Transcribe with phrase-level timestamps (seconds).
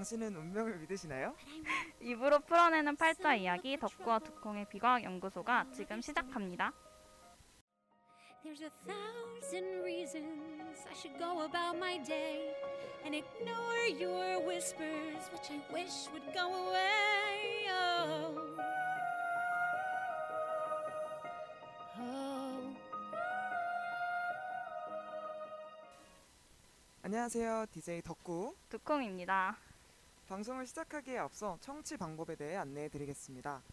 [0.00, 1.36] 당신은 운명을 믿으시나요?
[2.00, 6.72] 입으로 풀어내는 팔자 이야기 덕구와 두콩의 비과학 연구소가 지금 시작합니다.
[8.42, 12.54] There's a thousand reasons I should go about my day
[13.04, 17.68] and ignore your whispers, which I wish would go away.
[17.68, 18.56] Oh.
[22.00, 22.76] Oh.
[27.02, 27.66] 안녕하세요.
[27.70, 28.56] DJ 덕구.
[28.70, 29.69] 두콩입니다.
[30.30, 33.64] 방송을 시작하기에 앞서 청취 방법에 대해 안내해 드리겠습니다.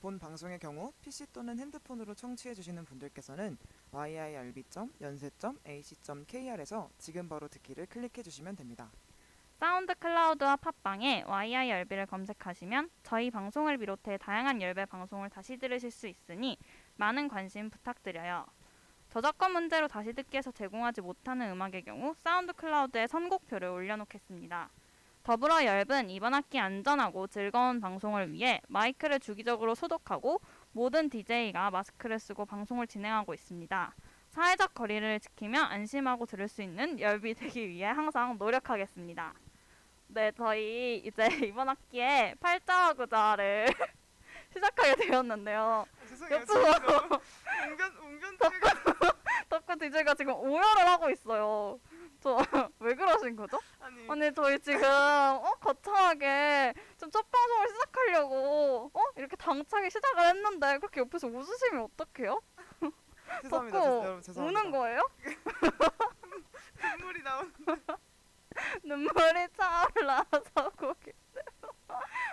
[0.00, 3.58] 본 방송의 경우 PC 또는 핸드폰으로 청취해 주시는 분들께서는
[3.90, 8.90] yirb.연세.ac.kr에서 지금 바로 듣기를 클릭해 주시면 됩니다.
[9.58, 16.08] 사운드 클라우드와 팟빵에 YI 열비를 검색하시면 저희 방송을 비롯해 다양한 열배 방송을 다시 들으실 수
[16.08, 16.56] 있으니
[16.96, 18.46] 많은 관심 부탁드려요.
[19.10, 24.70] 저작권 문제로 다시 듣기에서 제공하지 못하는 음악의 경우 사운드 클라우드에 선곡표를 올려놓겠습니다.
[25.22, 30.40] 더불어 열분 이번 학기 안전하고 즐거운 방송을 위해 마이크를 주기적으로 소독하고
[30.72, 33.94] 모든 DJ가 마스크를 쓰고 방송을 진행하고 있습니다.
[34.30, 39.34] 사회적 거리를 지키며 안심하고 들을 수 있는 열비 되기 위해 항상 노력하겠습니다.
[40.08, 43.68] 네, 저희 이제 이번 학기에 팔자와 구자를
[44.52, 45.86] 시작하게 되었는데요.
[46.08, 46.40] 죄송해요.
[46.40, 47.20] 옆으로
[47.70, 48.74] 웅변 웅변대가
[49.48, 51.78] 덕후 DJ가 지금 오열을 하고 있어요.
[52.22, 52.36] 저
[52.78, 53.58] 왜 그러신 거죠?
[53.80, 60.78] 아니 아니 저희 지금 어 거창하게 좀 첫 방송을 시작하려고 어 이렇게 당차게 시작을 했는데
[60.78, 62.40] 그렇게 옆에서 웃으시면 어떡해요?
[63.42, 63.78] 죄송합니다.
[63.78, 64.60] 덕후 죄- 여러분 죄송합니다.
[64.60, 65.02] 우는 거예요?
[66.98, 67.52] 눈물이 나온.
[68.84, 71.12] 눈물이 차올라서 고개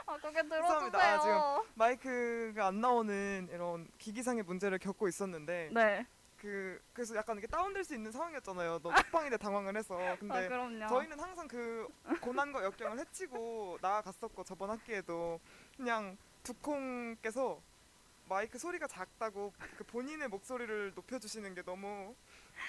[0.06, 0.42] 아 고개.
[0.44, 0.92] 들어주세요.
[1.02, 6.06] 아, 지금 마이크가 안 나오는 이런 기기상의 문제를 겪고 있었는데 네.
[6.41, 8.79] 그 그래서 약간 이게 다운될 수 있는 상황이었잖아요.
[8.79, 9.97] 너무 쿠팡인데 당황을 해서.
[10.19, 10.88] 근데 아 그럼요.
[10.88, 11.88] 저희는 항상 그
[12.22, 15.39] 고난과 역경을 헤치고 나아갔었고 저번 학기에도
[15.75, 17.61] 그냥 두콩께서
[18.27, 22.16] 마이크 소리가 작다고 그 본인의 목소리를 높여주시는 게 너무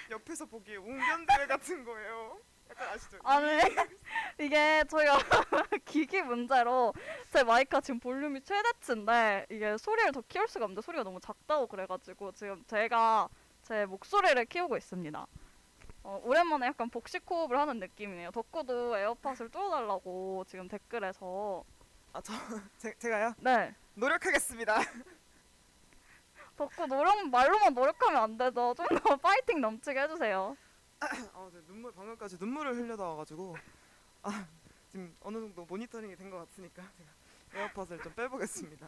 [0.09, 2.39] 옆에서 보기에 웅변대회 같은 거예요.
[2.71, 3.19] 약간 아시죠?
[3.23, 3.61] 아니
[4.39, 5.17] 이게 저희가
[5.85, 6.93] 기기 문제로
[7.31, 12.31] 제 마이크가 지금 볼륨이 최대치인데 이게 소리를 더 키울 수가 없는데 소리가 너무 작다고 그래가지고
[12.31, 13.27] 지금 제가
[13.71, 15.27] 제 목소리를 키우고 있습니다.
[16.03, 18.31] 어, 오랜만에 약간 복식 호흡을 하는 느낌이네요.
[18.31, 21.63] 덕구도 에어팟을 뚫어달라고 지금 댓글에서
[22.11, 22.33] 아저
[22.99, 24.75] 제가요 네 노력하겠습니다.
[26.57, 28.73] 덕구 노력 말로만 노력하면 안 되죠.
[28.75, 30.57] 좀 더 파이팅 넘치게 해주세요.
[30.99, 33.55] 아, 네, 눈물 방금까지 눈물을 흘려다 와가지고
[34.23, 34.47] 아
[34.89, 37.09] 지금 어느 정도 모니터링이 된 것 같으니까 제가
[37.63, 38.85] 에어팟을 좀 빼보겠습니다.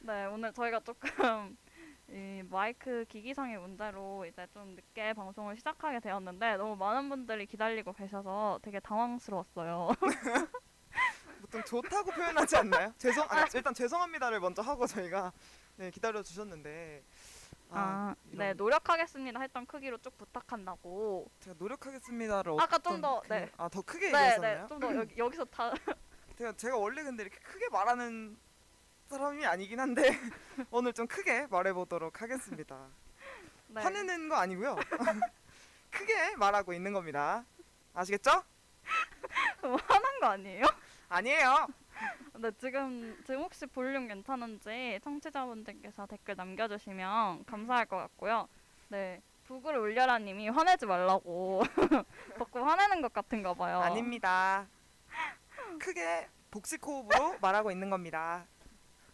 [0.00, 1.56] 네, 오늘 저희가 조금
[2.10, 8.58] 이 마이크 기기상의 문제로 이제 좀 늦게 방송을 시작하게 되었는데 너무 많은 분들이 기다리고 계셔서
[8.62, 9.90] 되게 당황스러웠어요.
[11.42, 12.92] 보통 좋다고 표현하지 않나요?
[12.98, 15.32] 죄송 아, 일단 죄송합니다를 먼저 하고 저희가
[15.76, 17.04] 네, 기다려 주셨는데
[17.70, 21.30] 아, 이런- 네, 노력하겠습니다 했던 크기로 쭉 부탁한다고.
[21.40, 23.50] 제가 노력하겠습니다를 아까 어떤 좀 더, 그- 네.
[23.58, 24.62] 아, 더 크게 네, 얘기했었나요?
[24.62, 25.72] 네, 좀 더 여기, 여기서 다
[26.38, 28.38] 제가 제가 원래 근데 이렇게 크게 말하는
[29.08, 30.02] 사람이 아니긴 한데
[30.70, 32.88] 오늘 좀 크게 말해 보도록 하겠습니다.
[33.68, 33.80] 네.
[33.80, 34.76] 화내는 거 아니고요.
[35.90, 37.44] 크게 말하고 있는 겁니다.
[37.94, 38.30] 아시겠죠?
[39.62, 40.64] 화난 거 아니에요?
[41.08, 41.66] 아니에요.
[42.36, 48.46] 네, 지금 지금 혹시 볼륨 괜찮은지 청취자분들께서 댓글 남겨주시면 감사할 것 같고요.
[48.88, 51.62] 네, 북을 울려라님이 화내지 말라고
[52.38, 53.80] 덕구 화내는 것 같은가 봐요.
[53.80, 54.66] 아닙니다.
[55.80, 58.46] 크게 복식 호흡으로 말하고 있는 겁니다.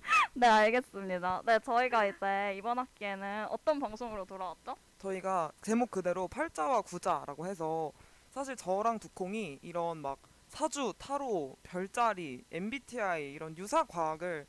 [0.35, 1.43] 네, 알겠습니다.
[1.45, 4.77] 네, 저희가 이제 이번 학기에는 어떤 방송으로 돌아왔죠?
[4.99, 7.93] 저희가 제목 그대로 팔자와 구자라고 해서
[8.31, 10.19] 사실 저랑 두콩이 이런 막
[10.49, 14.47] 사주, 타로, 별자리, MBTI 이런 유사 과학을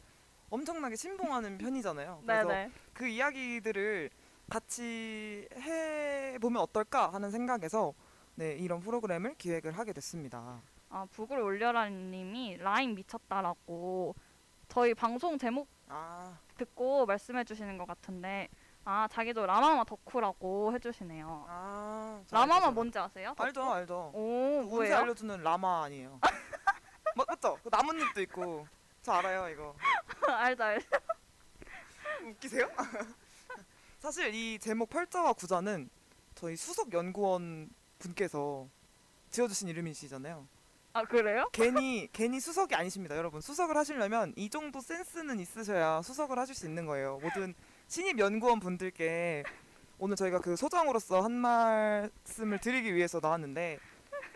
[0.50, 2.22] 엄청나게 신봉하는 편이잖아요.
[2.26, 2.72] 그래서 네네.
[2.94, 4.10] 그 이야기들을
[4.50, 7.94] 같이 해 보면 어떨까 하는 생각에서
[8.36, 10.62] 네, 이런 프로그램을 기획을 하게 됐습니다.
[10.90, 14.14] 아, 북을 울려라님이 라인 미쳤다라고
[14.68, 18.50] 저희 방송 제목 아, 듣고 말씀해 주시는 것 같은데
[18.84, 21.46] 아, 자기도 라마마 덕후라고 해주시네요.
[21.48, 23.34] 아, 저 라마마 알죠, 뭔지 아세요?
[23.38, 24.12] 저 알죠, 알죠.
[24.14, 24.98] 오, 운세 뭐예요?
[24.98, 26.20] 알려주는 라마 아니에요.
[27.16, 27.58] 맞, 맞죠?
[27.64, 28.68] 그 나뭇잎도 있고
[29.02, 29.76] 저 알아요 이거.
[30.28, 30.88] 알죠, 알죠.
[32.26, 32.70] 웃기세요?
[34.00, 35.90] 사실 이 제목 팔자와 구자는
[36.36, 38.68] 저희 수석 연구원 분께서
[39.32, 40.48] 지어주신 이름이시잖아요.
[40.96, 41.50] 아, 그래요?
[41.52, 43.42] 괜히 괜히 수석이 아니십니다, 여러분.
[43.42, 47.20] 수석을 하시려면 이 정도 센스는 있으셔야 수석을 하실 수 있는 거예요.
[47.22, 47.54] 모든
[47.90, 49.44] 신입 연구원 분들께
[50.00, 53.78] 오늘 저희가 그 소장으로서 한 말씀을 드리기 위해서 나왔는데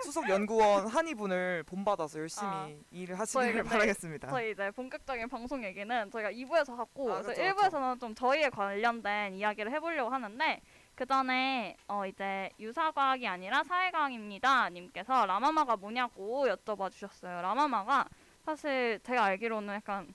[0.04, 4.28] 수석 연구원 한이 분을 본받아서 열심히 아, 일을 하시길 근데 바라겠습니다.
[4.30, 9.72] 저희 이제 본격적인 방송 얘기는 저희가 2부에서 하고 아, 그쵸, 1부에서는 좀 저희에 관련된 이야기를
[9.72, 10.62] 해보려고 하는데
[11.00, 17.42] 그 전에 어 이제 유사과학이 아니라 사회과학입니다 님께서 라마마가 뭐냐고 여쭤봐 주셨어요.
[17.42, 18.06] 라마마가
[18.44, 20.14] 사실 제가 알기로는 약간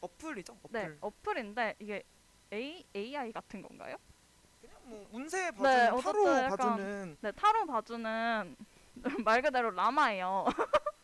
[0.00, 0.56] 어플이죠.
[0.64, 0.70] 어플.
[0.72, 2.02] 네 어플인데 이게
[2.54, 3.96] A AI 같은 건가요?
[4.62, 8.56] 그냥 뭐 운세 네, 봐주는 어쨌든 타로 약간- 봐주는 네 타로 봐주는
[9.28, 10.46] 말 그대로 라마예요.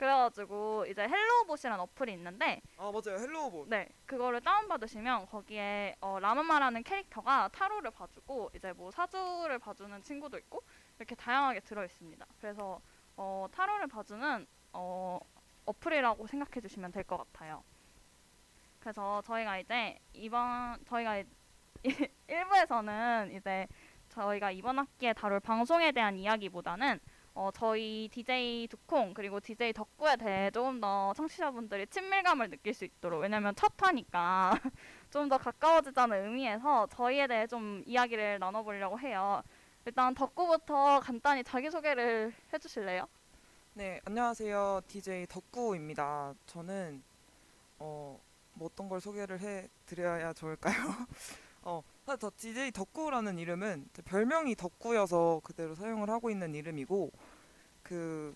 [0.00, 3.68] 그래가지고 이제 헬로봇이라는 어플이 있는데 아 맞아요 헬로우봇.
[3.68, 10.62] 네, 그거를 다운받으시면 거기에 어, 라마마라는 캐릭터가 타로를 봐주고 이제 뭐 사주를 봐주는 친구도 있고
[10.98, 12.24] 이렇게 다양하게 들어 있습니다.
[12.40, 12.80] 그래서
[13.18, 15.20] 어, 타로를 봐주는 어,
[15.66, 17.62] 어플이라고 생각해 주시면 될 것 같아요.
[18.78, 21.22] 그래서 저희가 이제 이번 저희가
[22.26, 23.66] 1부에서는 이제
[24.08, 26.98] 저희가 이번 학기에 다룰 방송에 대한 이야기보다는
[27.34, 33.20] 어, 저희 DJ 두콩 그리고 DJ 덕구에 대해 조금 더 청취자분들이 친밀감을 느낄 수 있도록
[33.22, 34.52] 왜냐면 첫 화니까
[35.10, 39.42] 좀 더 가까워지자는 의미에서 저희에 대해 좀 이야기를 나눠보려고 해요.
[39.86, 43.06] 일단 덕구부터 간단히 자기소개를 해주실래요?
[43.74, 46.34] 네 안녕하세요 DJ 덕구입니다.
[46.46, 47.02] 저는
[47.78, 48.20] 어,
[48.54, 50.74] 뭐 어떤 걸 소개를 해 드려야 좋을까요?
[51.62, 57.12] 어 사실 저 DJ 덕구라는 이름은 제 별명이 덕구여서 그대로 사용을 하고 있는 이름이고
[57.82, 58.34] 그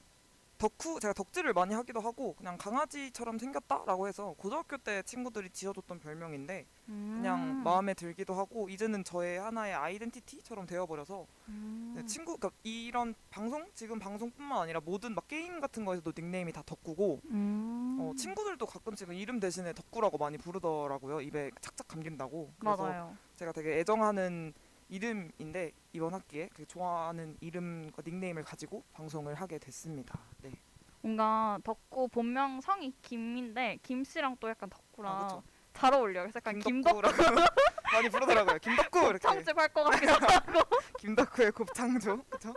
[0.64, 6.66] 덕후 제가 덕질을 많이 하기도 하고 그냥 강아지처럼 생겼다라고 해서 고등학교 때 친구들이 지어줬던 별명인데
[6.86, 7.62] 그냥 음.
[7.62, 11.92] 마음에 들기도 하고 이제는 저의 하나의 아이덴티티처럼 되어버려서 음.
[11.94, 16.62] 네, 친구 그러니까 이런 방송 지금 방송뿐만 아니라 모든 막 게임 같은 거에서도 닉네임이 다
[16.64, 17.98] 덕구고 음.
[18.00, 23.16] 어, 친구들도 가끔씩은 이름 대신에 덕구라고 많이 부르더라고요 입에 착착 감긴다고 그래서 맞아요.
[23.36, 24.54] 제가 되게 애정하는
[24.88, 30.18] 이름인데 이번 학기에 그 좋아하는 이름과 닉네임을 가지고 방송을 하게 됐습니다.
[30.42, 30.52] 네.
[31.00, 35.42] 뭔가 덕구 본명 성이 김인데 김 씨랑 또 약간 덕구랑 아, 그쵸.
[35.74, 36.24] 잘 어울려요.
[36.24, 37.02] 그래서 약간 김덕구
[37.92, 38.58] 많이 부르더라고요.
[38.58, 40.60] 김덕구 이렇게 창집 할것 같기도 하고.
[40.98, 42.54] 김덕구의 곱창조 그렇죠?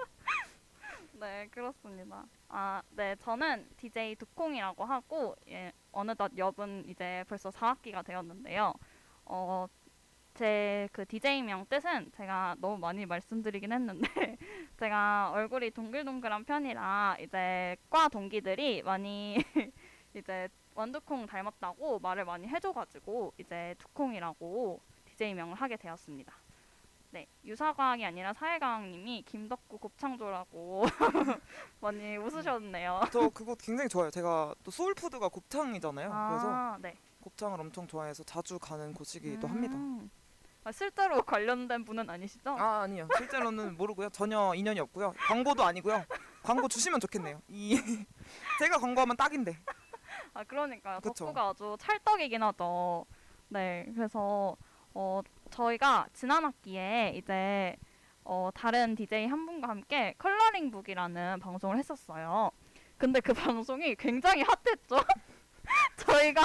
[1.19, 2.25] 네, 그렇습니다.
[2.47, 8.73] 아, 네, 저는 DJ 두콩이라고 하고 예, 어느덧 엽은 이제 벌써 4학기가 되었는데요.
[9.25, 9.67] 어,
[10.37, 14.07] 제 그 DJ명 뜻은 제가 너무 많이 말씀드리긴 했는데
[14.79, 19.35] 제가 얼굴이 동글동글한 편이라 이제 과 동기들이 많이
[20.15, 26.33] 이제 원두콩 닮았다고 말을 많이 해줘가지고 이제 두콩이라고 DJ명을 하게 되었습니다.
[27.11, 30.83] 네, 유사과학이 아니라 사회과학님이 김덕구 곱창조라고
[31.79, 33.01] 많이 웃으셨네요.
[33.11, 34.11] 저 그거 굉장히 좋아요.
[34.11, 36.09] 제가 또 소울푸드가 곱창이잖아요.
[36.09, 36.95] 그래서 아, 네.
[37.21, 39.77] 곱창을 엄청 좋아해서 자주 가는 곳이기도 합니다.
[40.67, 40.69] 음.
[40.69, 42.51] 아, 실제로 관련된 분은 아니시죠?
[42.59, 46.03] 아 아니요 실제로는 모르고요 전혀 인연이 없고요 광고도 아니고요
[46.43, 47.79] 광고 주시면 좋겠네요 이
[48.59, 49.57] 제가 광고하면 딱인데
[50.33, 50.99] 아 그러니까요.
[51.01, 51.25] 그쵸.
[51.25, 53.05] 덕구가 아주 찰떡이긴 하죠.
[53.49, 54.55] 네, 그래서
[54.93, 55.21] 어
[55.51, 57.75] 저희가 지난 학기에 이제
[58.23, 62.51] 어 다른 DJ 한 분과 함께 coloring book이라는 방송을 했었어요.
[62.97, 64.97] 근데 그 방송이 굉장히 hot했죠.
[65.97, 66.41] 저희가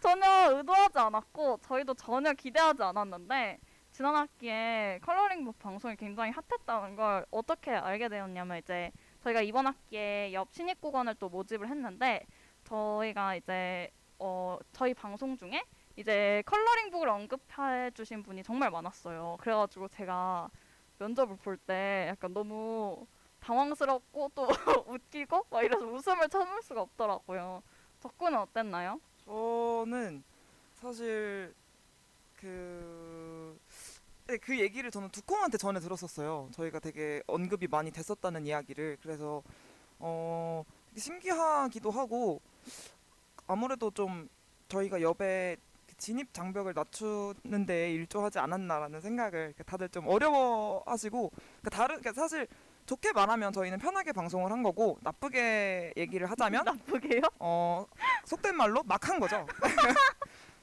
[0.00, 3.58] 전혀 의도하지 않았고 저희도 전혀 기대하지 않았는데
[3.92, 8.90] 지난 학기에 coloring book 방송이 굉장히 hot했다는 걸 어떻게 알게 되었냐면 이제
[9.22, 12.26] 저희가 이번 학기에 옆 신입국원을 또 모집을 했는데
[12.64, 15.62] 저희가 이제 어 저희 방송 중에
[15.96, 19.36] 이제 컬러링북을 언급해 주신 분이 정말 많았어요.
[19.40, 20.48] 그래가지고 제가
[20.98, 23.06] 면접을 볼 때 약간 너무
[23.40, 24.46] 당황스럽고 또
[24.88, 27.62] 웃기고 막 이래서 웃음을 참을 수가 없더라고요.
[28.04, 29.00] 덕구는 어땠나요?
[29.24, 30.22] 저는
[30.74, 31.54] 사실
[32.38, 33.58] 그,
[34.26, 36.50] 네, 그 얘기를 저는 두콩한테 전에 들었었어요.
[36.52, 38.98] 저희가 되게 언급이 많이 됐었다는 이야기를.
[39.02, 39.42] 그래서,
[39.98, 42.42] 어, 신기하기도 하고,
[43.46, 44.28] 아무래도 좀
[44.68, 45.00] 저희가
[45.86, 52.46] 그 진입 장벽을 낮추는데 일조하지 않았나라는 생각을 다들 좀 어려워하시고, 그러니까 다른, 그러니까 사실
[52.86, 57.22] 좋게 말하면 저희는 편하게 방송을 한 거고, 나쁘게 얘기를 하자면, 나쁘게요?
[57.38, 57.86] 어
[58.26, 59.46] 속된 말로 막 한 거죠.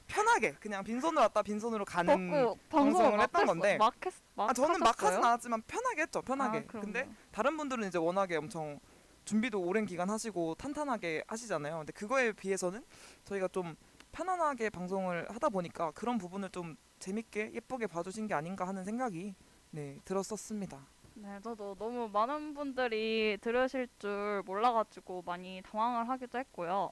[0.06, 2.30] 편하게 그냥 빈손으로 왔다 빈손으로 가는.
[2.30, 3.46] 덕구 방송을 방송을 막 했던.
[3.46, 3.76] 건데.
[3.78, 5.24] 막 했, 막 아 저는 막 하진?
[5.24, 6.20] 않았지만 편하게 했죠.
[6.22, 6.58] 편하게.
[6.58, 6.80] 아.
[6.80, 8.78] 근데 다른 분들은 이제 워낙에 엄청
[9.24, 11.78] 준비도 오랜 기간 하시고 탄탄하게 하시잖아요.
[11.78, 12.84] 근데 그거에 비해서는
[13.24, 13.74] 저희가 좀
[14.10, 19.34] 편안하게 방송을 하다 보니까 그런 부분을 좀 재밌게 예쁘게 봐주신 게 아닌가 하는 생각이
[19.70, 20.84] 네 들었었습니다.
[21.14, 26.90] 네, 저도 너무 많은 분들이 들으실 줄 몰라가지고 많이 당황을 하기도 했고요.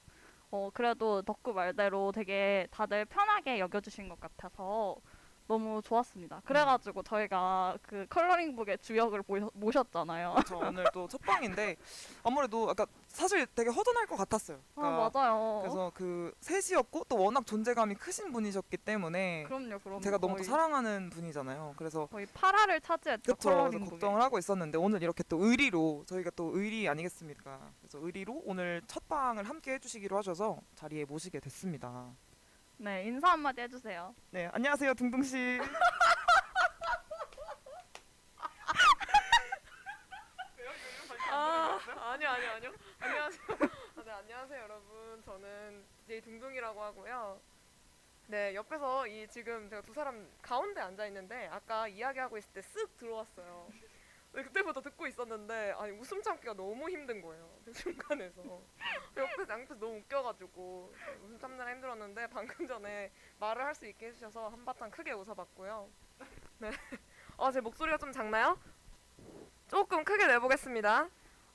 [0.50, 4.96] 어, 그래도 덕구 말대로 되게 다들 편하게 여겨주신 것 같아서
[5.50, 6.42] 너무 좋았습니다.
[6.44, 10.36] 그래가지고 저희가 그 컬러링북의 주역을 모셨잖아요.
[10.46, 11.74] 저 오늘 또 첫방인데
[12.22, 14.58] 아무래도 아까 사실 되게 허전할 것 같았어요.
[14.76, 15.58] 아 그러니까 맞아요.
[15.62, 20.00] 그래서 그 셋이었고 또 워낙 존재감이 크신 분이셨기 때문에 그럼요, 그럼요.
[20.02, 21.74] 제가 너무 또 거의, 사랑하는 분이잖아요.
[21.76, 23.34] 그래서 거의 8화를 차지했죠.
[23.34, 23.68] 그쵸.
[23.72, 23.90] 그래서.
[23.90, 27.72] 걱정을 하고 있었는데 오늘 이렇게 또 의리로 저희가 또 의리 아니겠습니까?
[27.80, 32.14] 그래서 의리로 오늘 첫 방을 함께 해주시기로 하셔서 자리에 모시게 됐습니다.
[32.80, 34.14] 네 인사 한마디 해주세요.
[34.30, 35.60] 네, 안녕하세요, 둥둥 씨.
[41.30, 41.78] 아,
[42.12, 42.72] 아니요, 아니요, 아니요.
[42.98, 43.40] 안녕하세요.
[43.96, 45.22] 아, 네, 안녕하세요, 여러분.
[45.24, 47.40] 저는 DJ 둥둥이라고 하고요.
[48.26, 52.96] 네, 옆에서 이 지금 제가 두 사람 가운데 앉아 있는데 아까 이야기하고 있을 때 쓱
[52.96, 53.68] 들어왔어요.
[54.32, 57.50] 네, 그때부터 듣고 있었는데 아니 웃음 참기가 너무 힘든 거예요.
[57.64, 58.42] 그 중간에서
[59.16, 60.94] 옆에 양옆에서 너무 웃겨가지고
[61.24, 65.88] 웃음 참느라 힘들었는데 방금 전에 말을 할 수 있게 해주셔서 한바탕 크게 웃어봤고요.
[66.58, 66.70] 네,
[67.38, 68.58] 아제 목소리가 좀 작나요?
[69.68, 71.08] 조금 크게 내보겠습니다.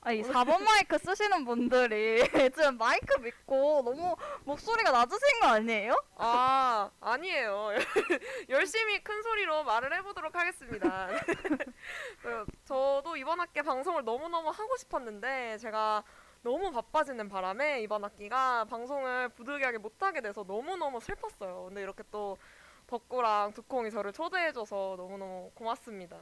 [0.06, 2.22] 아이 4번 마이크 쓰시는 분들이
[2.54, 6.00] 지금 마이크 믿고 너무 목소리가 낮으신 거 아니에요?
[6.14, 7.70] 아 아니에요.
[8.48, 11.08] 열심히 큰 소리로 말을 해보도록 하겠습니다.
[12.22, 16.04] 그, 저도 이번 학기 방송을 너무 너무 하고 싶었는데 제가
[16.42, 21.64] 너무 바빠지는 바람에 이번 학기가 방송을 부득이하게 못하게 돼서 너무 너무 슬펐어요.
[21.64, 22.38] 근데 이렇게 또
[22.86, 26.16] 덕구랑 두콩이 저를 초대해줘서 너무 너무 고맙습니다.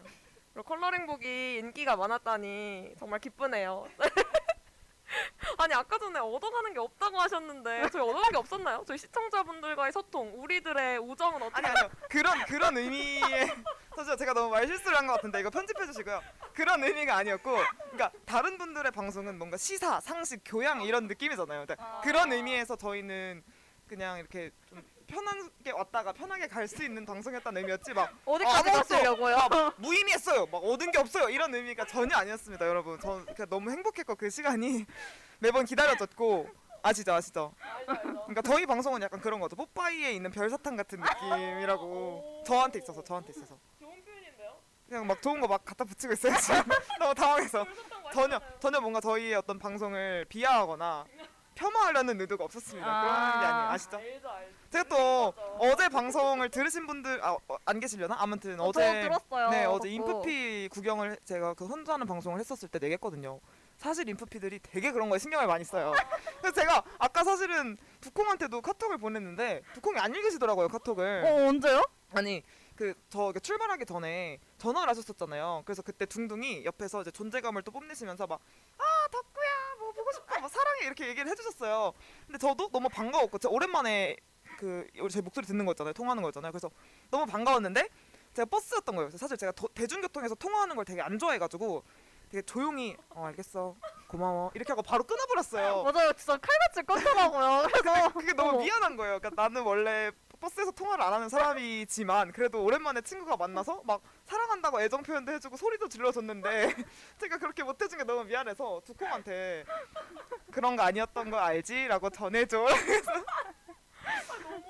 [0.54, 3.88] 그리고 컬러링북이 인기가 많았다니 정말 기쁘네요.
[5.58, 8.84] 아니 아까 전에 얻어가는 게 없다고 하셨는데 저희 얻어가는 게 없었나요?
[8.86, 13.20] 저희 시청자분들과의 소통, 우리들의 우정은 어떻게 아니 아니요, 그런 그런 의미의
[13.96, 16.20] 사실 제가 너무 말 실수를 한 것 같은데 이거 편집해 주시고요.
[16.52, 17.56] 그런 의미가 아니었고,
[17.92, 21.66] 그러니까 다른 분들의 방송은 뭔가 시사, 상식, 교양 이런 느낌이잖아요.
[21.66, 23.42] 근데 그런 의미에서 저희는
[23.86, 24.82] 그냥 이렇게 좀
[25.14, 29.36] 편하게 왔다가 편하게 갈 수 있는 방송이었다는 의미였지 막 어디까지 가시려고요?
[29.50, 30.46] 막 무의미했어요.
[30.46, 31.28] 막 얻은 게 없어요.
[31.28, 32.98] 이런 의미가 전혀 아니었습니다, 여러분.
[33.00, 34.84] 전 그냥 너무 행복했고 그 시간이
[35.38, 36.48] 매번 기다려졌고
[36.82, 37.54] 아시죠, 아시죠?
[37.86, 39.54] 그러니까 저희 방송은 약간 그런 거죠.
[39.56, 44.56] 뽀빠이에 있는 별사탕 같은 느낌이라고 저한테 있어서 저한테 있어서 좋은 표현인데요?
[44.88, 46.34] 그냥 막 좋은 거 막 갖다 붙이고 있어요.
[46.38, 46.62] 지금
[46.98, 47.64] 너무 당황해서
[48.12, 51.04] 전혀 전혀 뭔가 저희의 어떤 방송을 비하하거나
[51.54, 52.86] 폄하하려는 의도가 없었습니다.
[53.00, 53.70] 그런 게 아니에요.
[53.70, 53.96] 아시죠?
[53.96, 54.54] 알죠, 알죠.
[54.70, 58.16] 제가 또 어제 방송을 들으신 분들 아, 어, 안 계시려나?
[58.18, 59.50] 아무튼 어, 어제 저 들었어요.
[59.50, 59.88] 네 어제.
[59.88, 63.40] 인프피 구경을 제가 그 혼자 하는 방송을 했었을 때 내겠거든요.
[63.76, 65.92] 사실 인프피들이 되게 그런 거에 신경을 많이 써요.
[66.40, 71.24] 그래서 제가 아까 사실은 두콩한테도 카톡을 보냈는데 두콩이 안 읽으시더라고요 카톡을.
[71.24, 71.84] 어 언제요?
[72.14, 72.42] 아니
[72.76, 75.62] 그저 출발하기 전에 전화를 하셨었잖아요.
[75.64, 78.40] 그래서 그때 둥둥이 옆에서 이제 존재감을 또 뽐내시면서 막
[78.78, 79.63] 아 덕구야
[80.14, 81.92] 싶어 뭐 사랑해 이렇게 얘기를 해주셨어요.
[82.26, 84.16] 근데 저도 너무 반가웠고 제가 오랜만에
[84.58, 85.92] 그 우리 제 목소리 듣는 거였잖아요.
[85.92, 86.52] 통화하는 거였잖아요.
[86.52, 86.70] 그래서
[87.10, 87.88] 너무 반가웠는데
[88.34, 89.10] 제가 버스였던 거예요.
[89.10, 91.84] 사실 제가 더- 대중교통에서 통화하는 걸 되게 안 좋아해가지고
[92.30, 93.76] 되게 조용히 어 알겠어
[94.08, 95.82] 고마워 이렇게 하고 바로 끊어버렸어요.
[95.84, 97.70] 맞아요, 진짜 칼같이 껐더라고요.
[97.72, 98.62] 그래서 그게 너무 어.
[98.62, 99.18] 미안한 거예요.
[99.20, 100.10] 그러니까 나는 원래
[100.44, 105.88] 버스에서 통화를 안 하는 사람이지만 그래도 오랜만에 친구가 만나서 막 사랑한다고 애정 표현도 해주고 소리도
[105.88, 106.74] 질러줬는데
[107.18, 109.64] 제가 그렇게 못해준 게 너무 미안해서 두콩한테
[110.50, 112.58] 그런 거 아니었던 거 알지?라고 전해줘.
[114.42, 114.62] 너무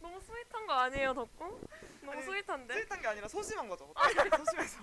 [0.00, 1.60] 너무 sweet한 거 아니에요, 덕구?
[2.00, 2.74] 너무 아니, sweet한데?
[2.74, 3.92] sweet한 게 아니라 소심한 거죠.
[4.38, 4.80] 소심해서.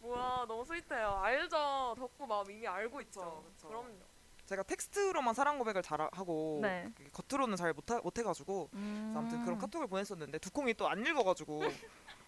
[0.00, 1.20] 뭐야, 너무 스윗해요.
[1.22, 3.44] 알죠, 덕구 마음 이미 알고 있죠.
[3.66, 4.15] 그럼요.
[4.46, 6.88] 제가 텍스트로만 사랑 고백을 잘 하고 네.
[7.12, 9.14] 겉으로는 잘 못하, 못해가지고 음.
[9.16, 11.62] 아무튼 그런 카톡을 보냈었는데 두콩이 또 안 읽어가지고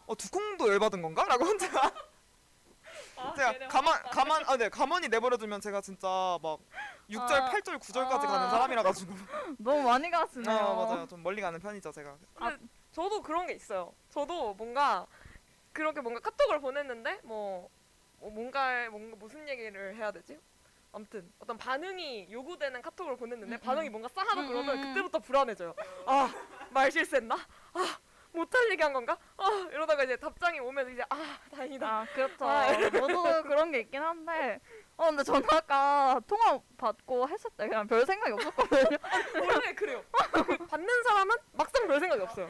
[0.07, 1.25] 어 두콩도 열받은 건가?
[1.29, 1.67] 라고 혼자
[3.17, 4.11] 아, 제가 걔네 가만 화났다.
[4.11, 6.07] 가만 아 네 가만히 내버려두면 제가 진짜
[6.43, 6.59] 막
[7.11, 7.51] 6절, 아.
[7.51, 8.27] 8절, 9절까지 아.
[8.27, 9.15] 가는 사람이라 가지고
[9.59, 10.75] 너무 많이 아 가시네요.
[10.75, 12.57] 맞아요 좀 멀리 가는 편이죠 제가 근데
[12.93, 13.93] 저도 그런 게 있어요.
[14.11, 15.07] 저도 뭔가
[15.73, 17.71] 그렇게 뭔가 카톡을 보냈는데 뭐,
[18.19, 20.41] 뭐 뭔가 뭔가 무슨 얘기를 해야 되지?
[20.93, 24.95] 아무튼 어떤 반응이 요구되는 카톡을 보냈는데 음, 반응이 뭔가 싸하다 음, 그러면 음, 음.
[24.95, 25.75] 그때부터 불안해져요.
[26.07, 26.31] 아
[26.71, 27.35] 말 실수했나?
[27.35, 27.99] 아
[28.33, 29.17] 못할 얘기 한 건가?
[29.39, 31.87] 아 이러다가 이제 답장이 오면 이제 아 다행이다.
[31.89, 32.47] 아 그렇죠.
[32.47, 32.73] 아.
[33.01, 34.61] 모두 그런 게 있긴 한데.
[34.99, 38.99] 어 근데 저는 아까 통화 받고 했을 때 그냥 별 생각이 없었거든요.
[39.65, 40.05] 원래 그래요.
[40.47, 42.49] 그 받는 사람은 막상 별 생각이 없어요.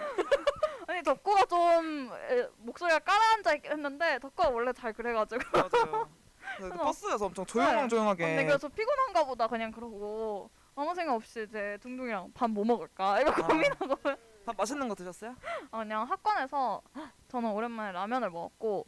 [0.89, 5.43] 아니 덕구가 좀 에, 목소리가 깔아앉아 있긴 했는데 덕구가 원래 잘 그래가지고.
[5.53, 6.11] 맞아요
[6.59, 8.25] 버스에서 엄청 조용조용하게.
[8.25, 13.21] 근데 그래서 피곤한가 보다 그냥 그러고 아무 생각 없이 이제 둥둥이랑 밥 뭐 먹을까?
[13.21, 13.35] 이거 아.
[13.47, 13.97] 고민하고.
[14.47, 15.35] 밥 맛있는 거 드셨어요?
[15.71, 16.81] 아, 그냥 학관에서
[17.29, 18.87] 저는 오랜만에 라면을 먹었고.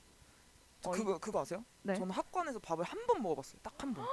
[0.80, 1.62] 저 어, 그거 그거 아세요?
[1.82, 1.94] 네.
[1.94, 4.06] 저는 학관에서 밥을 한 번 먹어봤어요 딱 한 번.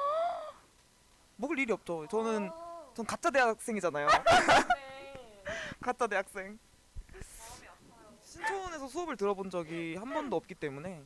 [1.38, 2.06] 먹을 일이 없죠.
[2.08, 2.50] 저는
[2.94, 4.08] 전 가짜 대학생이잖아요.
[5.82, 6.60] 가짜 대학생.
[8.22, 11.04] 신촌에서 수업을 들어본 적이 한 번도 없기 때문에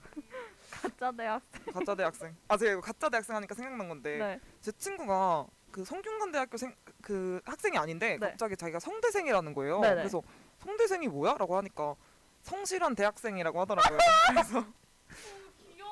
[0.82, 1.66] 가짜 대학생.
[1.74, 2.36] 가짜 대학생.
[2.48, 4.40] 아 제가 이거 가짜 대학생 하니까 생각난 건데 네.
[4.62, 8.30] 제 친구가 그 성균관대학교 생, 그 학생이 아닌데 네.
[8.30, 9.80] 갑자기 자기가 성대생이라는 거예요.
[9.80, 9.96] 네네.
[9.96, 10.22] 그래서
[10.60, 11.96] 성대생이 뭐야?라고 하니까
[12.42, 13.98] 성실한 대학생이라고 하더라고요.
[14.30, 14.66] 그래서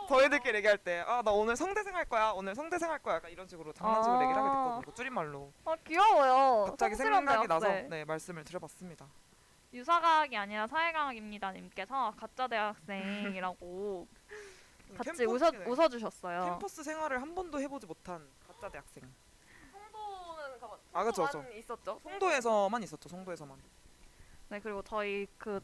[0.08, 3.48] 저희들끼리 얘기할 때 아 나 오늘 성대생 할 거야 오늘 성대생 할 거야 약간 이런
[3.48, 4.24] 식으로 장난식으로 아.
[4.24, 6.66] 얘기를 하게 됐거든요 그 줄임말로 아 귀여워요.
[6.66, 7.90] 갑자기 생각이 나서 대학생.
[7.90, 9.08] 네 말씀을 드려봤습니다
[9.72, 14.08] 유사과학이 아니라 사회과학입니다 님께서 가짜 대학생이라고
[14.98, 15.66] 같이 캠퍼- 웃어 네.
[15.66, 16.46] 웃어주셨어요.
[16.46, 19.04] 캠퍼스 생활을 한 번도 해보지 못한 가짜 대학생
[19.72, 20.80] 송도는 가만.
[20.94, 22.00] 아, 송도만 있었죠.
[22.04, 23.58] 송도에서만 있었죠 송도에서만
[24.50, 25.60] 네 그리고 저희 그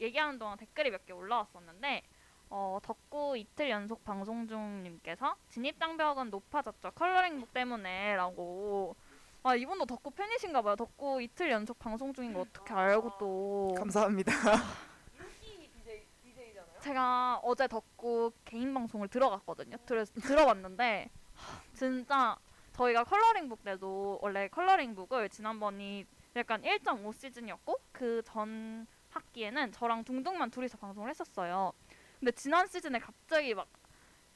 [0.00, 2.02] 얘기하는 동안 댓글이 몇 개 올라왔었는데
[2.48, 8.96] 어, 덕구 이틀 연속 방송 중님께서 진입 장벽은 높아졌죠 컬러링북 때문에 라고
[9.42, 14.32] 아 이분도 덕구 팬이신가 봐요 덕구 이틀 연속 방송 중인 거 어떻게 알고 또 감사합니다
[15.42, 16.69] 인기 DJ DJ잖아요.
[16.80, 19.76] 제가 어제 덕구 개인 방송을 들어갔거든요.
[19.86, 22.36] 들, 들어봤는데 하, 진짜
[22.72, 26.06] 저희가 컬러링북 때도 원래 컬러링북을 지난번이
[26.36, 31.72] 약간 1.5 시즌이었고 그 전 학기에는 저랑 둥둥만 둘이서 방송을 했었어요.
[32.20, 33.66] 근데 지난 시즌에 갑자기 막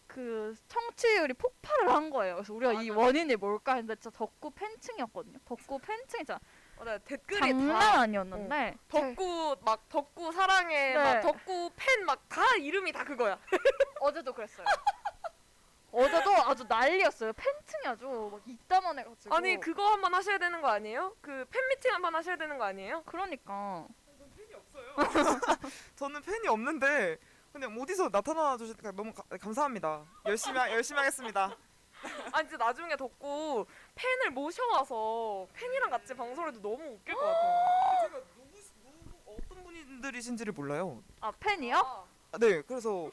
[0.07, 2.35] 그 청취율이 폭발을 한 거예요.
[2.37, 3.01] 그래서 우리가 이 맞아.
[3.01, 5.39] 원인이 뭘까 했는데 진짜 덕구 팬층이었거든요.
[5.45, 6.39] 덕구 팬층이 진짜
[6.77, 11.03] 어, 네, 댓글이 장난 다 아니었는데 제- 덕구 막 덕구 사랑해 네.
[11.03, 13.39] 막 덕구 팬 막 다 이름이 다 그거야.
[14.01, 14.67] 어제도 그랬어요.
[15.93, 17.33] 어제도 아주 난리였어요.
[17.35, 19.35] 팬층이 아주 막 이따만 해가지고.
[19.35, 21.15] 아니 그거 한 번 하셔야 되는 거 아니에요?
[21.21, 23.03] 그 팬 미팅 한 번 하셔야 되는 거 아니에요?
[23.07, 23.87] 그러니까
[25.97, 27.17] 저는 팬이 없는데
[27.53, 31.57] 그냥 어디서 나타나 주시니까 너무 가- 감사합니다 열심히 하- 열심히 하겠습니다
[32.33, 37.55] 아니 진짜 나중에 덕구 팬을 모셔와서 팬이랑 같이 방송해도 너무 웃길 것 같아요.
[38.03, 41.77] 제가 누구, 누구 어떤 분들이신지를 몰라요 아 팬이요?
[42.33, 43.11] 아, 네, 그래서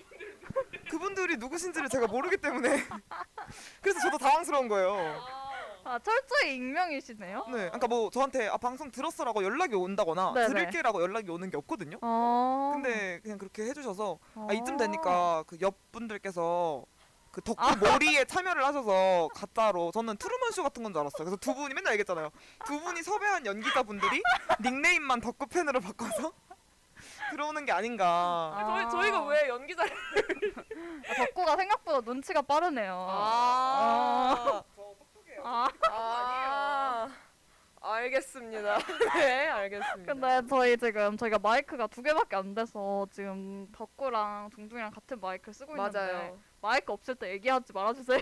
[0.89, 2.69] 그분들이 누구신지를 제가 모르기 때문에
[3.81, 5.41] 그래서 저도 당황스러운 거예요.
[5.83, 7.45] 아 철저히 익명이시네요.
[7.47, 10.47] 네, 그러니까 뭐 저한테 아 방송 들었어라고 연락이 온다거나 네네.
[10.47, 11.97] 들을게라고 연락이 오는 게 없거든요.
[12.01, 12.71] 어.
[12.73, 14.47] 근데 그냥 그렇게 해주셔서 어.
[14.49, 16.83] 아, 이쯤 되니까 그 옆 분들께서
[17.31, 21.19] 그 덕구 몰이에 참여를 하셔서 가짜로 저는 Truman Show 같은 건 줄 알았어요.
[21.23, 22.29] 그래서 두 분이 맨날 얘기했잖아요.
[22.65, 24.21] 두 분이 섭외한 연기자 분들이
[24.61, 26.33] 닉네임만 덕구 팬으로 바꿔서
[27.31, 28.05] 들어오는 게 아닌가.
[28.53, 28.89] 아.
[28.89, 29.91] 저희 저희가 왜 연기자를
[31.09, 33.07] 아, 덕구가 생각보다 눈치가 빠르네요.
[33.09, 35.41] 아, 저 똑똑해요.
[35.45, 35.67] 아.
[35.89, 36.30] 아,
[37.91, 38.77] 알겠습니다.
[39.15, 40.13] 네, 알겠습니다.
[40.13, 45.75] 근데 저희 지금 저희가 마이크가 두 개밖에 안 돼서 지금 덕구랑 둥둥이랑 같은 마이크를 쓰고
[45.75, 46.39] 있는데 맞아요.
[46.61, 48.19] 마이크 없을 때 얘기하지 말아주세요.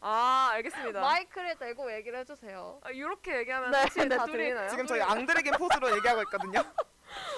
[0.00, 1.00] 아, 알겠습니다.
[1.00, 2.80] 마이크를 대고 얘기를 해주세요.
[2.82, 4.68] 아, 이렇게 얘기하면 네, 확실히 네, 다 둘이 들리나요?
[4.68, 6.60] 지금 저희 앙드레김 포즈로 얘기하고 있거든요.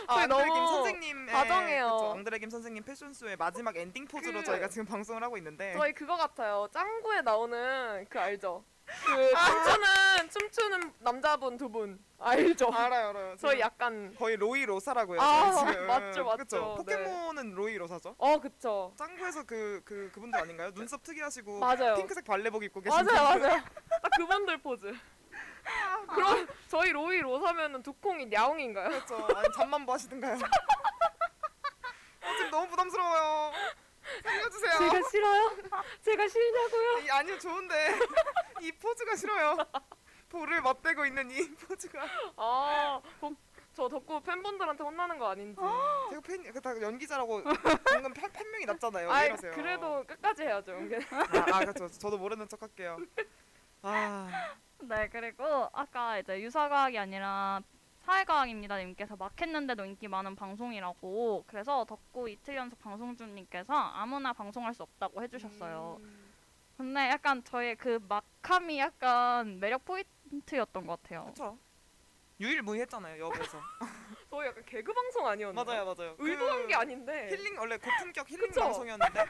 [0.09, 1.91] 아, 저희 앙드레김 너무 선생님의 다정해요.
[1.93, 6.17] 그쵸, 앙드레김 선생님 패션쇼의 마지막 엔딩 포즈로 그- 저희가 지금 방송을 하고 있는데 저희 그거
[6.17, 6.67] 같아요.
[6.73, 8.65] 짱구에 나오는 그 알죠?
[8.87, 12.71] 그 춤추는 춤추는 남자분 두 분 알죠?
[12.73, 13.37] 알아요, 알아요.
[13.39, 15.21] 저희 약간 거의 로이 로사라고요.
[15.21, 15.87] 아, 저희 지금.
[15.89, 16.37] 맞죠, 맞죠.
[16.39, 16.85] 그쵸?
[16.87, 16.97] 네.
[16.97, 18.15] 포켓몬은 로이 로사죠.
[18.19, 18.95] 어 그쵸.
[18.97, 20.71] 짱구에서 그, 그 그분들 아닌가요?
[20.73, 21.97] 눈썹 특이하시고 맞아요.
[21.97, 23.39] 핑크색 발레복 입고 계신 맞아요.
[23.39, 23.63] 맞아요.
[24.03, 24.95] 딱 그분들 포즈.
[26.15, 28.89] 그럼 저희 로이 로사면은 두콩이 냐옹인가요?
[28.89, 29.27] 그렇죠.
[29.37, 30.35] 아니 잠만 뭐 하시든가요.
[30.37, 33.53] 어, 지금 너무 부담스러워요.
[34.23, 34.79] 살려주세요.
[34.79, 35.57] 제가 싫어요?
[36.03, 36.99] 제가 싫냐고요?
[37.05, 37.99] 이, 아니요 좋은데
[38.63, 39.57] 이 포즈가 싫어요.
[40.29, 42.05] 돌을 맞대고 있는 이 포즈가.
[42.37, 43.35] 아, 덕-
[43.75, 45.61] 저 덕구 팬분들한테 혼나는 거 아닌지.
[46.11, 47.43] 제가 팬, 그다 연기자라고
[47.85, 49.09] 방금 판, 판명이 났잖아요.
[49.09, 49.53] 왜 아, 이러세요?
[49.55, 50.73] 그래도 끝까지 해야죠.
[50.73, 51.89] 아, 아 그렇죠.
[51.89, 52.97] 저도 모르는 척할게요.
[53.83, 54.29] 아,
[54.81, 57.61] 네, 그리고 아까 이제 유사과학이 아니라
[58.07, 64.73] 사회과학입니다 님께서 막 했는데도 인기 많은 방송이라고 그래서 덕구 이틀 연속 방송 중님께서 아무나 방송할
[64.75, 65.99] 수 없다고 해주셨어요.
[66.01, 66.33] 음.
[66.77, 71.23] 근데 약간 저의 그 막함이 약간 매력 포인트였던 것 같아요.
[71.25, 71.59] 그렇죠.
[72.39, 73.61] 유일무이했잖아요 여배에서.
[74.31, 75.65] 저희 약간 개그 방송 아니었나요?
[75.65, 76.17] 맞아요, 맞아요.
[76.19, 77.29] 의도한 그 게 아닌데.
[77.31, 78.61] 힐링 원래 고품격 힐링 그쵸?
[78.61, 79.25] 방송이었는데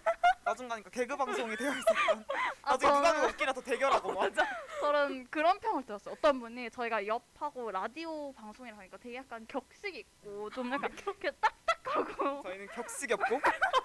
[0.45, 2.25] 나중 가니까 개그 방송이 되어 있었던.
[2.63, 4.31] 아, 나중에 저는- 누가 웃기나 더 대결하고 막.
[4.81, 6.15] 저는 그런 평을 들었어요.
[6.19, 12.43] 어떤 분이 저희가 옆하고 라디오 방송이라 하니까 되게 약간 격식 있고 좀 약간 이렇게 딱딱하고
[12.43, 13.41] 저희는 격식 없고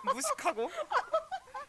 [0.05, 0.69] 무식하고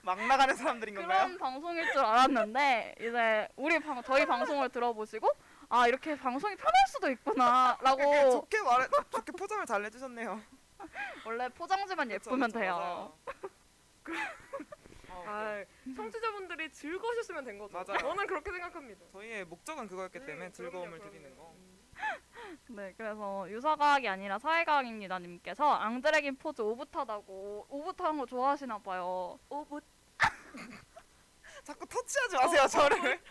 [0.05, 1.25] 막 나가는 사람들인 건가요?
[1.27, 5.29] 그런 방송일 줄 알았는데 이제 우리 방 저희 방송을 들어보시고
[5.73, 10.39] 아 이렇게 방송이 편할 수도 있구나라고 좋게 말해 좋게 포장을 잘 해주셨네요.
[11.25, 13.17] 원래 포장지만 예쁘면 그쵸, 돼요.
[15.09, 15.65] 아, 아,
[15.97, 17.73] 청취자분들이 즐거우셨으면 된 거죠.
[17.73, 17.97] 맞아요.
[18.01, 19.07] 저는 그렇게 생각합니다.
[19.13, 21.55] 저희의 목적은 그거였기 때문에 네, 즐거움을 그럼요, 드리는 거.
[21.55, 22.83] 그럼요.
[22.83, 29.39] 네, 그래서 유사과학이 아니라 사회과학입니다 님께서 앙드레긴 포즈 오붓하다고 오붓한 거 좋아하시나 봐요.
[29.49, 29.83] 오붓.
[31.65, 33.23] 자꾸 터치하지 마세요 저를.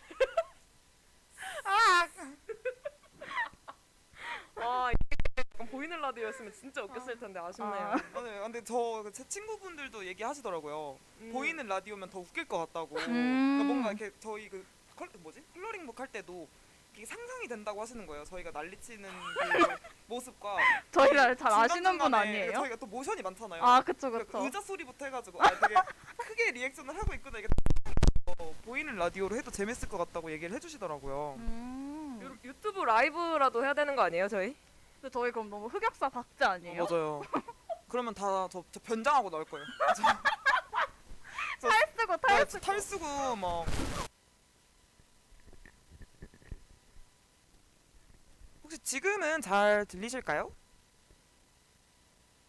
[1.64, 2.08] 아,
[4.62, 7.74] 와 약간 보이는 라디오였으면 진짜 웃겼을 텐데 아쉽네요.
[7.74, 7.94] 아.
[7.94, 10.98] 아, 네, 근데 저 제 친구분들도 얘기하시더라고요.
[11.22, 11.32] 음.
[11.34, 12.96] 보이는 라디오면 더 웃길 것 같다고.
[12.98, 13.06] 음.
[13.06, 16.48] 그러니까 뭔가 이렇게 저희 그 컬, 뭐지 컬러링북 할 때도
[16.96, 18.24] 이게 상상이 된다고 하시는 거예요.
[18.26, 19.10] 저희가 난리치는 그
[20.08, 20.58] 모습과
[20.92, 22.52] 저희를 잘 아시는 분 중간중간에 아니에요?
[22.54, 23.64] 저희가 또 모션이 많잖아요.
[23.64, 24.46] 아, 그쵸, 그러니까 그쵸.
[24.46, 25.76] 의자 소리부터 해가지고 아, 되게
[26.18, 27.48] 크게 리액션을 하고 있구나 이게
[28.26, 31.36] 어, 보이는 라디오로 해도 재밌을 것 같다고 얘기를 해주시더라고요.
[31.40, 31.81] 음.
[32.44, 34.56] 유- 유튜브 라이브라도 해야 되는 거 아니에요 저희?
[34.96, 36.84] 근데 저희 그럼 너무 흑역사 박제 아니에요?
[36.84, 37.22] 어, 맞아요.
[37.88, 39.66] 그러면 다저 변장하고 나올 거예요.
[41.62, 42.66] 탈 쓰고 탈 네, 쓰고.
[42.66, 43.66] 탈 쓰고 막
[48.64, 50.52] 혹시 지금은 잘 들리실까요?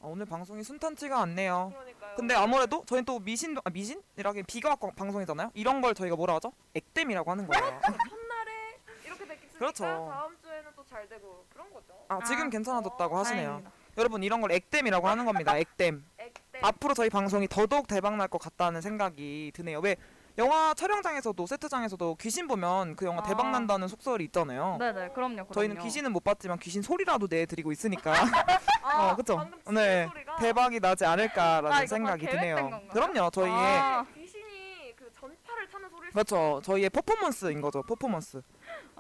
[0.00, 1.70] 아, 오늘 방송이 순탄치가 않네요.
[1.72, 2.14] 그러니까요.
[2.16, 4.42] 근데 아무래도 저희는 또 미신 아, 미신이라기
[4.78, 5.50] 광- 방송이잖아요.
[5.54, 6.52] 이런 걸 저희가 뭐라 하죠?
[6.74, 7.80] 액땜이라고 하는 거예요.
[7.82, 9.84] 첫날에 이렇게 됐으니까 그렇죠.
[9.84, 11.94] 다음 주에는 또 잘 되고 그런 거죠.
[12.08, 13.48] 아 지금 아, 괜찮아졌다고 하시네요.
[13.48, 13.70] 다행이다.
[13.98, 15.56] 여러분 이런 걸 액땜이라고 하는 겁니다.
[15.56, 16.04] 액땜.
[16.18, 16.64] 액땜.
[16.64, 19.78] 앞으로 저희 방송이 더더욱 대박 날 것 같다는 생각이 드네요.
[19.80, 19.96] 왜
[20.38, 23.22] 영화 촬영장에서도 세트장에서도 귀신 보면 그 영화 아.
[23.22, 24.76] 대박 난다는 속설이 있잖아요.
[24.80, 25.52] 네네, 그럼요, 그럼요.
[25.52, 28.12] 저희는 귀신은 못 봤지만 귀신 소리라도 내드리고 있으니까
[28.82, 32.56] 아, 어, 치는 네, 소리가 대박이 나지 않을까라는 아, 생각이 드네요.
[32.56, 32.88] 건가요?
[32.92, 34.06] 그럼요, 저희의 아.
[34.14, 38.42] 귀신이 그 전파를 타는 소리를 그렇죠, 저희의 퍼포먼스인 거죠, 퍼포먼스.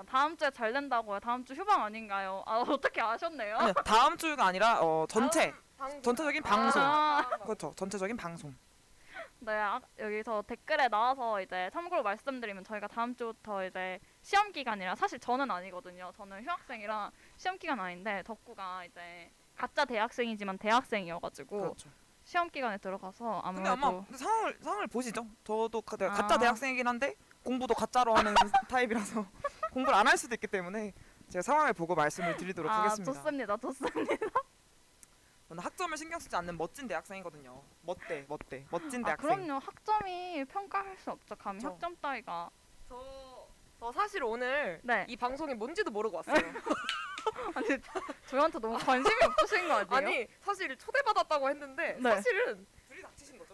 [0.02, 1.20] 아, 다음 주에 잘 된다고요.
[1.20, 2.42] 다음 주 휴방 아닌가요?
[2.46, 3.56] 아, 어떻게 아셨네요?
[3.56, 6.02] 아니요, 다음 주가 아니라 어, 전체, 방송.
[6.02, 6.82] 전체적인 방송.
[6.82, 7.22] 아.
[7.44, 8.54] 그렇죠, 전체적인 방송.
[9.40, 15.18] 네, 아, 여기서 댓글에 나와서 이제 참고로 말씀드리면 저희가 다음 주부터 이제 시험 기간이라 사실
[15.18, 16.12] 저는 아니거든요.
[16.16, 21.90] 저는 휴학생이라 시험 기간 아닌데 덕구가 이제 가짜 대학생이지만 대학생이어가지고 그렇죠.
[22.24, 25.26] 시험 기간에 들어가서 근데 아무래도 아마 상황을 상황을 보시죠.
[25.42, 26.10] 저도 가, 아.
[26.10, 28.34] 가짜 대학생이긴 한데 공부도 가짜로 하는
[28.68, 29.26] 타입이라서
[29.72, 30.92] 공부를 안 할 수도 있기 때문에
[31.28, 33.12] 제가 상황을 보고 말씀을 드리도록 아 하겠습니다.
[33.12, 34.16] 좋습니다, 좋습니다.
[35.48, 37.62] 저는 학점을 신경 쓰지 않는 멋진 대학생이거든요.
[37.82, 39.44] 멋대, 멋대, 멋진 아, 대학생.
[39.46, 41.34] 그럼요, 학점이 평가할 수 없죠.
[41.36, 41.68] 감히 그쵸.
[41.70, 42.50] 학점 따위가.
[42.88, 43.46] 저,
[43.80, 45.04] 저 사실 오늘 네.
[45.08, 46.36] 이 방송이 뭔지도 모르고 왔어요.
[47.54, 47.68] 아니
[48.26, 49.96] 저희한테 너무 관심이 없으신 거 아니에요?
[49.96, 52.10] 아니 사실 초대받았다고 했는데 네.
[52.10, 52.66] 사실은?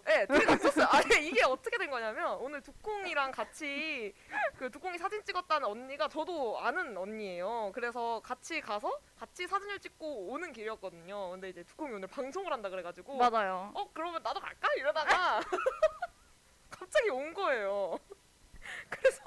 [0.09, 0.87] 네, 둘이 닥쳤어요.
[0.91, 4.15] 아니 이게 어떻게 된 거냐면 오늘 두콩이랑 같이
[4.57, 7.73] 그 두콩이 사진 찍었다는 언니가 저도 아는 언니예요.
[7.75, 11.31] 그래서 같이 가서 같이 사진을 찍고 오는 길이었거든요.
[11.31, 13.71] 근데 이제 두콩이 오늘 방송을 한다 그래가지고 맞아요.
[13.75, 15.41] 어 그러면 나도 갈까 이러다가
[16.71, 17.99] 갑자기 온 거예요.
[18.89, 19.23] 그래서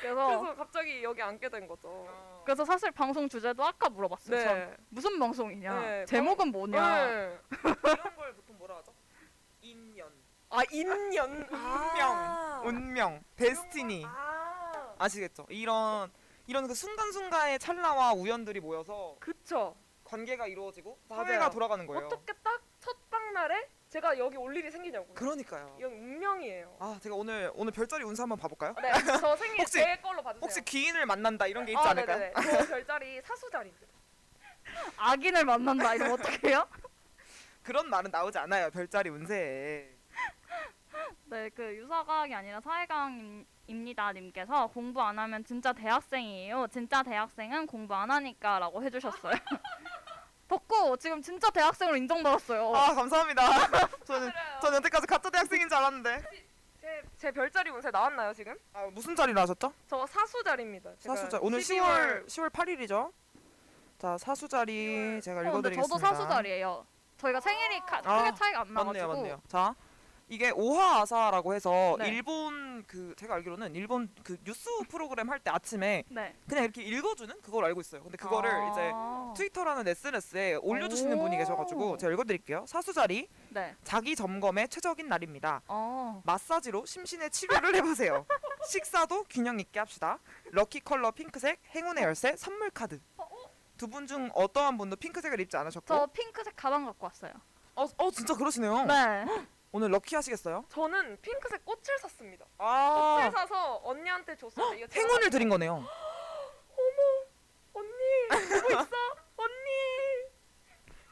[0.00, 1.88] 그래서 그래서 갑자기 여기 앉게 된 거죠.
[1.88, 2.42] 어.
[2.44, 4.42] 그래서 사실 방송 주제도 아까 물어봤어요.
[4.42, 4.76] 전.
[4.88, 5.80] 무슨 방송이냐?
[5.80, 7.06] 네, 제목은 뭐냐?
[7.06, 7.38] 네.
[7.62, 8.92] 이런 걸 보통 뭐라 하죠?
[10.70, 11.30] 인연, 아 인연.
[11.32, 12.62] 운명, 아.
[12.64, 14.04] 운명, 데스티니.
[14.06, 14.94] 아.
[14.98, 15.46] 아시겠죠?
[15.48, 16.12] 이런
[16.46, 19.76] 이런 그 순간순간의 찰나와 우연들이 모여서 그쵸.
[20.04, 20.98] 관계가 이루어지고.
[21.08, 22.06] 사회가 돌아가는 거예요.
[22.06, 25.14] 어떻게 딱 첫 방 날에 제가 여기 올 일이 생기냐고.
[25.14, 25.76] 그러니까요.
[25.78, 26.76] 이건 운명이에요.
[26.80, 28.74] 아, 제가 오늘 오늘 별자리 운세 한번 봐볼까요?
[28.82, 30.40] 네, 저 생일 혹시- 제 걸로 봐주세요.
[30.44, 32.18] 혹시 귀인을 만난다 이런 게 있지 아, 않을까요?
[32.18, 32.32] 네네네.
[32.34, 33.86] 저 별자리 사수자리입니다.
[34.96, 36.68] 악인을 만난다 이러면 어떡해요?
[37.62, 38.70] 그런 말은 나오지 않아요.
[38.70, 39.90] 별자리 운세에.
[41.26, 46.66] 네, 그 유사과학이 아니라 사회과학입니다 님께서 공부 안 하면 진짜 대학생이에요.
[46.68, 49.32] 진짜 대학생은 공부 안 하니까 라고 해주셨어요.
[50.48, 52.74] 덕구 지금 진짜 대학생으로 인정받았어요.
[52.74, 53.42] 아, 감사합니다.
[54.04, 54.30] 저는.
[54.60, 56.22] 저는 여태까지 가짜 대학생인 줄 알았는데.
[56.80, 58.54] 제, 제 별자리 운세 나왔나요 지금?
[58.74, 59.72] 아, 무슨 자리를 하셨죠?
[59.86, 60.90] 저 사수 자리입니다.
[60.98, 61.38] 제가 사수 자.
[61.40, 63.12] 오늘 10월 10월 8일이죠.
[63.98, 65.82] 자, 사수 자리 제가 어, 읽어드리겠습니다.
[65.82, 66.84] 저도 사수 자리예요.
[67.16, 68.84] 저희가 생일이 카, 아, 크게 차이가 안 나가지고.
[68.84, 69.42] 맞네요, 맞네요.
[69.46, 69.74] 자,
[70.32, 72.08] 이게 오하아사라고 해서 네.
[72.08, 76.34] 일본 그 제가 알기로는 일본 그 뉴스 프로그램 할 때 아침에 네.
[76.48, 78.02] 그냥 이렇게 읽어주는 그걸 알고 있어요.
[78.02, 78.70] 근데 그거를 아.
[78.70, 81.38] 이제 트위터라는 SNS에 올려주시는 분이 오.
[81.38, 82.64] 계셔가지고 제가 읽어드릴게요.
[82.66, 83.76] 사수자리 네.
[83.84, 85.60] 자기 점검의 최적인 날입니다.
[85.68, 86.22] 어.
[86.24, 88.24] 마사지로 심신의 치료를 해보세요.
[88.70, 90.18] 식사도 균형 있게 합시다.
[90.52, 92.98] 럭키 컬러 핑크색, 행운의 열쇠, 선물 카드.
[93.76, 97.32] 두 분 중 어떠한 분도 핑크색을 입지 않으셨고, 저 핑크색 가방 갖고 왔어요.
[97.74, 98.84] 어, 어 진짜 그러시네요.
[98.84, 99.24] 네.
[99.74, 100.66] 오늘 럭키 하시겠어요?
[100.68, 102.44] 저는 핑크색 꽃을 샀습니다.
[102.58, 104.74] 아, 꽃을 사서 언니한테 줬어요.
[104.74, 105.72] 이거 제가 행운을 드린 거네요.
[105.72, 105.86] 어머
[107.72, 108.96] 언니 보고 있어
[109.36, 110.28] 언니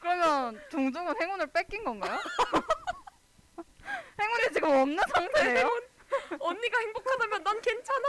[0.01, 2.16] 그러면 종중은 행운을 뺏긴 건가요?
[4.20, 5.70] 행운이 지금 없는 상태예요?
[6.38, 8.09] 언니가 행복하다면 난 괜찮아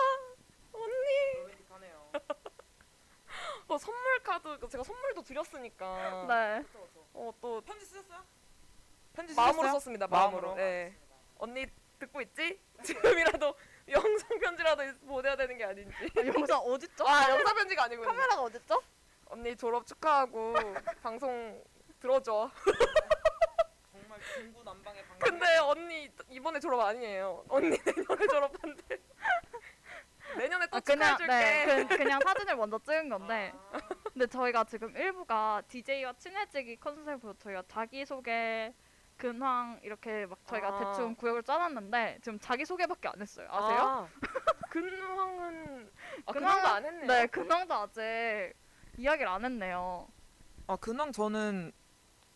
[0.73, 1.51] 언니
[3.69, 6.65] 또 선물 카드 제가 선물도 드렸으니까 네.
[7.13, 8.21] 어또 편지 쓰셨어요?
[9.13, 9.69] 편지 마음으로?
[9.71, 10.07] 썼습니다.
[10.07, 10.41] 마음으로.
[10.49, 10.55] 마음으로?
[10.55, 10.95] 네.
[11.37, 11.65] 언니
[11.99, 12.59] 듣고 있지?
[12.83, 13.55] 지금이라도
[13.89, 15.93] 영상 편지라도 보내야 되는 게 아닌지.
[16.17, 17.07] 영상 어딨죠?
[17.07, 18.81] 아 영상 편지가 아니고 카메라가 어딨죠?
[19.25, 20.55] 언니 졸업 축하하고
[21.01, 21.63] 방송
[21.99, 22.49] 들어줘.
[23.91, 25.19] 정말 중구난방의 방송.
[25.19, 27.43] 근데 언니 이번에 졸업 아니에요.
[27.49, 28.97] 언니 내년에 졸업한대.
[30.37, 31.75] 내년에 또 아, 그냥 축하해줄게.
[31.75, 33.79] 네, 그, 그냥 사진을 먼저 찍은 건데 아.
[34.13, 38.73] 근데 저희가 지금 일부가 DJ와 친해지기 컨셉으로 저희가 자기소개
[39.31, 40.79] 근황 이렇게 막 저희가 아.
[40.91, 43.79] 대충 구역을 짜놨는데 지금 자기 소개밖에 안 했어요 아세요?
[43.79, 44.07] 아,
[44.71, 45.91] 근황은
[46.25, 47.07] 아, 근황은- 근황 도 안 했네요.
[47.07, 48.53] 네 근황도 아직
[48.97, 50.07] 이야기를 안 했네요
[50.65, 51.71] 아 근황 저는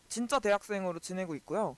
[0.09, 1.75] 진짜 대학생으로 지내고 있고요.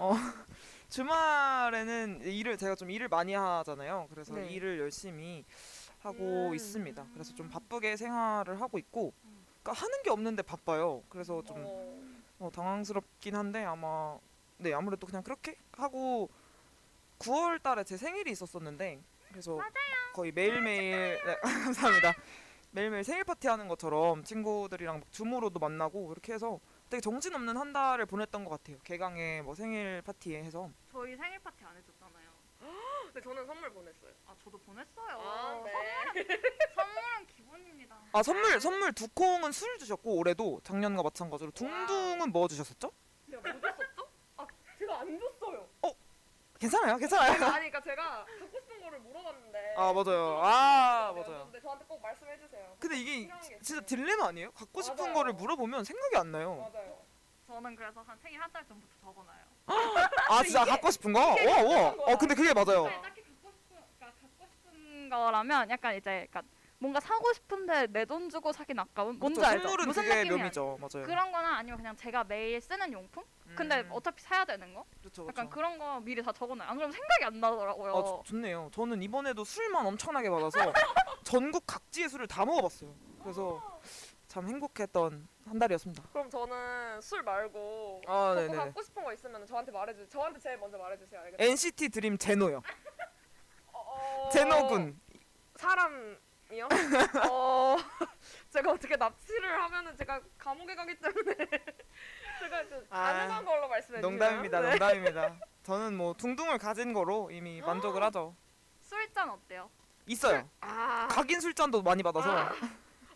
[0.00, 0.10] 어,
[0.88, 4.08] 주말에는 일을 제가 좀 일을 많이 하잖아요.
[4.10, 4.48] 그래서 네.
[4.50, 5.44] 일을 열심히
[6.00, 6.54] 하고 음.
[6.54, 7.06] 있습니다.
[7.14, 9.12] 그래서 좀 바쁘게 생활을 하고 있고,
[9.62, 11.02] 그러니까 하는 게 없는데 바빠요.
[11.08, 12.00] 그래서 좀 어,
[12.40, 14.18] 어, 당황스럽긴 한데 아마
[14.62, 16.30] 네 아무래도 그냥 그렇게 하고
[17.18, 19.58] 9월 달에 제 생일이 있었었는데 그래서
[20.14, 22.14] 거의 매일매일 네, 감사합니다.
[22.70, 28.06] 매일매일 생일 파티 하는 것처럼 친구들이랑 막 줌으로도 만나고 이렇게 해서 되게 정신없는 한 달을
[28.06, 28.78] 보냈던 것 같아요.
[28.84, 30.70] 개강에 뭐 생일 파티에 해서.
[30.90, 32.30] 저희 생일 파티 안 해줬잖아요.
[33.12, 34.12] 근데 저는 선물 보냈어요.
[34.26, 35.18] 아 저도 보냈어요.
[35.20, 35.72] 아, 네.
[36.74, 37.98] 선물은 기본입니다.
[38.12, 42.90] 아 선물 선물 두 콩은 술 주셨고 올해도 작년과 마찬가지로 둥둥은 뭐 주셨었죠?
[43.30, 43.81] 제가 뭐?
[46.62, 47.38] 괜찮아요 괜찮아요 아니,
[47.70, 49.74] 그러니까 제가 갖고 싶은 거를 물어봤는데.
[49.76, 52.76] 아 맞아요 아 네, 맞아요 근데 저한테 꼭 말씀해 주세요.
[52.78, 53.80] 근데 이게 필요한 게 진짜.
[53.84, 54.50] 딜레마 아니에요?
[54.52, 55.14] 갖고 싶은 맞아요.
[55.14, 56.70] 거를 물어보면 생각이 안 나요.
[56.72, 57.02] 맞아요.
[57.48, 59.42] 저는 그래서 한 생일 한 달 전부터 적어놔요
[60.30, 61.20] 아 진짜 갖고 싶은 거?
[61.20, 61.88] 와 와.
[61.98, 62.86] 어 근데 그게 맞아요.
[62.86, 66.42] 네, 딱히 갖고 싶은, 그러니까 갖고 싶은 거라면 약간 이제 그러니까
[66.82, 69.62] 뭔가 사고 싶은데 내 돈 주고 사긴 아까운 뭔지 그쵸, 알죠?
[69.62, 70.78] 선물은 무슨 그게 느낌이 묘미죠.
[70.80, 71.06] 맞아요.
[71.06, 73.22] 그런 거나 아니면 그냥 제가 매일 쓰는 용품?
[73.54, 74.84] 근데 음, 어차피 사야 되는 거?
[75.00, 75.54] 그쵸, 약간 그쵸.
[75.54, 76.68] 그런 거 미리 다 적어놔요.
[76.68, 77.96] 안 그러면 생각이 안 나더라고요.
[77.96, 78.68] 아 좋- 좋네요.
[78.74, 80.58] 저는 이번에도 술만 엄청나게 받아서
[81.22, 82.92] 전국 각지의 술을 다 먹어봤어요.
[83.22, 83.78] 그래서
[84.26, 86.02] 참 행복했던 한 달이었습니다.
[86.12, 88.56] 그럼 저는 술 말고 아저 네네.
[88.56, 90.08] 갖고 싶은 거 있으면 저한테 말해주세요.
[90.08, 91.20] 저한테 제일 먼저 말해주세요.
[91.20, 91.44] 알겠죠?
[91.44, 92.60] NCT 드림 제노요.
[93.72, 94.98] 어, 제노군.
[95.56, 96.18] 사람
[96.52, 96.68] 이요?
[97.30, 97.76] 어,
[98.50, 101.34] 제가 어떻게 납치를 하면은 제가 감옥에 가기 때문에
[102.40, 104.10] 제가 그 아, 가능한 걸로 말씀해 주세요.
[104.10, 104.60] 농담입니다.
[104.60, 104.70] 네.
[104.70, 105.36] 농담입니다.
[105.64, 108.36] 저는 뭐 둥둥을 가진 거로 이미 만족을 하죠.
[108.82, 109.70] 술잔 어때요?
[110.06, 110.46] 있어요.
[110.60, 112.50] 아, 각인 술잔도 많이 받아서.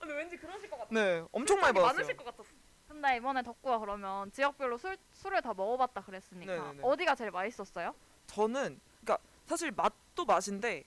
[0.01, 0.89] 근데 왠지 그러실 것 같아.
[0.93, 1.95] 네, 엄청 많이 받았어요.
[1.95, 2.49] 많으실 것 같았어.
[2.89, 6.79] 근데 이번에 덕구가 그러면 지역별로 술, 술을 다 먹어봤다 그랬으니까 네네네.
[6.83, 7.95] 어디가 제일 맛있었어요?
[8.29, 10.85] 저는 그러니까 사실 맛도 맛인데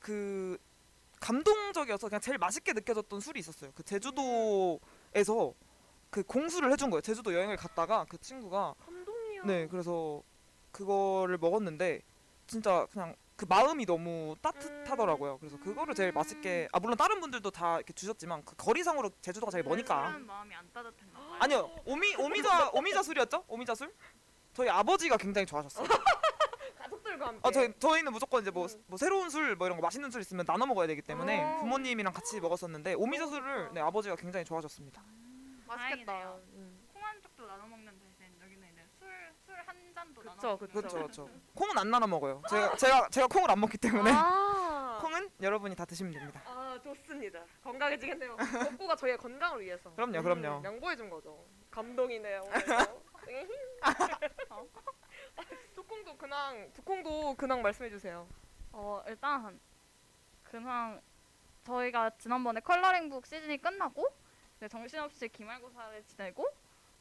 [0.00, 0.58] 그
[1.24, 3.72] 감동적이어서 그냥 제일 맛있게 느껴졌던 술이 있었어요.
[3.74, 5.54] 그 제주도에서
[6.10, 7.00] 그 공수를 해준 거예요.
[7.00, 9.42] 제주도 여행을 갔다가 그 친구가 감동이야.
[9.44, 10.22] 네 그래서
[10.70, 12.02] 그거를 먹었는데
[12.46, 15.38] 진짜 그냥 그 마음이 너무 따뜻하더라고요.
[15.38, 19.64] 그래서 그거를 제일 맛있게 아 물론 다른 분들도 다 이렇게 주셨지만 그 거리상으로 제주도가 제일
[19.64, 21.36] 머니까 술은 마음이 안 따뜻했나 봐요.
[21.40, 23.44] 아니요 오미 오미자 오미자 술이었죠?
[23.48, 23.94] 오미자 술?
[24.52, 25.88] 저희 아버지가 굉장히 좋아하셨어요.
[27.18, 27.40] 가족들과 함께.
[27.48, 28.84] 아 저희 저희는 무조건 이제 뭐, 음.
[28.86, 31.56] 뭐 새로운 술 뭐 이런 거 맛있는 술 있으면 나눠 먹어야 되기 때문에 어.
[31.60, 35.02] 부모님이랑 같이 먹었었는데 오미자 술을 네 아버지가 굉장히 좋아하셨습니다.
[35.66, 36.12] 맛있겠다.
[36.12, 36.40] 다행이네요.
[36.54, 36.88] 음.
[36.92, 39.08] 콩한 쪽도 나눠 먹는 대신 여기는 이제 술
[39.46, 40.72] 술 한 잔도 나눠 그쵸, 먹는 그쵸.
[40.80, 41.30] 그렇죠 그렇죠.
[41.54, 42.42] 콩은 안 나눠 먹어요.
[42.48, 46.42] 제가 제가 제가 콩을 안 먹기 때문에 아, 콩은 여러분이 다 드시면 됩니다.
[46.46, 47.44] 아 좋습니다.
[47.62, 48.36] 건강해지겠네요.
[48.36, 49.94] 덕구가 저희의 건강을 위해서.
[49.94, 50.58] 그럼요, 그럼요.
[50.58, 51.44] 음, 양보해 준 거죠.
[51.70, 52.42] 감동이네요.
[52.42, 53.04] 오늘도.
[55.74, 58.26] 두콩도 근황, 두콩도 근황 말씀해 주세요.
[58.72, 59.58] 어 일단
[60.44, 61.00] 그냥
[61.64, 64.06] 저희가 지난번에 컬러링북 시즌이 끝나고
[64.56, 66.46] 이제 정신없이 기말고사를 지내고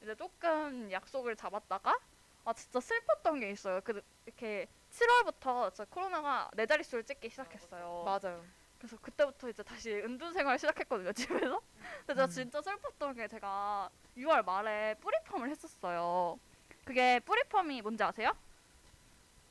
[0.02, 1.98] 이제 조금 약속을 잡았다가
[2.46, 3.82] 아 진짜 슬펐던 게 있어요.
[3.84, 8.04] 그 이렇게 7월부터 진짜 코로나가 네 자릿수를 찍기 시작했어요.
[8.06, 8.44] 맞아요.
[8.78, 11.62] 그래서 그때부터 이제 다시 은둔 생활 시작했거든요 집에서.
[12.06, 12.30] 근데 음.
[12.30, 16.38] 진짜 슬펐던 게 제가 6월 말에 뿌리펌을 했었어요.
[16.84, 18.32] 그게 뿌리펌이 뭔지 아세요?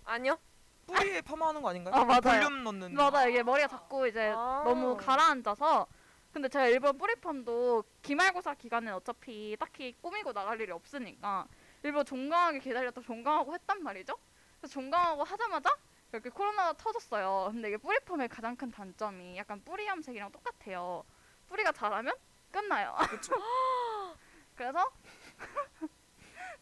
[0.05, 0.38] 아니요.
[0.87, 1.95] 뿌리에 파마하는 거 아닌가요?
[1.95, 2.21] 아, 맞아요.
[2.21, 2.95] 볼륨 넣는.
[2.95, 4.62] 맞아 이게 머리가 자꾸 이제 아.
[4.64, 5.87] 너무 가라앉아서
[6.33, 11.47] 근데 제가 일본 뿌리펌도 기말고사 기간엔 어차피 딱히 꾸미고 나갈 일이 없으니까
[11.83, 14.16] 일본 종강하게 기다렸다 종강하고 했단 말이죠.
[14.59, 15.71] 그래서 종강하고 하자마자
[16.12, 17.51] 이렇게 코로나가 터졌어요.
[17.53, 21.05] 근데 이게 뿌리펌의 가장 큰 단점이 약간 뿌리 염색이랑 똑같아요.
[21.49, 22.14] 뿌리가 자라면
[22.51, 22.95] 끝나요.
[23.09, 23.33] 그렇죠.
[24.57, 24.90] 그래서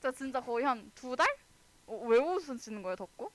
[0.00, 1.26] 제가 진짜 거의 한 두 달?
[1.86, 3.30] 어, 왜 웃으시는 거예요, 덕구?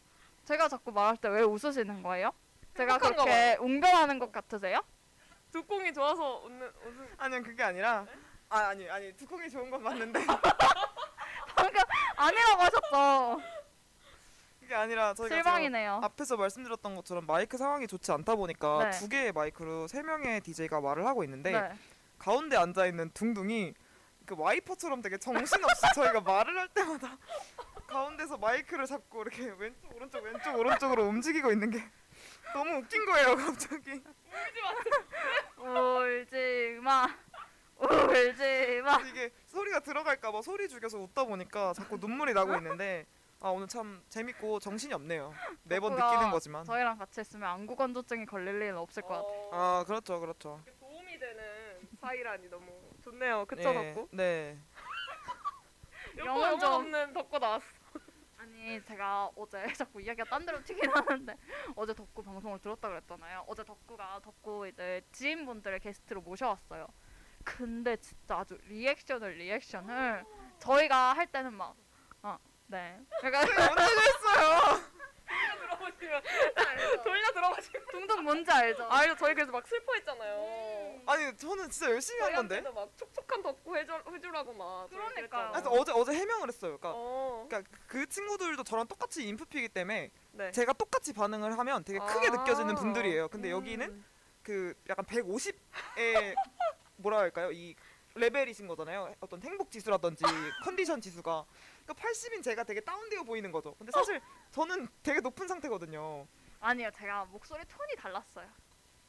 [0.45, 2.31] 제가 자꾸 말할 때 왜 웃으시는 거예요?
[2.75, 4.81] 제가 행복한가 그렇게 웅변하는 것 같으세요?
[5.51, 8.05] 두콩이 좋아서 웃는 웃는 아니요 그게 아니라
[8.49, 10.19] 아 아니 아니 두콩이 좋은 건 맞는데
[11.55, 11.81] 방금
[12.17, 13.41] 아니라고 하셨죠.
[14.59, 16.01] 그게 아니라 저희가 실망이네요.
[16.03, 18.99] 앞에서 말씀드렸던 것처럼 마이크 상황이 좋지 않다 보니까 네.
[18.99, 21.69] 두 개의 마이크로 세 명의 DJ가 말을 하고 있는데 네.
[22.19, 23.73] 가운데 앉아 있는 둥둥이
[24.25, 27.17] 그 와이퍼처럼 되게 정신없이 저희가 말을 할 때마다
[27.87, 31.83] 가운데서 마이크를 잡고 이렇게 왼쪽 오른쪽 왼쪽 오른쪽으로 움직이고 있는 게
[32.53, 34.01] 너무 웃긴 거예요 갑자기.
[35.57, 37.07] 울지 마.
[37.77, 38.97] 울지 마.
[39.07, 43.05] 이게 소리가 들어갈까 봐 소리 죽여서 웃다 보니까 자꾸 눈물이 나고 있는데
[43.41, 45.33] 아 오늘 참 재밌고 정신이 없네요.
[45.63, 46.63] 매번 느끼는 거지만.
[46.65, 49.49] 저희랑 같이 있으면 안구 건조증이 걸릴 일은 없을 것 같아요.
[49.51, 50.61] 어, 아 그렇죠 그렇죠.
[50.79, 52.65] 도움이 되는 사이라니 너무
[53.05, 53.45] 좋네요.
[53.45, 54.07] 그쵸 네, 덕구?
[54.15, 54.57] 네
[56.17, 57.65] 영어 영혼 영혼 좀- 없는 덕구 나왔어.
[58.37, 61.35] 아니 제가 어제 자꾸 이야기가 딴 데로 튀긴 하는데
[61.75, 63.43] 어제 덕구 방송을 들었다 그랬잖아요.
[63.47, 66.87] 어제 덕구가 덕구 이제 지인분들을 게스트로 모셔왔어요.
[67.43, 70.25] 근데 진짜 아주 리액션을 리액션을
[70.59, 71.75] 저희가 할 때는 막
[72.23, 72.99] 아, 네.
[73.21, 74.94] 그러니까 언제 됐어요 들어보시면
[77.03, 77.85] 돌려 들어보시면.
[77.91, 78.83] 둥둥 뭔지 알죠?
[78.85, 81.01] 아니 저희 그래서 막 슬퍼했잖아요.
[81.05, 84.89] 아니 저는 진짜 열심히 한 건데 막 촉촉한 덕구 해줘, 해주라고 막.
[84.89, 85.51] 그랬잖아요.
[85.51, 87.45] 그래서 어제 어제 해명을 했어요 그러니까 어.
[87.47, 90.51] 그러니까 그 친구들도 저랑 똑같이 인프피이기 때문에 네.
[90.51, 92.31] 제가 똑같이 반응을 하면 되게 크게 아.
[92.31, 93.27] 느껴지는 분들이에요.
[93.29, 93.57] 근데 음.
[93.57, 94.03] 여기는
[94.43, 96.35] 그 약간 150의
[96.97, 97.51] 뭐라 할까요?
[97.51, 97.75] 이
[98.15, 99.13] 레벨이신 거잖아요.
[99.19, 100.23] 어떤 행복 지수라든지
[100.63, 101.45] 컨디션 지수가.
[101.85, 103.75] 그러니까 80인 제가 되게 다운되어 보이는 거죠.
[103.75, 104.19] 근데 사실
[104.51, 106.27] 저는 되게 높은 상태거든요.
[106.59, 108.47] 아니요 제가 목소리 톤이 달랐어요.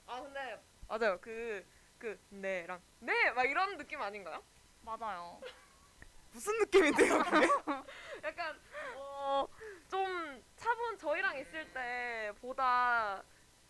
[0.06, 1.18] 아 근데 맞아요.
[1.20, 1.64] 그
[1.98, 4.42] 그 네랑 네 막 이런 느낌 아닌가요?
[4.82, 5.40] 맞아요.
[6.32, 7.48] 무슨 느낌인데요, 그게?
[8.22, 8.60] 약간
[8.96, 9.48] 어
[9.88, 13.22] 좀 차분 저희랑 있을 때보다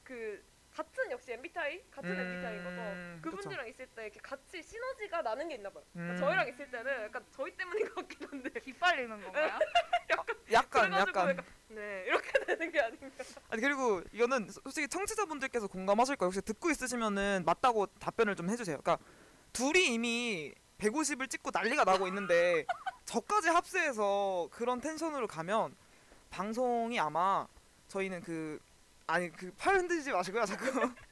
[0.02, 0.42] 그
[0.76, 3.20] 같은 역시 MBTI 같은 음, MBTI인 거죠.
[3.22, 5.82] 그분들이랑 있을 때 이렇게 같이 시너지가 나는 게 있나 봐요.
[5.96, 6.16] 음.
[6.20, 9.58] 저희랑 있을 때는 약간 저희 때문인 것 같긴 한데 기빨리는 건가요?
[10.10, 13.08] 약간 그래가지고 약간 약간 네 이렇게 되는 게 아닌가.
[13.48, 16.28] 아니 그리고 이거는 소- 솔직히 청취자분들께서 공감하실 거예요.
[16.28, 18.78] 혹시 듣고 있으시면은 맞다고 답변을 좀 해주세요.
[18.82, 19.02] 그러니까
[19.54, 22.66] 둘이 이미 150을 찍고 난리가 나고 있는데
[23.06, 25.74] 저까지 합세해서 그런 텐션으로 가면
[26.28, 27.46] 방송이 아마
[27.88, 28.58] 저희는 그
[29.06, 30.44] 아니 그 팔 흔들지 마시고요.
[30.46, 30.64] 자꾸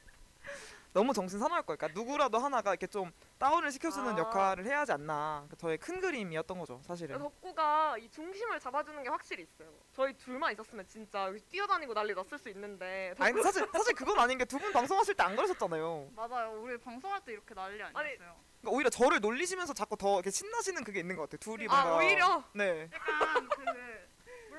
[0.93, 1.77] 너무 정신 사나울 거예요.
[1.77, 4.17] 그러니까 누구라도 하나가 이렇게 좀 다운을 시켜주는 아.
[4.17, 5.43] 역할을 해야 하지 않나.
[5.45, 7.19] 그러니까 저의 큰 그림이었던 거죠, 사실은.
[7.19, 9.73] 덕구가 이 중심을 잡아주는 게 확실히 있어요.
[9.93, 14.37] 저희 둘만 있었으면 진짜 여기 뛰어다니고 난리 났을 수 있는데 아니 사실 사실 그건 아닌
[14.37, 16.11] 게 두 분 방송하실 때 안 그러셨잖아요.
[16.15, 16.61] 맞아요.
[16.61, 18.17] 우리 방송할 때 이렇게 난리 아니었어요.
[18.61, 21.39] 그러니까 오히려 저를 놀리시면서 자꾸 더 이렇게 신나시는 그게 있는 것 같아요.
[21.39, 22.89] 둘이 아 뭔가 오히려 네.
[22.93, 23.63] 약간 그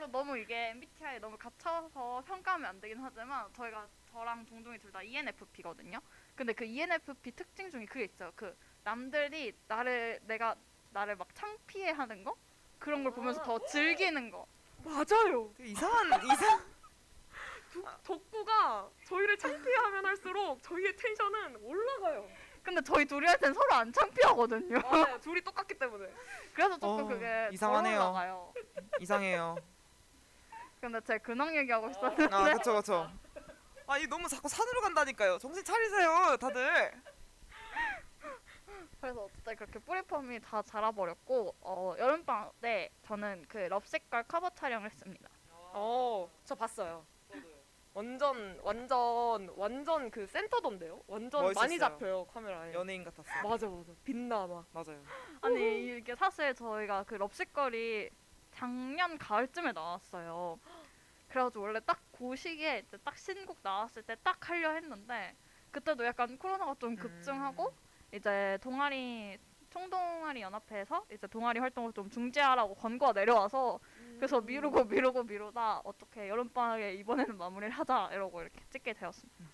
[0.06, 5.02] 물론 너무 이게 MBTI에 너무 갇혀서 평가하면 안 되긴 하지만 저희가 저랑 동동이 둘 다
[5.02, 6.00] ENFP거든요.
[6.34, 8.32] 근데 그 ENFP 특징 중에 그게 있어요.
[8.36, 10.54] 그 남들이 나를 내가
[10.92, 12.36] 나를 막 창피해 하는 거
[12.78, 14.46] 그런 걸 보면서 더 즐기는 거.
[14.84, 15.52] 맞아요.
[15.60, 16.60] 이상한 이상
[18.04, 22.28] 덕구가 저희를 창피하면 할수록 저희의 텐션은 올라가요.
[22.62, 24.78] 근데 저희 둘이 할 땐 서로 안 창피하거든요.
[24.80, 25.20] 맞아요.
[25.20, 26.10] 둘이 똑같기 때문에.
[26.54, 27.98] 그래서 조금 어, 그게 이상하네요.
[27.98, 28.54] 더 올라가요.
[29.00, 29.56] 이상해요.
[30.80, 33.10] 근데 제 근황 얘기하고 있었는데 아 그쵸 그쵸.
[33.86, 35.38] 아이 너무 자꾸 산으로 간다니까요.
[35.38, 36.92] 정신 차리세요, 다들.
[39.00, 45.28] 그래서 어쨌든 그렇게 뿌리펌이 다 자라버렸고 어, 여름방학 때 저는 그 럽색깔 커버 촬영을 했습니다.
[45.50, 47.06] 어, 저 봤어요.
[47.94, 51.00] 완전 완전 완전 그 센터던데요?
[51.06, 51.78] 완전 많이 멋있었어요.
[51.78, 52.74] 잡혀요 카메라에.
[52.74, 53.48] 연예인 같았어요.
[53.48, 53.92] 맞아 맞아.
[54.04, 54.66] 빛나 막.
[54.72, 55.02] 맞아요.
[55.40, 58.10] 아니 이게 사실 저희가 그 럽색걸이
[58.56, 60.58] 작년 가을쯤에 나왔어요.
[61.28, 65.36] 그래가지고 원래 딱 그 시기에 이제 딱 신곡 나왔을 때 딱 하려 했는데
[65.70, 67.74] 그때도 약간 코로나가 좀 급증하고
[68.10, 69.38] 이제 동아리
[69.68, 73.78] 총동아리 연합회에서 이제 동아리 활동을 좀 중지하라고 권고가 내려와서
[74.16, 79.44] 그래서 미루고 미루고 미루다 어떻게 여름방학에 이번에는 마무리를 하자 이러고 이렇게 찍게 되었습니다.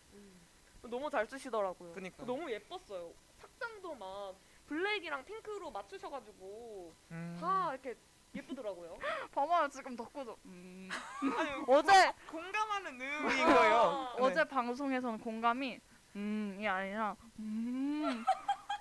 [0.83, 1.93] 너무 잘 쓰시더라고요.
[1.95, 2.25] 그니까.
[2.25, 3.13] 너무 예뻤어요.
[3.41, 4.37] 착장도 막
[4.67, 7.37] 블랙이랑 핑크로 맞추셔가지고 음.
[7.41, 7.97] 다 이렇게
[8.35, 8.99] 예쁘더라고요.
[9.33, 10.89] 봐봐요 지금 덕구도 음.
[11.39, 14.15] 아니 어제 공감하는 의미인 거예요.
[14.19, 14.23] 네.
[14.25, 15.81] 어제 방송에서는 공감이
[16.17, 18.25] 음이 아니라 음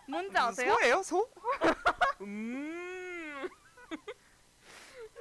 [0.08, 0.74] 뭔지 무슨 아세요?
[0.80, 1.30] 소예요, 소?
[2.22, 3.50] 음.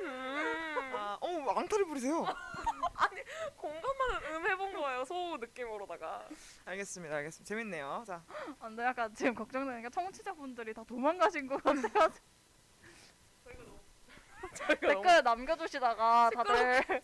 [0.01, 0.93] 음.
[0.97, 2.25] 아, 어 앙탈을 부리세요.
[3.57, 5.05] 공감하는 음 해본 거예요.
[5.05, 6.27] 소 느낌으로다가.
[6.65, 7.49] 알겠습니다, 알겠습니다.
[7.49, 8.05] 재밌네요.
[8.07, 8.23] 자,
[8.59, 12.11] 아, 근데 약간 지금 걱정되는 게 청취자분들이 다 도망가신 것 같아요.
[14.81, 16.83] 댓글 남겨주시다가 다들.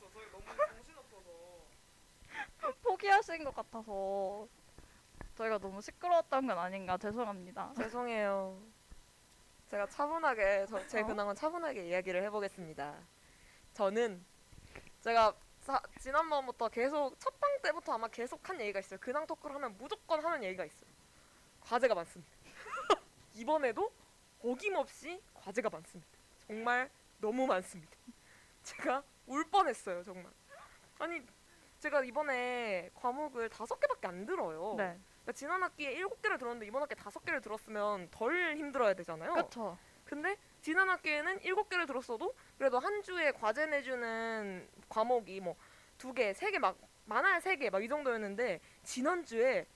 [2.82, 4.49] 포기하신 것 같아서
[5.37, 7.72] 저희가 너무 시끄러웠던 건 아닌가 죄송합니다.
[7.76, 8.61] 죄송해요.
[9.68, 11.07] 제가 차분하게 저, 제 어?
[11.07, 12.95] 근황은 차분하게 이야기를 해보겠습니다.
[13.74, 14.24] 저는
[15.03, 18.99] 제가 사- 지난번부터 계속 첫 방 때부터 아마 계속 한 얘기가 있어요.
[19.01, 20.91] 근황 토크를 하면 무조건 하는 얘기가 있어요.
[21.61, 22.30] 과제가 많습니다.
[23.34, 23.93] 이번에도
[24.43, 26.11] 어김없이 과제가 많습니다.
[26.47, 27.93] 정말 너무 많습니다.
[28.62, 30.33] 제가 울 뻔했어요, 정말.
[30.99, 31.23] 아니
[31.81, 34.75] 제가 이번에 과목을 다섯 개밖에 안 들어요.
[34.77, 39.33] 네, 그러니까 지난 학기에 일곱 개를 들었는데 이번 학기에 다섯 개를 들었으면 덜 힘들어야 되잖아요.
[39.35, 39.79] 그렇죠.
[40.05, 45.57] 근데 지난 학기에는 일곱 개를 들었어도 그래도 한 주에 과제 내주는 과목이 뭐
[45.99, 49.67] 두 개, 세 개 막 많아야 세 개 막 이 정도였는데 지난 주에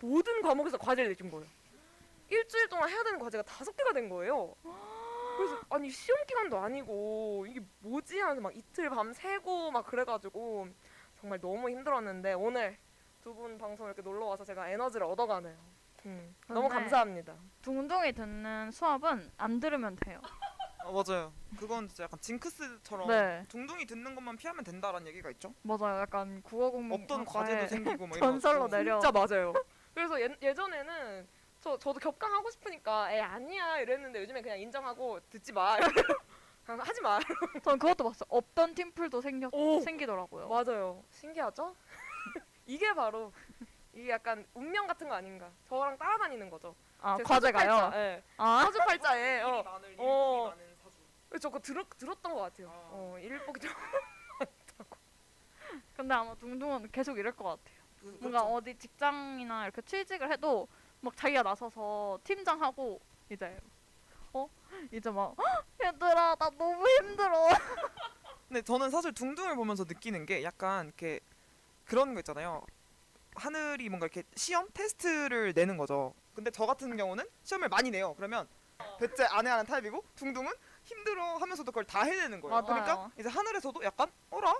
[0.00, 1.46] 모든 과목에서 과제를 내준 거예요.
[2.30, 4.54] 일주일 동안 해야 되는 과제가 다섯 개가 된 거예요.
[5.38, 10.68] 그래서 아니 시험 기간도 아니고 이게 뭐지 하면서 막 이틀 밤 새고 막 그래가지고
[11.20, 12.76] 정말 너무 힘들었는데 오늘
[13.22, 15.54] 두 분 방송 이렇게 놀러 와서 제가 에너지를 얻어가네요.
[16.06, 17.34] 음, 너무 감사합니다.
[17.62, 20.20] 둥둥이 듣는 수업은 안 들으면 돼요.
[20.84, 21.32] 어, 맞아요.
[21.58, 25.52] 그건 진짜 약간 징크스처럼 네, 둥둥이 듣는 것만 피하면 된다라는 얘기가 있죠.
[25.62, 26.00] 맞아요.
[26.00, 28.76] 약간 국어 공부 없던 과제도 생기고 뭐 전설로 이래가지고.
[28.76, 29.00] 내려.
[29.00, 29.52] 진짜 맞아요.
[29.92, 31.28] 그래서 예, 예전에는
[31.68, 35.76] 저 저도 격강하고 싶으니까 에 아니야 이랬는데 요즘에 그냥 인정하고 듣지 마.
[36.64, 37.18] 그냥 하지 마.
[37.62, 38.26] 전 그것도 봤어요.
[38.30, 39.80] 없던 팀플도 생겨 오!
[39.80, 40.48] 생기더라고요.
[40.48, 41.04] 맞아요.
[41.10, 41.76] 신기하죠?
[42.66, 43.32] 이게 바로
[43.92, 45.50] 이게 약간 운명 같은 거 아닌가?
[45.68, 46.74] 저랑 따라다니는 거죠.
[47.00, 47.70] 아제 과제가요.
[47.70, 48.22] 사주팔자, 예.
[48.38, 49.62] 아 사주 팔자에 어.
[49.62, 50.48] 마늘, 어.
[50.50, 51.40] 많은 사주.
[51.40, 52.70] 저 그거 들었 들었던 것 같아요.
[52.70, 52.88] 아.
[52.92, 53.70] 어 일복이 좀
[55.94, 57.78] 근데 아마 둥둥은 계속 이럴 것 같아요.
[58.00, 58.54] 그- 뭔가 그렇죠.
[58.54, 60.68] 어디 직장이나 이렇게 취직을 해도
[61.00, 63.58] 막 자기가 나서서 팀장하고 이제
[64.32, 64.48] 어
[64.90, 67.48] 이제 막 "헉, 얘들아 나 너무 힘들어.
[68.48, 71.20] 근데 저는 사실 둥둥을 보면서 느끼는 게 약간 이렇게
[71.84, 72.62] 그런 거 있잖아요.
[73.34, 76.14] 하늘이 뭔가 이렇게 시험 테스트를 내는 거죠.
[76.34, 78.14] 근데 저 같은 경우는 시험을 많이 내요.
[78.14, 78.48] 그러면
[78.98, 80.52] 배째 안에 하는 타입이고 둥둥은
[80.84, 82.62] 힘들어 하면서도 그걸 다 해내는 거예요.
[82.62, 82.66] 맞아요.
[82.66, 84.54] 그러니까 이제 하늘에서도 약간 어라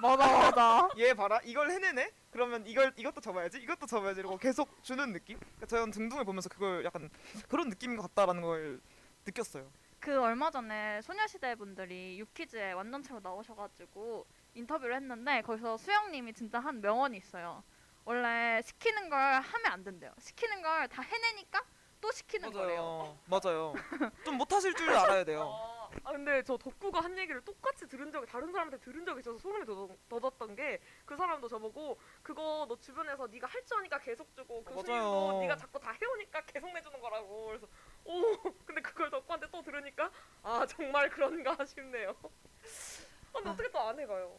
[0.00, 0.88] 맞아 맞아.
[0.98, 2.10] 얘 봐라 이걸 해내네.
[2.30, 5.38] 그러면 이걸 이것도 접어야지 이것도 접어야지 이러고 계속 주는 느낌.
[5.38, 7.08] 그러니까 저는 둥둥을 보면서 그걸 약간
[7.48, 8.80] 그런 느낌인 것 같다라는 걸
[9.26, 9.70] 느꼈어요.
[10.00, 17.16] 그 얼마 전에 소녀시대 분들이 유키즈에 완전체로 나오셔가지고 인터뷰를 했는데 거기서 수영님이 진짜 한 명언이
[17.16, 17.62] 있어요.
[18.04, 20.12] 원래 시키는 걸 하면 안 된대요.
[20.18, 21.62] 시키는 걸 다 해내니까
[22.02, 23.16] 또 시키는 거래요.
[23.24, 23.72] 맞아요.
[24.26, 25.50] 좀 못하실 줄 알아야 돼요.
[25.84, 29.38] 아, 아, 근데 저 덕구가 한 얘기를 똑같이 들은 적이 다른 사람한테 들은 적이 있어서
[29.38, 34.34] 소름이 돋- 돋았던 게 그 사람도 저보고 그거 너 주변에서 네가 할 줄 아니까 계속
[34.34, 35.40] 주고 교수님도 맞아요.
[35.40, 37.66] 네가 자꾸 다 해오니까 계속 내주는 거라고 그래서
[38.04, 38.12] 오
[38.66, 40.10] 근데 그걸 덕구한테 또 들으니까
[40.42, 42.10] 아 정말 그런가 싶네요.
[42.10, 44.38] 아, 근데 어떻게 또 안 해가요?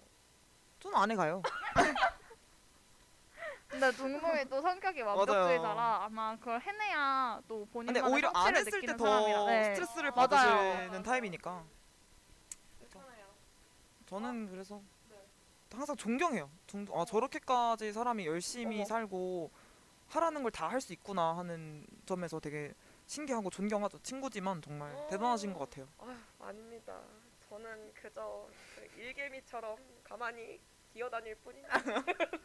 [0.80, 1.42] 저는 안 해가요.
[3.80, 8.78] 근데 둥둥이 또 성격이 완벽주의자라 아마 그걸 해내야 또 근데 본인만의 오히려 안 했을 때
[8.78, 9.46] 느끼는 더 사람이라.
[9.48, 9.64] 네.
[9.76, 10.28] 스트레스를 맞아요.
[10.30, 11.64] 받으시는 타입이니까
[12.80, 13.26] 괜찮아요.
[14.06, 15.22] 저는 그래서 네.
[15.74, 16.50] 항상 존경해요.
[16.68, 18.86] 둥- 아 저렇게까지 사람이 열심히 어머.
[18.86, 19.52] 살고
[20.08, 22.74] 하라는 걸 다 할 수 있구나 하는 점에서 되게
[23.08, 24.00] 신기하고 존경하죠.
[24.04, 25.08] 친구지만 정말 어.
[25.10, 25.88] 대단하신 것 같아요.
[26.40, 26.98] 아닙니다.
[27.50, 30.62] 저는 그저 그 일개미처럼 가만히
[31.00, 31.78] 기어다닐 뿐입니다.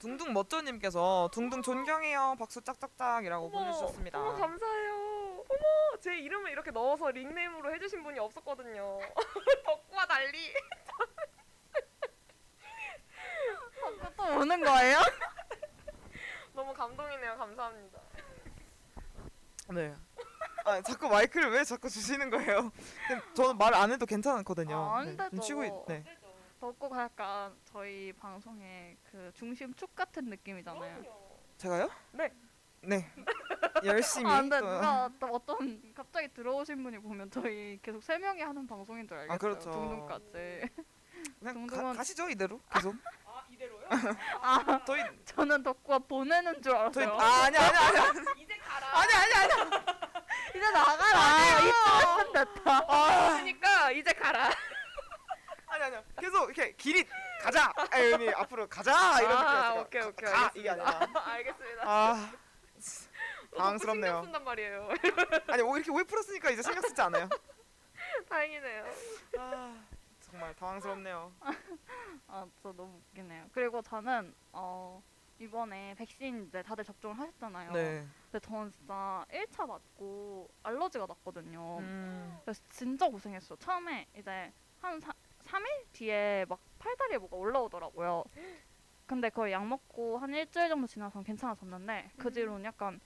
[0.00, 2.34] 둥둥 멋져님께서 둥둥 존경해요.
[2.36, 4.18] 박수 짝짝짝이라고 어머, 보내주셨습니다.
[4.20, 5.44] 어머 감사해요.
[5.48, 8.98] 어머 제 이름을 이렇게 넣어서 닉네임으로 해주신 분이 없었거든요.
[9.64, 10.52] 덕구와 달리.
[14.16, 14.98] 또 오는 거예요?
[16.54, 17.36] 너무 감동이네요.
[17.36, 18.00] 감사합니다.
[19.70, 19.94] 네.
[20.64, 22.72] 아 자꾸 마이크를 왜 자꾸 주시는 거예요?
[23.34, 24.76] 저는 말 안 해도 괜찮거든요.
[24.76, 25.28] 아, 안 네.
[25.30, 26.04] 좀 쉬고 있, 네.
[26.66, 31.02] 덕구가 약간 저희 방송의 그 중심축 같은 느낌이잖아요.
[31.58, 31.90] 제가요?
[32.12, 32.32] 네.
[32.82, 33.10] 네.
[33.84, 34.30] 열심히.
[34.30, 38.64] 아, 근데 또- 누가 또 어떤 갑자기 들어오신 분이 보면 저희 계속 세 명이 하는
[38.64, 39.34] 방송인 줄 알겠어요.
[39.34, 39.70] 아, 그렇죠.
[39.72, 40.68] 둥둥까지.
[41.40, 42.94] 그냥 둥둥은- 가, 가시죠 이대로 계속.
[43.26, 43.88] 아 이대로요?
[44.40, 47.12] 아, 저희 저는 덕구가 보내는 줄 저희 알았어요.
[47.14, 48.86] 아 아니 아니 아니 이제 가라.
[49.00, 49.70] 아니 아니 아니.
[50.50, 51.58] 이제 나가라.
[52.22, 52.78] 입금 됐다.
[52.88, 54.50] 아 그러니까 이제 가라.
[55.82, 56.04] 아니 아니요.
[56.18, 57.04] 계속 이렇게 길이
[57.40, 57.72] 가자.
[57.90, 59.80] 아니 앞으로 가자 이런 아 느낌이었어요.
[59.82, 60.60] 오케이 오케이 가, 알겠습니다.
[60.60, 61.08] 이게 아니라.
[61.32, 61.82] 알겠습니다.
[61.82, 64.12] 아또 당황스럽네요.
[64.12, 64.88] 신경 쓴단 말이에요.
[65.48, 67.28] 아니 오 이렇게 오해 풀었으니까 이제 신경 쓰지 않아요.
[68.28, 68.84] 다행이네요.
[69.38, 69.84] 아
[70.20, 71.32] 정말 당황스럽네요.
[72.28, 73.46] 아, 진짜 너무 웃기네요.
[73.52, 75.02] 그리고 저는 어
[75.40, 77.72] 이번에 백신 이제 다들 접종을 하셨잖아요.
[77.72, 78.06] 네.
[78.30, 81.78] 근데 저는 진짜 1차 맞고 알러지가 났거든요.
[81.80, 82.38] 음.
[82.44, 83.58] 그래서 진짜 고생했어요.
[83.58, 85.12] 처음에 이제 한 사,
[85.44, 88.24] 3일 뒤에 막 팔다리에 뭐가 올라오더라고요.
[89.06, 92.32] 근데 거의 약 먹고 한 일주일 정도 지나서 괜찮아졌는데 그 음.
[92.32, 93.00] 뒤로는 약간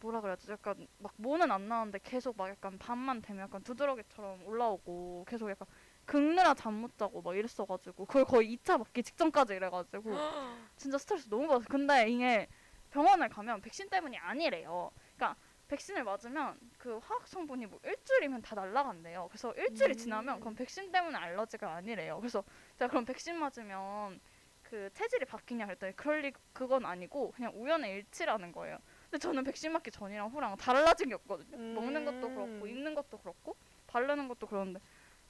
[0.00, 5.24] 뭐라 그래야지 약간 막 모는 안 나는데 계속 막 약간 밤만 되면 약간 두드러기처럼 올라오고
[5.28, 5.68] 계속 약간
[6.06, 10.10] 긁느라 잠 못 자고 막 이랬어가지고 그걸 거의 2차 맞기 직전까지 이래가지고
[10.76, 11.68] 진짜 스트레스 너무 받았어.
[11.68, 12.48] 근데 이게
[12.90, 14.90] 병원을 가면 백신 때문이 아니래요.
[15.16, 15.38] 그러니까
[15.72, 19.28] 백신을 맞으면 그 화학 성분이 뭐 일주일이면 다 날라간대요.
[19.28, 19.96] 그래서 일주일이 음.
[19.96, 22.18] 지나면 그건 백신 때문에 알러지가 아니래요.
[22.18, 22.44] 그래서
[22.78, 24.20] 제가 그럼 백신 맞으면
[24.62, 28.76] 그 체질이 바뀌냐 그랬더니 그럴 리 그건 아니고 그냥 우연의 일치라는 거예요.
[29.04, 31.56] 근데 저는 백신 맞기 전이랑 후랑 달라진 게 없거든요.
[31.56, 32.68] 먹는 것도 그렇고 음.
[32.68, 33.56] 입는 것도 그렇고
[33.86, 34.78] 바르는 것도 그런데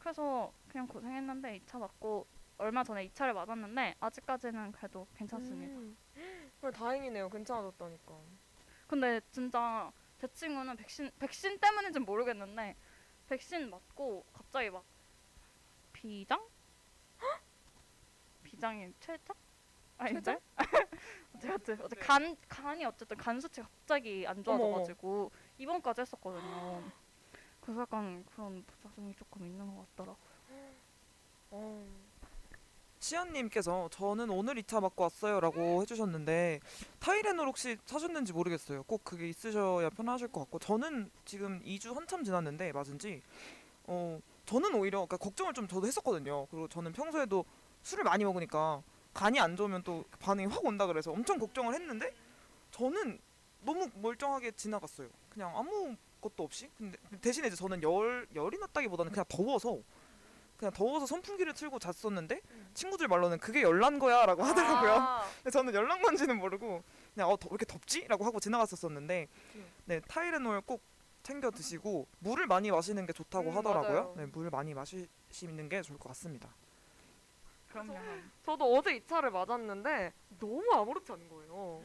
[0.00, 2.26] 그래서 그냥 고생했는데 2차 맞고
[2.58, 5.78] 얼마 전에 2차를 맞았는데 아직까지는 그래도 괜찮습니다.
[5.78, 5.96] 음.
[6.72, 7.30] 다행이네요.
[7.30, 8.14] 괜찮아졌다니까.
[8.88, 9.90] 근데 진짜
[10.22, 12.76] 제 친구는 백신 백신 때문인지 는 모르겠는데
[13.28, 14.84] 백신 맞고 갑자기 막
[15.92, 16.40] 비장?
[18.44, 19.34] 비장이 최장?
[19.98, 20.38] 아닌데?
[21.34, 24.44] 어쨌든 어쨌든 간 간이 어쨌든 간 수치 갑자기 안.
[24.44, 26.84] 좋아져가지고 입원까지 했었거든요.
[27.60, 30.18] 그래서 약간 그런 부작용이 조금 있는 것 같더라고.
[31.50, 32.11] 어.
[33.02, 36.60] 시연님께서 저는 오늘 2차 맞고 왔어요 라고 해주셨는데
[37.00, 38.84] 타이레놀 혹시 사셨는지 모르겠어요.
[38.84, 43.20] 꼭 그게 있으셔야 편하실 것 같고 저는 지금 2주 한참 지났는데 맞은 지
[43.86, 46.46] 어 저는 오히려 그러니까 걱정을 좀 저도 했었거든요.
[46.46, 47.44] 그리고 저는 평소에도
[47.82, 48.82] 술을 많이 먹으니까
[49.14, 52.12] 간이 안 좋으면 또 반응이 확 온다 그래서 엄청 걱정을 했는데
[52.70, 53.18] 저는
[53.62, 55.08] 너무 멀쩡하게 지나갔어요.
[55.30, 56.68] 그냥 아무 것도 없이.
[56.78, 59.78] 근데 대신에 이제 저는 열 열이 났다기보다는 그냥 더워서
[60.62, 62.40] 그냥 더워서 선풍기를 틀고 잤었는데
[62.72, 64.92] 친구들 말로는 그게 열난 거야라고 하더라고요.
[64.92, 69.66] 아, 근데 저는 열난 건지는 모르고 그냥 어, 더, 왜 이렇게 덥지?라고 하고 지나갔었었는데 음.
[69.86, 70.80] 네 타이레놀 꼭
[71.24, 73.92] 챙겨 드시고 물을 많이 마시는 게 좋다고 음, 하더라고요.
[73.92, 74.14] 맞아요.
[74.16, 76.48] 네, 물 많이 마시는 게 좋을 것 같습니다.
[77.70, 77.98] 그럼요.
[78.44, 81.82] 저도 어제 2차를 맞았는데 너무 아무렇지 않은 거예요.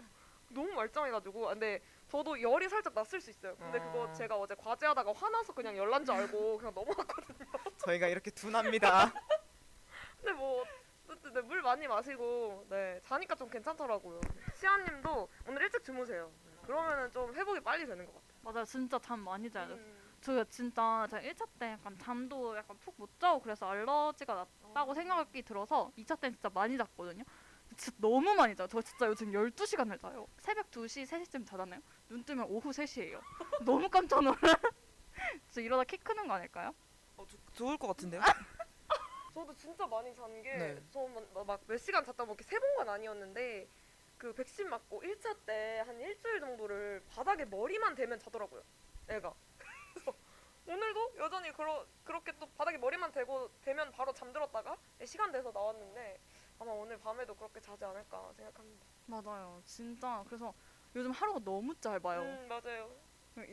[0.49, 3.55] 너무 말짱해가지고 아, 근데 저도 열이 살짝 났을 수 있어요.
[3.57, 4.13] 근데 그거 아.
[4.13, 7.37] 제가 어제 과제하다가 화나서 그냥 열난 줄 알고 그냥 넘어갔거든요.
[7.85, 9.11] 저희가 이렇게 둔합니다.
[10.17, 10.63] 근데 뭐
[11.07, 14.21] 어쨌든 네, 물 많이 마시고 네 자니까 좀 괜찮더라고요.
[14.55, 16.31] 시아님도 오늘 일찍 주무세요.
[16.45, 18.39] 네, 그러면은 좀 회복이 빨리 되는 것 같아요.
[18.41, 18.65] 맞아요.
[18.65, 19.59] 진짜 잠 많이 돼.
[19.59, 19.97] 음.
[20.21, 25.43] 저 진짜 제가 1차 때 약간 잠도 약간 푹 못 자고 그래서 알러지가 났다고 생각이
[25.43, 27.23] 들어서 2차 때는 진짜 많이 잤거든요.
[27.77, 28.67] 진짜 너무 많이 자요.
[28.67, 30.27] 저 진짜 요즘 12시간을 자요.
[30.39, 31.79] 새벽 2시, 3시쯤 자잖아요.
[32.09, 33.21] 눈 뜨면 오후 3시예요.
[33.65, 34.37] 너무 깜짝 놀라.
[35.49, 36.73] 진짜 이러다 키 크는 거 아닐까요?
[37.17, 38.21] 어, 조- 좋을 것 같은데요?
[39.33, 40.83] 저도 진짜 많이 잔게 네.
[40.91, 43.67] 저막몇 시간 잤다 뭐 이렇게 세 번간 아니었는데
[44.17, 48.63] 그 백신 맞고 1차 때 한 일주일 정도를 바닥에 머리만 대면 자더라고요.
[49.09, 49.31] 애가.
[49.93, 50.13] 그래서
[50.65, 54.75] 오늘도 여전히 그러, 그렇게 또 바닥에 머리만 대고 대면 바로 잠들었다가
[55.05, 56.19] 시간 돼서 나왔는데
[56.59, 58.85] 아마 오늘 밤에도 그렇게 자지 않을까 생각합니다.
[59.05, 59.61] 맞아요.
[59.65, 60.53] 진짜 그래서
[60.95, 62.21] 요즘 하루가 너무 짧아요.
[62.21, 62.89] 음 맞아요.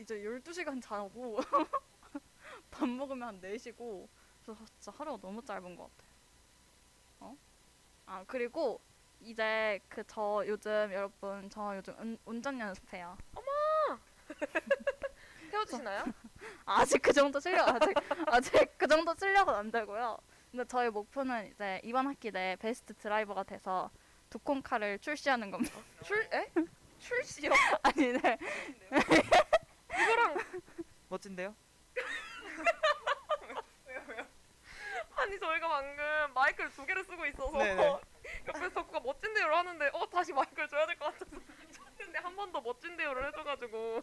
[0.00, 1.38] 이제 12시간 자고
[2.70, 4.08] 밥 먹으면 한 4시고
[4.42, 6.10] 그래서 진짜 하루가 너무 짧은 것 같아요.
[7.20, 7.36] 어?
[8.06, 8.80] 아 그리고
[9.20, 13.16] 이제 그 저 요즘 여러분 저 요즘 운, 운전 연습해요.
[15.50, 16.04] 태워주시나요?
[16.66, 17.94] 아직 그 정도 실력 아직
[18.26, 20.18] 아직 그 정도 실력은 안 되고요.
[20.54, 23.90] 근데 저희 목표는 이제 이번 학기 내 베스트 드라이버가 돼서
[24.30, 25.76] 두콩카를 출시하는 겁니다.
[26.04, 26.48] 출 에?
[27.00, 27.50] 출시요?
[27.82, 28.38] 아니 네.
[30.00, 30.36] 이거랑
[31.08, 31.56] 멋진데요?
[35.16, 37.82] 아니 저희가 방금 마이크를 두 개를 쓰고 있어서 네네.
[38.46, 41.36] 옆에서 덕구가 멋진 대우를 하는데 어 다시 마이크를 줘야 될 것 같아서
[41.72, 44.02] 쳤는데 한 번 더 멋진 대우를 해줘가지고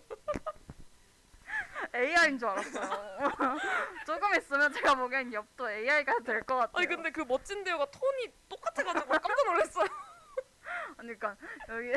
[1.94, 2.90] AI인 줄 알았어요.
[4.06, 6.72] 조금 있으면 제가 보기엔 옆도 AI가 될 것 같아요.
[6.78, 9.86] 아니 근데 그 멋진 대우가 톤이 똑같아가지고 깜짝 놀랐어요
[10.98, 11.36] 아니, 그러니까
[11.70, 11.92] 여기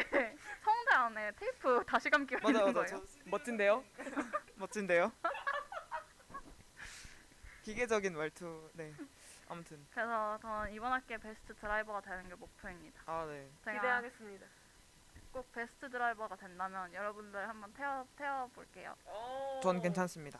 [0.64, 2.94] 성대 안에 테이프 다시 감기가 맞아 있는 맞아.
[2.96, 3.06] 거예요.
[3.06, 3.84] 저 멋진데요?
[4.56, 5.12] 멋진데요?
[7.62, 8.70] 기계적인 말투.
[8.74, 8.92] 네.
[9.48, 13.02] 아무튼 그래서 저는 이번 학기에 베스트 드라이버가 되는 게 목표입니다.
[13.06, 13.48] 아 네.
[13.64, 14.46] 기대하겠습니다
[15.34, 18.94] 꼭 베스트 드라이버가 된다면 여러분들 한번 태워 태워 볼게요.
[19.04, 19.58] 어...
[19.64, 20.38] 전 괜찮습니다.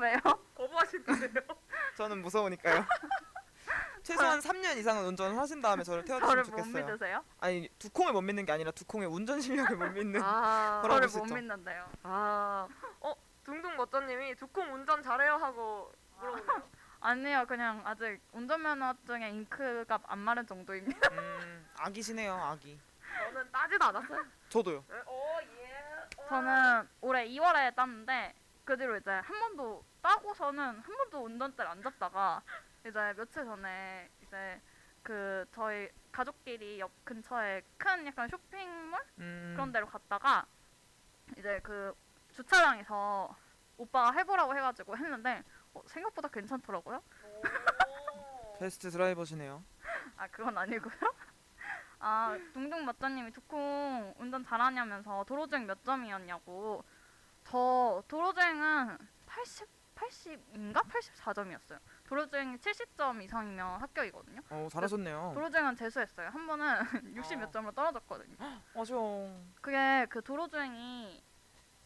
[0.00, 0.18] 왜요?
[0.56, 1.44] 거부하시는데요?
[1.96, 2.84] 저는 무서우니까요.
[4.02, 6.84] 최소한 3년 이상은 운전을 하신 다음에 저를 저를 태워주시면 못 좋겠어요.
[6.86, 7.24] 믿으세요?
[7.38, 10.20] 아니 두 콩을 못 믿는 게 아니라 두 콩의 운전 실력을 못 믿는.
[10.20, 11.34] 아, 그럼- 저를 수못 있죠.
[11.36, 11.88] 믿는데요.
[12.02, 12.66] 아,
[13.02, 13.14] 어
[13.44, 16.62] 둥둥 멋져님이 두콩 운전 잘해요 하고 물어보네요
[17.00, 21.08] 아니요, 그냥 아직 운전면허증에 잉크가 안 마른 정도입니다.
[21.12, 22.80] 음, 아기시네요 아기.
[23.18, 24.84] 저는 따지도 않았어요 저도요.
[24.88, 26.08] 네, 어 예.
[26.16, 26.26] 어.
[26.28, 28.34] 저는 올해 2월에 땄는데
[28.64, 32.42] 그 뒤로 이제 한 번도 따고서는 한 번도 운전대를 안 잡다가
[32.86, 34.60] 이제 며칠 전에 이제
[35.02, 39.52] 그 저희 가족끼리 옆 근처에 큰 약간 쇼핑몰 음.
[39.54, 40.46] 그런 데로 갔다가
[41.36, 41.94] 이제 그
[42.32, 43.34] 주차장에서
[43.76, 45.42] 오빠가 해보라고 해가지고 했는데
[45.74, 47.02] 어, 생각보다 괜찮더라고요.
[48.58, 49.62] 베스트 드라이버시네요.
[50.16, 50.94] 아 그건 아니고요.
[52.06, 56.84] 아 둥둥 맞자님이 두콩 운전 잘하냐면서 도로주행 몇 점이었냐고.
[57.44, 61.78] 저 도로주행은 80 80인가 84점이었어요.
[62.08, 64.40] 도로주행 70점 이상이면 합격이거든요.
[64.50, 65.30] 어 잘하셨네요.
[65.34, 66.28] 도로주행은 재수했어요.
[66.28, 66.66] 한 번은
[67.16, 67.50] 60몇 어.
[67.50, 68.36] 점으로 떨어졌거든요.
[68.74, 69.40] 아쉬워.
[69.62, 71.22] 그게 그 도로주행이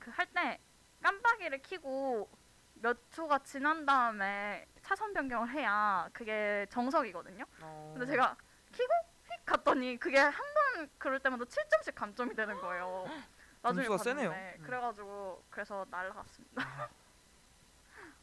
[0.01, 0.59] 그 할 때
[1.03, 2.29] 깜빡이를 켜고
[2.75, 7.45] 몇 초가 지난 다음에 차선 변경을 해야 그게 정석이거든요.
[7.61, 7.91] 어.
[7.97, 8.37] 근데 제가
[8.73, 9.18] 키고 휙
[9.49, 13.05] 갔더니 그게 한 번 그럴 때마다 7점씩 감점이 되는 거예요.
[13.63, 14.31] 나중에 점수가 세네요.
[14.31, 14.63] 봤는데 음.
[14.65, 16.91] 그래가지고 그래서 날라갔습니다.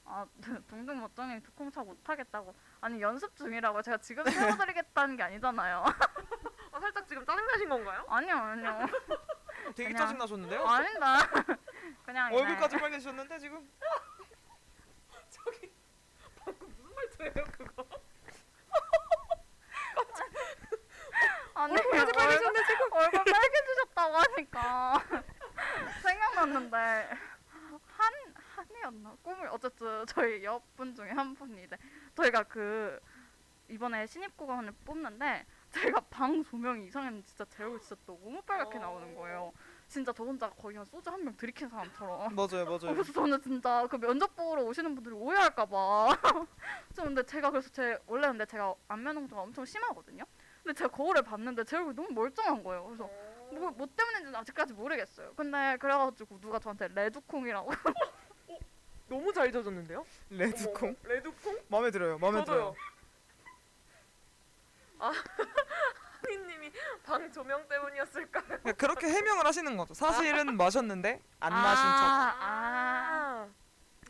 [0.08, 0.26] 아
[0.70, 5.84] 동동 멋쩡이 두콩차 못하겠다고 아니 연습 중이라고 제가 지금 세워드리겠다는 게 아니잖아요.
[6.72, 8.06] 아, 살짝 지금 짜증나신 건가요?
[8.08, 8.80] 아니요 아니요
[9.76, 10.64] 되게 그냥- 짜증 나셨는데요?
[10.66, 11.18] 아니다.
[12.06, 13.68] 그냥 얼굴까지 빨개지셨는데 지금?
[15.30, 15.72] 저기
[16.40, 17.75] 방금 무슨 말투예요 그거?
[21.56, 25.04] 아니 얼굴까지 빨개졌네, 지금 얼굴 빨개지셨다고 하니까
[26.04, 26.78] 생각났는데
[27.98, 28.14] 한
[28.56, 31.78] 한이었나 꿈을 어쨌든 저희 옆 분 중에 한 분이 이제
[32.16, 33.00] 저희가 그
[33.70, 39.16] 이번에 신입 구간을 뽑는데 제가 방 조명이 이상했는데 진짜 제 얼굴 진짜 너무 빨갛게 나오는
[39.16, 39.54] 거예요.
[39.88, 42.34] 진짜 저 혼자 거의 한 소주 한 병 들이킨 사람처럼.
[42.36, 42.94] 맞아요, 맞아요.
[42.94, 46.08] 그래서 저는 진짜 그 면접 보러 오시는 분들이 오해할까봐.
[46.96, 50.24] 좀 근데 제가 그래서 제 원래 근데 제가 안면 홍조가 엄청 심하거든요.
[50.66, 52.86] 근데 제가 거울을 봤는데 제 얼굴이 너무 멀쩡한 거예요.
[52.86, 53.08] 그래서
[53.52, 55.32] 뭐, 뭐 때문인지는 아직까지 모르겠어요.
[55.36, 57.70] 근데 그래가지고 누가 저한테 레드콩이라고.
[59.08, 60.04] 너무 잘 젖었는데요?
[60.32, 61.60] 레드콩 어머, 레드콩?
[61.68, 62.18] 마음에 들어요.
[62.18, 62.56] 마음에 저도요.
[62.56, 62.76] 들어요.
[64.98, 65.12] 아
[66.26, 66.72] 하니님이
[67.04, 68.44] 방 조명 때문이었을까요?
[68.48, 69.94] 그러니까 그렇게 해명을 하시는 거죠.
[69.94, 71.92] 사실은 마셨는데 안 마신 척.
[71.92, 73.48] 아, 아.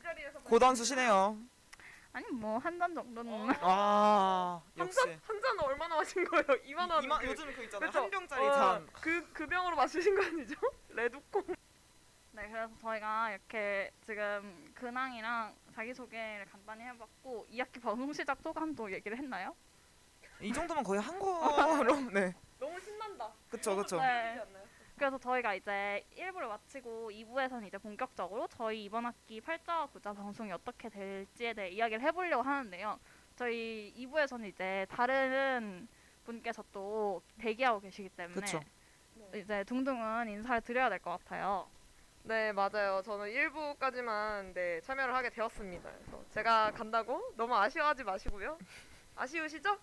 [0.02, 1.38] 자리에서 고단수시네요.
[2.16, 3.32] 아니 뭐 한 잔 정도는.
[3.62, 4.96] 아한 역시.
[5.04, 5.20] 잔?
[5.28, 6.46] 한 잔은 얼마나 마신 거예요?
[6.46, 7.04] 2만 원.
[7.04, 7.90] 이마, 그, 요즘 그 있잖아요.
[7.90, 8.04] 그쵸?
[8.04, 8.88] 한 병짜리 어, 잔.
[8.94, 10.56] 그, 그 병으로 마시신 거 아니죠?
[10.90, 11.44] 레드콩.
[12.32, 19.54] 네, 그래서 저희가 이렇게 지금 근황이랑 자기소개를 간단히 해봤고 2학기 방송 시작 소감도 얘기를 했나요?
[20.40, 21.96] 이 정도면 거의 한 거로.
[22.14, 22.34] 네.
[22.60, 23.30] 너무 신난다.
[23.50, 23.98] 그쵸 그쵸.
[24.00, 24.42] 네.
[24.98, 30.88] 그래서 저희가 이제 1부를 마치고 2부에서는 이제 본격적으로 저희 이번 학기 팔자와 구자 방송이 어떻게
[30.90, 32.98] 될지에 대해 이야기를 해보려고 하는데요.
[33.36, 35.88] 저희 2부에서는 이제 다른
[36.24, 38.62] 분께서 또 대기하고 계시기 때문에 그쵸.
[39.34, 41.70] 이제 둥둥은 인사를 드려야 될 것 같아요.
[42.24, 43.02] 네 맞아요.
[43.04, 45.92] 저는 1부까지만 네, 참여를 하게 되었습니다.
[45.92, 48.58] 그래서 제가 간다고 너무 아쉬워하지 마시고요.
[49.16, 49.78] 아쉬우시죠?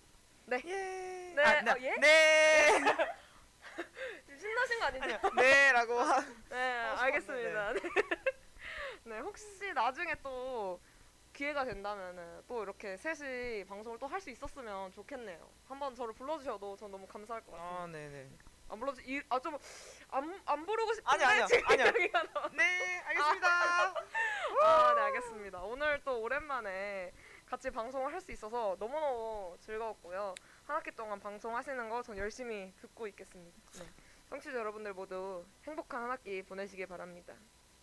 [0.52, 1.32] 예.
[1.36, 1.70] 네, 아, 네.
[1.70, 1.96] 어, 예?
[2.00, 2.68] 네.
[4.26, 5.30] 지금 신나신 거 아니죠?
[5.34, 6.20] 네라고 하.
[6.50, 7.72] 네, 하고 알겠습니다.
[7.72, 7.80] 네.
[9.04, 10.80] 네, 혹시 나중에 또
[11.32, 15.50] 기회가 된다면은 또 이렇게 셋이 방송을 또 할 수 있었으면 좋겠네요.
[15.66, 17.82] 한번 저를 불러주셔도 전 너무 감사할 것 같습니다.
[17.82, 18.30] 아 네네.
[18.68, 19.58] 안 불러주, 이, 아, 좀,
[20.08, 21.46] 안, 안 부르고 싶은데 아니, 아니요,
[22.32, 22.48] 나와.
[22.56, 23.94] 네 알겠습니다.
[24.62, 25.60] 아, 네, 알겠습니다.
[25.62, 27.12] 오늘 또 오랜만에
[27.46, 30.34] 같이 방송을 할 수 있어서 너무너무 즐거웠고요.
[30.72, 33.60] 한 학기 동안 방송하시는 거 전 열심히 듣고 있겠습니다.
[33.78, 33.86] 네.
[34.30, 37.34] 청취자 여러분들 모두 행복한 한 학기 보내시길 바랍니다.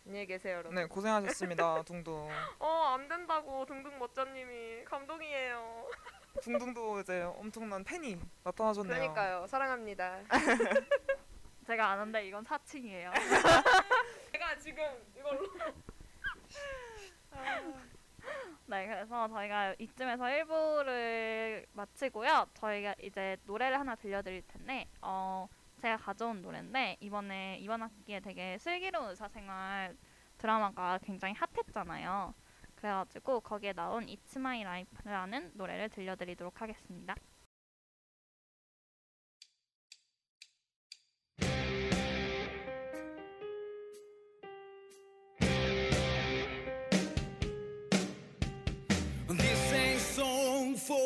[0.07, 0.73] 안녕히 계세요, 여러분.
[0.73, 1.83] 네 고생하셨습니다.
[1.85, 2.27] 둥둥.
[2.57, 5.87] 어, 안 된다고 등등 멋져님이 감동이에요.
[6.41, 8.95] 둥둥도 이제 엄청난 팬이 나타나셨네요.
[8.95, 9.45] 그러니까요.
[9.45, 10.21] 사랑합니다.
[11.67, 13.13] 제가 아는데 이건 사칭이에요.
[14.31, 14.83] 제가 지금
[15.15, 15.47] 이걸로
[18.69, 22.45] 네, 그래서 저희가 이쯤에서 1부를 마치고요.
[22.53, 25.47] 저희가 이제 노래를 하나 들려드릴 텐데, 어,
[25.81, 29.97] 제가 가져온 노래인데, 이번에, 이번 학기에 되게 슬기로운 의사생활
[30.37, 32.35] 드라마가 굉장히 핫했잖아요.
[32.75, 37.15] 그래가지고 거기에 나온 It's My Life라는 노래를 들려드리도록 하겠습니다.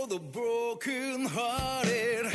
[0.08, 2.33] The broken hearted.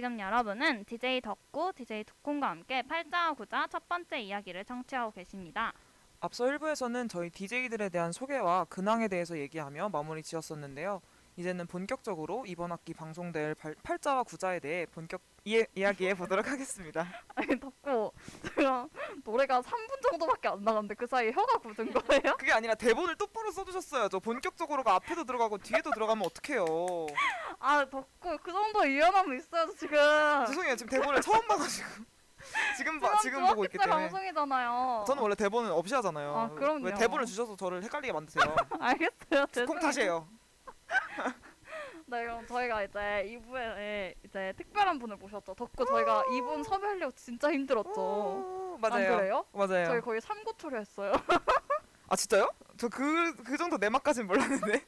[0.00, 5.74] 지금 여러분은 DJ 덕구, DJ 두콩과 함께 팔자와 구자 첫 번째 이야기를 청취하고 계십니다.
[6.20, 11.02] 앞서 1부에서는 저희 DJ들에 대한 소개와 근황에 대해서 얘기하며 마무리 지었었는데요.
[11.40, 17.06] 이제는 본격적으로 이번 학기 방송될 발, 팔자와 구자에 대해 본격 이, 이야기해 보도록 하겠습니다.
[17.34, 18.12] 아니 덥고
[18.54, 18.86] 제가
[19.24, 22.36] 노래가 3분 정도밖에 안 나갔는데 그 사이에 혀가 굳은 거예요?
[22.36, 24.10] 그게 아니라 대본을 똑바로 써주셨어요.
[24.10, 26.66] 저 본격적으로가 앞에도 들어가고 뒤에도 들어가면 어떡해요.
[27.58, 29.96] 아 덥고 그 정도 유연함은 있어야죠 지금.
[30.46, 30.76] 죄송해요.
[30.76, 31.88] 지금 대본을 처음 봐가지고
[32.76, 34.02] 지금 봐, 지금 보고 있기 때문에.
[34.02, 35.04] 방송이잖아요.
[35.06, 36.36] 저는 원래 대본은 없이 하잖아요.
[36.36, 36.84] 아, 그럼요.
[36.84, 38.54] 왜 대본을 주셔서 저를 헷갈리게 만드세요?
[38.78, 39.66] 알겠어요.
[39.66, 39.78] 콩.
[39.78, 40.28] 탓이에요.
[42.10, 45.54] 네 그럼 저희가 이제 2부에 이제 특별한 분을 모셨죠.
[45.54, 48.00] 덕구 저희가 2분 섭외하려고 진짜 힘들었죠.
[48.00, 49.16] 오, 안 맞아요.
[49.16, 49.44] 그래요?
[49.52, 49.86] 맞아요.
[49.86, 51.12] 저희 거의 3구 초려했어요.
[52.08, 52.50] 아 진짜요?
[52.76, 54.84] 저 그 그 정도 내막까지는 몰랐는데.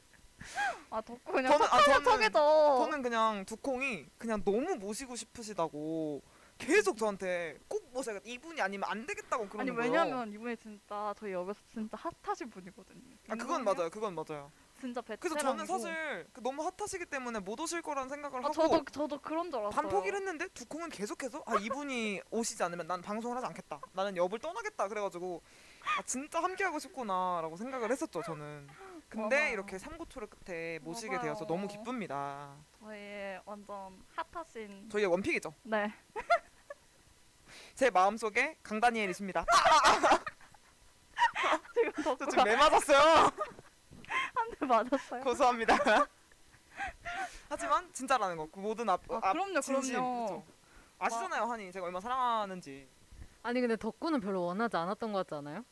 [0.89, 2.77] 아 덕구 그냥 저는- 아, 저는-.
[2.79, 6.21] 저는 그냥 두콩이 그냥 너무 모시고 싶으시다고
[6.57, 8.29] 계속 저한테 꼭 모셔야겠다.
[8.29, 9.91] 이분이 아니면 안 되겠다고 그러는 아니 거예요.
[9.91, 13.15] 왜냐면 이분이 진짜 저희 역에서 진짜 핫하신 분이거든요.
[13.29, 13.89] 아 그건 맞아요.
[13.89, 14.51] 그건 맞아요.
[14.83, 15.39] 진짜 그래서 베테랑이고.
[15.41, 19.49] 저는 사실 그 너무 핫하시기 때문에 못 오실 거라는 생각을 아 하고 저도 저도 그런
[19.49, 19.81] 줄 알았어요.
[19.81, 23.79] 반포기를 했는데 두콩은 계속해서 아 이분이 오시지 않으면 난 방송을 하지 않겠다.
[23.93, 24.89] 나는 엽을 떠나겠다.
[24.89, 25.41] 그래가지고
[25.85, 28.67] 아 진짜 함께 하고 싶구나라고 생각을 했었죠 저는.
[29.07, 29.53] 근데 맞아요.
[29.53, 31.21] 이렇게 삼고초를 끝에 모시게 맞아요.
[31.21, 32.53] 되어서 너무 기쁩니다.
[32.81, 34.03] 저희 완전
[34.33, 34.89] 핫하신.
[34.89, 35.53] 저희의 원픽이죠.
[35.63, 35.93] 네.
[37.75, 39.45] 제 마음속에 강다니엘이십니다.
[41.73, 43.31] 지금 저 덕구가 지금 매 맞았어요.
[44.53, 45.23] 한 대 맞았어요.
[45.23, 45.75] 고소합니다.
[47.49, 48.47] 하지만 진짜라는 거.
[48.51, 49.95] 그 모든 앞, 아, 앞 그럼요, 진심.
[49.95, 50.25] 그럼요.
[50.27, 50.43] 그쵸?
[50.99, 52.87] 아시잖아요, 한이 제가 얼마나 사랑하는지.
[53.43, 55.65] 아니 근데 덕구는 별로 원하지 않았던 것 같지 않아요?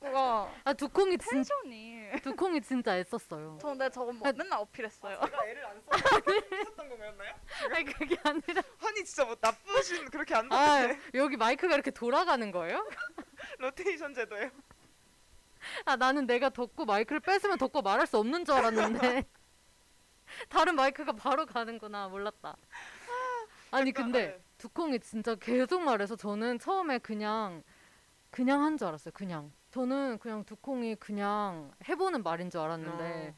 [0.00, 2.20] 덕구가 아 두콩이 진 텐션이.
[2.22, 3.58] 두콩이 진짜 애썼어요.
[3.62, 5.18] 저 근데 저거 뭐 맨날 어필했어요.
[5.24, 7.34] 제가 애를 안 썼던 건가요?
[7.74, 12.86] 아니 그게 아니라 한이 진짜 뭐 나쁘신 그렇게 안아 나는데 여기 마이크가 이렇게 돌아가는 거예요?
[13.58, 14.50] 로테이션 제도예요.
[15.84, 19.24] 아 나는 내가 덕구 마이크를 뺏으면 덕구 말할 수 없는 줄 알았는데
[20.48, 22.56] 다른 마이크가 바로 가는구나 몰랐다.
[23.70, 24.40] 아니 근데 네.
[24.58, 27.62] 두콩이 진짜 계속 말해서 저는 처음에 그냥
[28.30, 29.12] 그냥 한 줄 알았어요.
[29.12, 33.34] 그냥 저는 그냥 두콩이 그냥 해보는 말인 줄 알았는데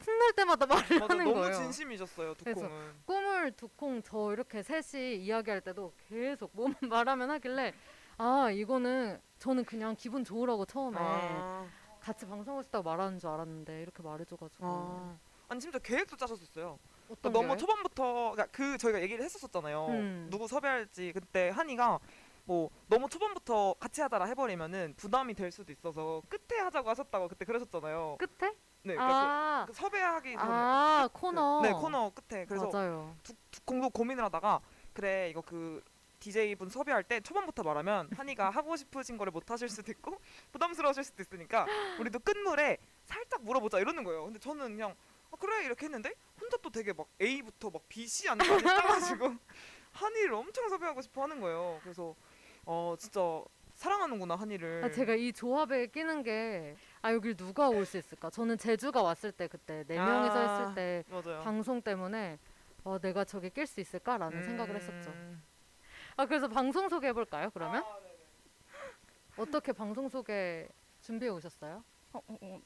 [0.00, 1.00] 틈날 때마다 말을 어.
[1.00, 1.54] 맞아, 하는 너무 거예요.
[1.54, 2.94] 진심이셨어요, 그래서 두콩은.
[3.06, 7.74] 꿈을 두콩 저 이렇게 셋이 이야기할 때도 계속 뭐만 말하면 하길래
[8.18, 11.66] 아 이거는 저는 그냥 기분 좋으라고 처음에 아,
[11.98, 15.18] 같이 방송하고 싶다고 말하는 줄 알았는데 이렇게 말해줘가지고 아.
[15.48, 16.78] 아니 심지어 계획도 짜셨었어요.
[17.10, 17.56] 어떤 너무 거요?
[17.56, 19.86] 초반부터 그러니까 그 저희가 얘기를 했었었잖아요.
[19.88, 20.28] 음.
[20.30, 21.98] 누구 섭외할지 그때 한이가
[22.44, 28.18] 뭐 너무 초반부터 같이 하자라 해버리면은 부담이 될 수도 있어서 끝에 하자고 하셨다고 그때 그러셨잖아요.
[28.18, 28.54] 끝에?
[28.82, 33.14] 네, 그러니까 아, 그, 그 섭외하기 전에 아 그- 코너 네 코너 끝에 그래서 맞아요
[33.22, 34.60] 두, 두콩도 고민을 하다가
[34.94, 35.82] 그래 이거 그
[36.20, 40.20] DJ 분 섭외할 때 초반부터 말하면 한이가 하고 싶으신 거를 못 하실 수도 있고
[40.52, 41.66] 부담스러우실 수도 있으니까
[41.98, 44.24] 우리도 끝물에 살짝 물어보자 이러는 거예요.
[44.24, 44.94] 근데 저는 그냥
[45.32, 49.34] 아, 그래 이렇게 했는데 혼자 또 되게 막 A부터 막 B, C 안까지 짜가지고
[49.92, 51.80] 한이를 엄청 섭외하고 싶어 하는 거예요.
[51.82, 52.14] 그래서
[52.66, 53.20] 어 진짜
[53.74, 54.84] 사랑하는구나 한이를.
[54.84, 59.32] 아, 제가 이 조합에 끼는 게 아 여길 누가 올 수 있을까 저는 제주가 왔을
[59.32, 61.40] 때 그때 네 명이서 아, 했을 때 맞아요.
[61.42, 62.38] 방송 때문에
[62.84, 65.42] 어, 내가 저기 낄 수 있을까라는 생각을 했었죠 음.
[66.20, 68.14] 아 그래서 방송 소개해 볼까요 그러면 아, 네네.
[69.38, 70.68] 어떻게 방송 소개
[71.00, 71.82] 준비해 오셨어요?
[72.12, 72.60] 어, 어, 어.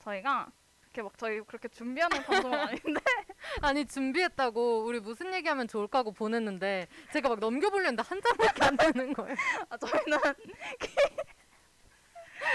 [0.00, 0.50] 저희가
[0.80, 3.00] 그렇게 막 저희 그렇게 준비하는 방송은 아닌데
[3.62, 9.12] 아니 준비했다고 우리 무슨 얘기하면 좋을까 하고 보냈는데 제가 막 넘겨보려는데 한 장밖에 안 되는
[9.12, 9.36] 거예요.
[9.68, 10.34] 아, 저희는 아,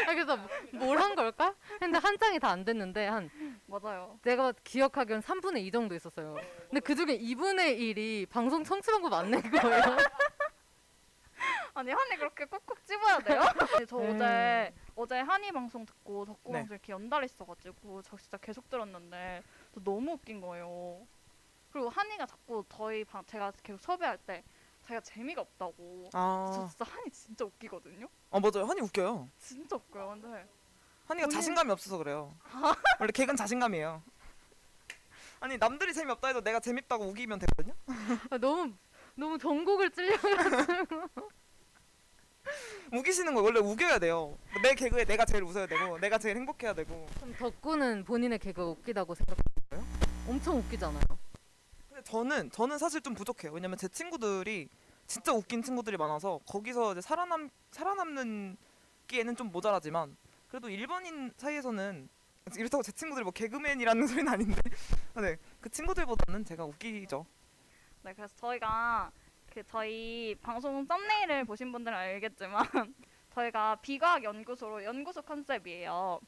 [0.07, 0.37] 그래서
[0.73, 1.55] 뭘 한 걸까?
[1.81, 3.29] 했는데 한 장이 다 안 됐는데 한
[3.67, 4.19] 맞아요.
[4.23, 6.35] 내가 기억하기엔 3분의 2 정도 있었어요.
[6.69, 9.81] 근데 그 중에 2분의 1이 방송 청취 방법 안 낸 거예요.
[11.75, 13.39] 아니 한이 그렇게 꾹꾹 집어야 돼요?
[13.87, 14.73] 저 네.
[14.95, 16.59] 어제 어제 한이 방송 듣고 덕구 네.
[16.59, 21.07] 방송 이렇게 연달아 있어가지고 저 진짜 계속 들었는데 저 너무 웃긴 거예요.
[21.71, 24.43] 그리고 한이가 자꾸 저희 방 제가 계속 섭외할 때
[24.89, 26.09] 자기가 재미가 없다고.
[26.11, 28.07] 저 아, 진짜 한이 진짜 웃기거든요.
[28.31, 28.65] 어 맞아요.
[28.65, 29.29] 한이 웃겨요.
[29.37, 30.09] 진짜 웃겨요.
[30.09, 30.27] 근데
[31.07, 32.33] 한이가 본인- 자신감이 없어서 그래요.
[32.99, 34.01] 원래 개그는 자신감이에요.
[35.41, 37.75] 아니 남들이 재미없다 해도 내가 재밌다고 우기면 되거든요.
[38.31, 38.73] 아, 너무
[39.15, 41.09] 너무 전곡을 찔려가지고
[42.91, 44.37] 우기시는 거 원래 우겨야 돼요.
[44.63, 47.05] 내 개그에 내가 제일 웃어야 되고 내가 제일 행복해야 되고.
[47.19, 49.87] 그럼 덕구는 본인의 개그가 웃기다고 생각해요?
[50.27, 51.03] 엄청 웃기잖아요.
[51.87, 53.51] 근데 저는 저는 사실 좀 부족해요.
[53.53, 54.69] 왜냐면 제 친구들이
[55.09, 58.55] 진짜 웃긴 친구들이 많아서 거기서 이제 살아남 살아남는
[59.07, 60.15] 기에는 좀 모자라지만
[60.47, 62.07] 그래도 일반인 사이에서는
[62.55, 64.61] 이렇다고 제 친구들이 뭐 개그맨이라는 소리는 아닌데
[65.19, 67.25] 네, 그 친구들보다는 제가 웃기죠.
[68.03, 69.11] 네 그래서 저희가
[69.51, 72.63] 그 저희 방송 썸네일을 보신 분들은 알겠지만
[73.33, 76.19] 저희가 비과학 연구소로 연구소 컨셉이에요.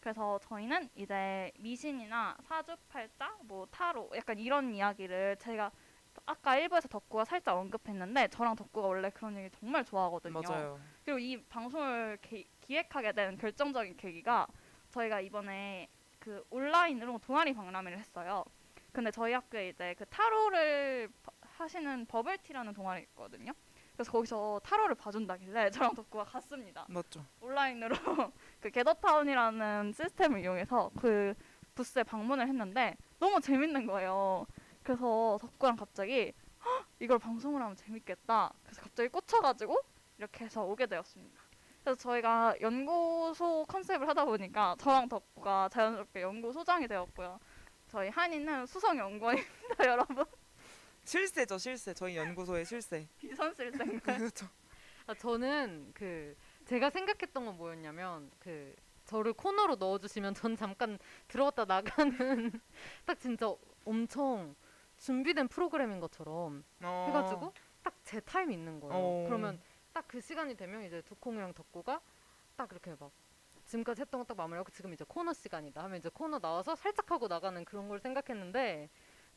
[0.00, 5.70] 그래서 저희는 이제 미신이나 사주팔자, 뭐 타로 약간 이런 이야기를 제가
[6.26, 10.40] 아까 1부에서 덕구가 살짝 언급했는데 저랑 덕구가 원래 그런 얘기 정말 좋아하거든요.
[10.40, 10.80] 맞아요.
[11.04, 14.46] 그리고 이 방송을 기, 기획하게 된 결정적인 계기가
[14.90, 18.44] 저희가 이번에 그 온라인으로 동아리 박람회를 했어요.
[18.92, 23.52] 근데 저희 학교에 이제 그 타로를 바- 하시는 버블티라는 동아리 있거든요.
[23.94, 26.86] 그래서 거기서 타로를 봐준다길래 저랑 덕구가 갔습니다.
[26.88, 27.24] 맞죠.
[27.40, 27.94] 온라인으로
[28.60, 31.34] 그 게더타운이라는 시스템을 이용해서 그
[31.74, 34.46] 부스에 방문을 했는데 너무 재밌는 거예요.
[34.84, 36.32] 그래서 덕구랑 갑자기
[36.64, 38.52] "헉, 이걸 방송을 하면 재밌겠다.
[38.62, 39.76] 그래서 갑자기 꽂혀가지고
[40.18, 41.42] 이렇게 해서 오게 되었습니다.
[41.82, 47.40] 그래서 저희가 연구소 컨셉을 하다 보니까 저랑 덕구가 자연스럽게 연구소장이 되었고요.
[47.88, 50.24] 저희 한이는 수성 연구원입니다, 여러분.
[51.04, 51.92] 실세죠, 실세.
[51.92, 53.06] 저희 연구소의 실세.
[53.18, 54.00] 비선실생.
[54.00, 54.46] 그렇죠.
[55.06, 58.74] 아, 저는 그 제가 생각했던 건 뭐였냐면 그
[59.04, 62.50] 저를 코너로 넣어주시면 전 잠깐 들어갔다 나가는
[63.04, 63.54] 딱 진짜
[63.84, 64.54] 엄청
[65.08, 67.04] 준비된 프로그램인 것처럼 어.
[67.08, 67.52] 해가지고
[67.82, 68.94] 딱 제 타임이 있는 거예요.
[68.94, 69.24] 어.
[69.26, 69.60] 그러면
[69.92, 72.00] 딱 그 시간이 되면 이제 두콩이랑 덕구가
[72.56, 73.10] 딱 이렇게 막
[73.66, 77.28] 지금까지 했던 거 딱 마무리하고 지금 이제 코너 시간이다 하면 이제 코너 나와서 살짝 하고
[77.28, 78.88] 나가는 그런 걸 생각했는데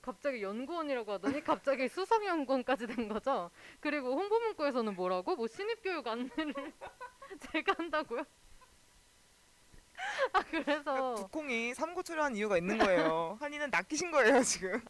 [0.01, 3.51] 갑자기 연구원이라고 하더니 갑자기 수석 연구원까지 된 거죠.
[3.79, 5.35] 그리고 홍보 문구에서는 뭐라고?
[5.35, 6.53] 뭐 신입 교육 안내를
[7.51, 8.23] 제가 한다고요?
[10.33, 13.37] 아 그래서 두콩이 삼고 초려한 이유가 있는 거예요.
[13.39, 14.81] 한이는 낚이신 거예요, 지금.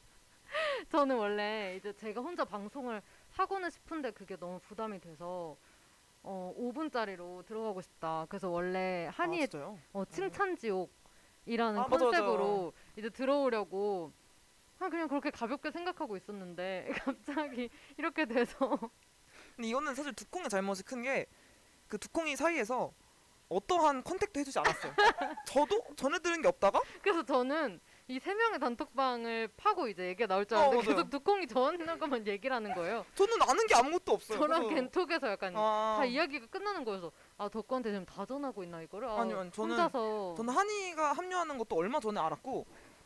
[0.90, 3.02] 저는 원래 이제 제가 혼자 방송을
[3.32, 5.58] 하고는 싶은데 그게 너무 부담이 돼서
[6.24, 8.26] 어 5분짜리로 들어가고 싶다.
[8.30, 9.80] 그래서 원래 아, 한이의 진짜요?
[9.94, 14.12] 어, 칭찬지옥이라는 아, 맞아, concept으로 이제 들어오려고
[14.80, 18.78] 아, 그냥 그렇게 가볍게 생각하고 있었는데 갑자기 이렇게 돼서
[19.56, 21.26] 근데 이거는 사실 두콩의 잘못이 큰 게
[21.88, 22.92] 그 두콩이 사이에서
[23.50, 24.94] 어떠한 contact도 해주지 않았어요.
[25.48, 27.80] 저도 전해 들은 게 없다가 그래서 저는
[28.10, 30.96] 이 세 명의 단톡방을 파고 이제 얘기가 나올 줄 어, 알았는데 맞아요.
[30.96, 33.06] 계속 두콩이 저한테만 얘기를 하는 거예요.
[33.16, 34.40] 저는 아는 게 아무것도 없어요.
[34.40, 39.10] 저랑 겐톡에서 약간 아, 다 이야기가 끝나는 거여서 아 덕구한테 지금 다 전하고 있나 이거를
[39.10, 42.66] 아, 아니요, 아니, 저는- 혼자서 저는 한이가 합류하는 것도 얼마 전에 알았고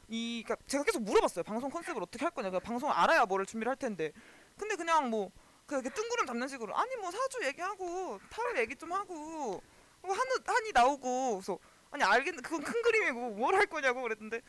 [0.09, 1.43] 이 그러니까 제가 계속 물어봤어요.
[1.45, 2.51] 방송 컨셉을 어떻게 할 거냐.
[2.59, 4.11] 방송을 알아야 뭐를 준비를 할 텐데.
[4.55, 5.31] 근데 그냥 뭐
[5.65, 9.63] 그렇게 뜬구름 잡는 식으로 아니 뭐 사주 얘기하고 타로 얘기 좀 하고
[10.03, 11.57] 뭐 한우 한이 나오고 그래서
[11.89, 14.41] 아니 알겠는데 그건 큰 그림이고 뭘 할 거냐고 그랬는데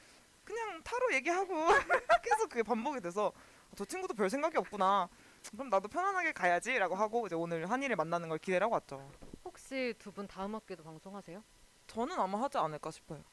[0.53, 1.55] 그냥 타로 얘기하고
[2.22, 3.32] 계속 그게 반복이 돼서
[3.74, 5.09] 저 친구도 별 생각이 없구나.
[5.53, 9.11] 그럼 나도 편안하게 가야지라고 하고 이제 오늘 한이를 만나는 걸 기대를 하고 왔죠.
[9.44, 11.42] 혹시 두 분 다음 학기도 방송하세요?
[11.86, 13.24] 저는 아마 하지 않을까 싶어요.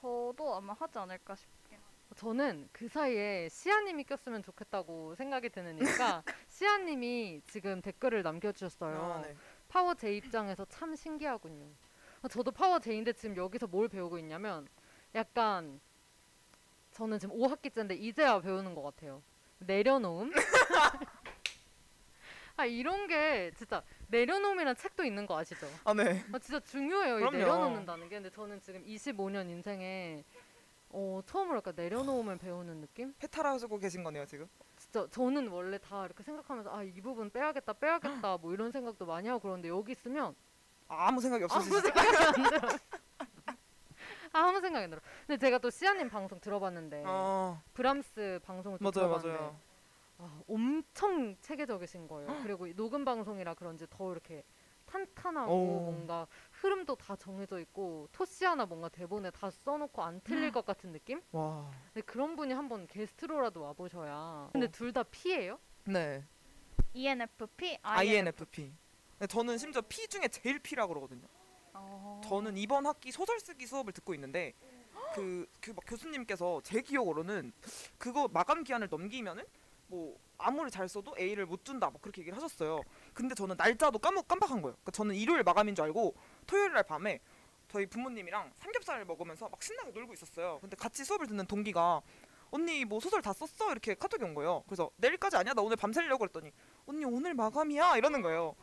[0.00, 1.78] 저도 아마 하지 않을까 싶긴.
[2.16, 8.96] 저는 그 사이에 시아님이 꼈으면 좋겠다고 생각이 드느니까 시아님이 지금 댓글을 남겨주셨어요.
[9.18, 9.36] 아, 네.
[9.68, 11.66] 파워 J 입장에서 참 신기하군요.
[12.22, 14.68] 아, 저도 파워 J인데 지금 여기서 뭘 배우고 있냐면
[15.16, 15.80] 약간
[16.92, 19.22] 저는 지금 5학기째인데 이제야 배우는 것 같아요.
[19.58, 20.30] 내려놓음.
[22.58, 25.66] 아 이런 게 진짜 내려놓음이라는 책도 있는 거 아시죠?
[25.84, 26.24] 아 네.
[26.32, 27.16] 아 진짜 중요해요.
[27.18, 27.36] 이 그럼요.
[27.38, 28.16] 내려놓는다는 게.
[28.16, 30.24] 근데 저는 지금 25년 인생에
[30.90, 33.12] 어, 처음으로 약간 내려놓음을 배우는 느낌?
[33.22, 34.48] 해탈하고 계신 거네요 지금.
[34.78, 39.28] 진짜 저는 원래 다 이렇게 생각하면서 아 이 부분 빼야겠다 빼야겠다 뭐 이런 생각도 많이
[39.28, 40.34] 하고 그러는데 여기 있으면
[40.88, 41.80] 아무 생각이 아무 없으시죠?
[41.80, 42.68] 생각이 안 들어.
[44.36, 45.00] 아무 생각이 안 들어.
[45.26, 49.60] 근데 제가 또 시아님 방송 들어봤는데 어 브람스 방송을 또 맞아요 들어봤는데 맞아요.
[50.18, 52.40] 아, 엄청 체계적이신 거예요.
[52.42, 54.44] 그리고 이 녹음 방송이라 그런지 더 이렇게
[54.86, 55.80] 탄탄하고 오.
[55.80, 60.92] 뭔가 흐름도 다 정해져 있고 토시 하나 뭔가 대본에 다 써놓고 안 틀릴 것 같은
[60.92, 61.20] 느낌?
[61.32, 61.68] 와.
[61.92, 64.50] 근데 그런 분이 한번 게스트로라도 와보셔야.
[64.52, 64.70] 근데 어.
[64.70, 65.58] 둘다 P예요?
[65.84, 66.24] 네.
[66.94, 68.72] ENFP, INFP.
[69.18, 71.26] 네, 저는 심지어 P 중에 제일 P라 그러거든요.
[71.78, 72.20] 어.
[72.24, 74.54] 저는 이번 학기 소설 쓰기 수업을 듣고 있는데
[75.14, 77.52] 그, 그막 교수님께서 제 기억으로는
[77.98, 79.44] 그거 마감 기한을 넘기면은
[79.88, 82.82] 뭐 아무리 잘 써도 A를 못 준다 뭐 그렇게 얘기를 하셨어요.
[83.14, 84.74] 근데 저는 날짜도 까먹 깜빡한 거예요.
[84.74, 86.14] 그러니까 저는 일요일 마감인 줄 알고
[86.46, 87.20] 토요일 날 밤에
[87.68, 90.58] 저희 부모님이랑 삼겹살을 먹으면서 막 신나게 놀고 있었어요.
[90.60, 92.02] 근데 같이 수업을 듣는 동기가
[92.50, 94.62] 언니 뭐 소설 다 썼어 이렇게 카톡이 온 거예요.
[94.66, 96.52] 그래서 내일까지 아니야 나 오늘 밤새려고 그랬더니
[96.86, 98.54] 언니 오늘 마감이야 이러는 거예요.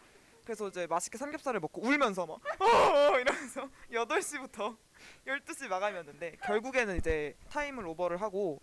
[0.44, 4.78] 그래서 이제 맛있게 삼겹살을 먹고 울면서 막 어, 이러면서 8시부터
[5.26, 8.62] 12시 마감이었는데 결국에는 이제 타임을 오버를 하고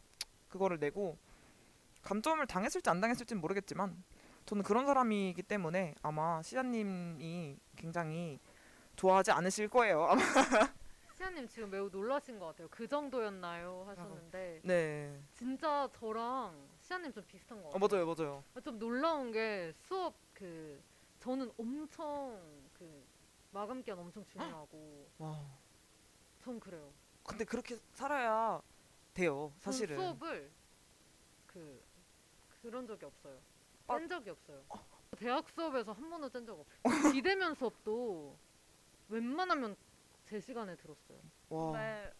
[0.48, 1.16] 그거를 내고
[2.02, 4.02] 감점을 당했을지 안 당했을지는 모르겠지만
[4.46, 8.38] 저는 그런 사람이기 때문에 아마 시아님이 굉장히
[8.96, 10.04] 좋아하지 않으실 거예요.
[10.04, 10.22] 아마
[11.16, 12.68] 시아님 지금 매우 놀라신 것 같아요.
[12.70, 13.84] 그 정도였나요?
[13.86, 15.20] 하셨는데 네.
[15.34, 18.04] 진짜 저랑 시아님 좀 비슷한 것 어, 같아요.
[18.06, 18.44] 맞아요, 맞아요.
[18.64, 20.82] 좀 놀라운 게 수업 그
[21.20, 23.06] 저는 엄청 그
[23.52, 25.38] 마감 기한 엄청 중요하고 와.
[26.38, 26.92] 전 그래요.
[27.22, 28.60] 근데 그렇게 살아야
[29.12, 29.52] 돼요.
[29.60, 29.96] 전 사실은.
[29.96, 30.50] 수업을
[31.46, 31.82] 그
[32.62, 33.38] 그런 적이 없어요.
[33.86, 33.94] 아.
[33.98, 34.62] 뗀 적이 없어요.
[35.18, 36.82] 대학 수업에서 한 번도 뗀 적 없어요.
[37.14, 38.36] 비대면 수업도
[39.08, 39.76] 웬만하면
[40.24, 41.18] 제 시간에 들었어요.
[41.50, 41.72] 와.
[41.78, 42.12] 네,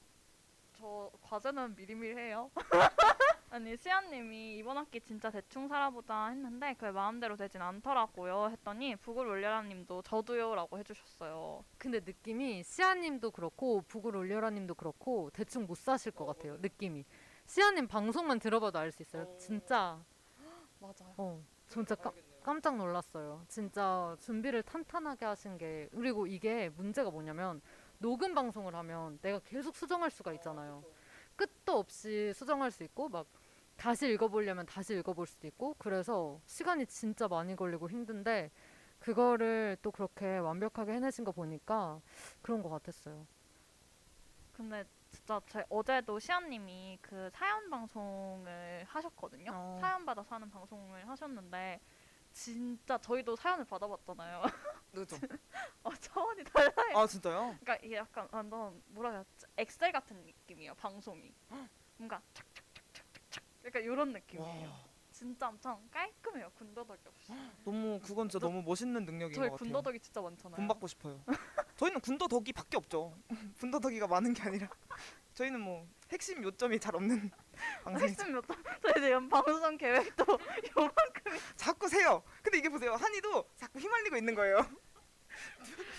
[0.77, 2.51] 저 과제는 미리미리 해요.
[3.53, 10.03] 아니 시아님이 이번 학기 진짜 대충 살아보자 했는데 그게 마음대로 되진 않더라고요 했더니 북을 올려라님도
[10.03, 11.65] 저도요라고 해주셨어요.
[11.77, 16.59] 근데 느낌이 시아님도 그렇고 북을 올려라님도 그렇고 대충 못 사실 것 같아요.
[16.59, 17.05] 느낌이.
[17.47, 19.27] 시아님 방송만 들어봐도 알 수 있어요.
[19.37, 20.01] 진짜
[20.79, 21.15] 맞아요.
[21.17, 22.13] 어 진짜 깜,
[22.45, 23.45] 깜짝 놀랐어요.
[23.49, 27.61] 진짜 준비를 탄탄하게 하신 게 그리고 이게 문제가 뭐냐면
[27.99, 30.85] 녹음 방송을 하면 내가 계속 수정할 수가 있잖아요.
[31.35, 33.27] 끝도 없이 수정할 수 있고 막
[33.81, 38.51] 다시 읽어보려면 다시 읽어볼 수도 있고 그래서 시간이 진짜 많이 걸리고 힘든데
[38.99, 41.99] 그거를 또 그렇게 완벽하게 해내신 거 보니까
[42.43, 43.27] 그런 것 같았어요.
[44.53, 49.51] 근데 진짜 제 어제도 시아님이 그 사연 방송을 하셨거든요.
[49.55, 49.79] 어.
[49.81, 51.81] 사연 받아서 하는 방송을 하셨는데
[52.35, 54.43] 진짜 저희도 사연을 받아봤잖아요.
[54.93, 55.17] 그죠?
[55.85, 56.99] 어, 차원이 달라요.
[56.99, 57.57] 아 진짜요?
[57.61, 61.33] 그러니까 이게 약간 완전 뭐라 해야 지 엑셀 같은 느낌이에요 방송이
[61.97, 62.50] 뭔가 착착착착착착
[63.65, 64.91] 약간 이런 느낌이에요 와.
[65.13, 67.33] 진짜 엄청 깔끔해요 군더더기 없이
[67.65, 69.59] 너무 그건 진짜 너 무 멋있는 능력인 저희 것 같아요.
[69.59, 71.23] 군더더기 진짜 많잖아요 군 받고 싶어요.
[71.77, 73.15] 저희는 군더더기밖에 없죠.
[73.61, 74.69] 군더더기가 많은 게 아니라
[75.35, 77.31] 저희는 뭐 핵심 요점이 잘 없는
[77.85, 80.25] 몇 번- 저희 지금 방송 계획도
[80.77, 82.23] 요만큼이 자꾸 세요.
[82.43, 82.95] 근데 이게 보세요.
[82.95, 84.59] 한이도 자꾸 휘말리고 있는 거예요.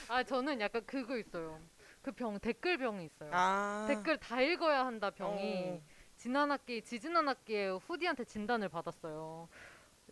[0.07, 1.59] 아 저는 약간 그거 있어요.
[2.01, 3.29] 그 병 댓글 병이 있어요.
[3.31, 3.85] 아.
[3.87, 5.81] 댓글 다 읽어야 한다 병이 어.
[6.21, 9.49] 지난 학기 지지난 학기에 후디한테 진단을 받았어요.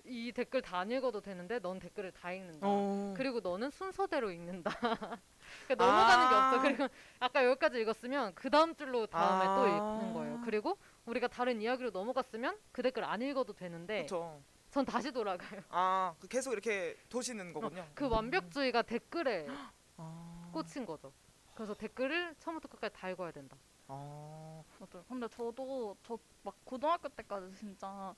[0.05, 2.61] 이 댓글 다 안 읽어도 되는데 넌 댓글을 다 읽는다.
[2.63, 3.13] 어.
[3.15, 4.71] 그리고 너는 순서대로 읽는다.
[5.67, 6.47] 그러니까 넘어가는 게 아.
[6.47, 6.61] 없어.
[6.63, 6.87] 그리고
[7.19, 9.67] 아까 여기까지 읽었으면 그 다음 줄로 다음에 또 아.
[9.67, 10.41] 읽는 거예요.
[10.45, 14.41] 그리고 우리가 다른 이야기로 넘어갔으면 그 댓글 안 읽어도 되는데 그렇죠.
[14.71, 15.61] 전 다시 돌아가요.
[15.69, 17.87] 아, 그 계속 이렇게 도시는 거군요.
[17.93, 19.45] 그 완벽주의가 댓글에
[19.97, 20.49] 아.
[20.53, 21.13] 꽂힌 거죠.
[21.53, 23.55] 그래서 댓글을 처음부터 끝까지 다 읽어야 된다.
[23.89, 24.63] 아.
[24.79, 28.15] 맞아요 근데 저도 저 막 고등학교 때까지 진짜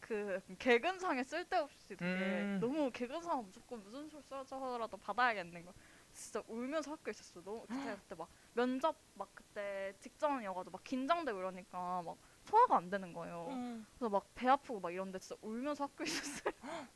[0.00, 2.58] 그 개근상에 쓸데없이 되게 음.
[2.60, 5.72] 너무 개근상 무조건 무슨 써서라도 받아야겠는 거
[6.12, 12.02] 진짜 울면서 학교 있었어 너무 그때 그때 막 면접 막 그때 직전이어가지고 막 긴장되고 이러니까
[12.02, 13.86] 막 소화가 안 되는 거예요 음.
[13.98, 16.52] 그래서 막 배 아프고 막 이런데 진짜 울면서 학교 있었어요.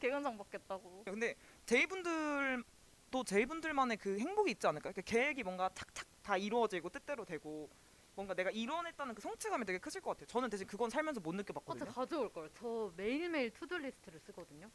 [0.00, 1.04] 개근상 받겠다고.
[1.04, 1.36] 근데
[1.66, 2.64] J분들
[3.12, 4.90] 도 J분들만의 그 행복이 있지 않을까?
[4.90, 7.68] 그 계획이 뭔가 착착 다 이루어지고 뜻대로 되고
[8.14, 10.26] 뭔가 내가 이뤄냈다는 그 성취감이 되게 크실 것 같아요.
[10.26, 11.92] 저는 대신 그건 살면서 못 어, 저 느껴봤거든요.
[11.92, 12.50] 가져올 걸.
[12.58, 14.68] 저 매일매일 to-do list를 쓰거든요.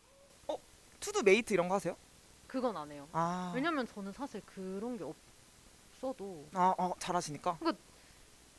[1.00, 1.96] todo mate 이런 거 하세요?
[2.48, 3.08] 그건 안 해요.
[3.12, 3.52] 아.
[3.56, 7.58] 왜냐면 저는 사실 그런 게 없어도 아, 어, 잘하시니까.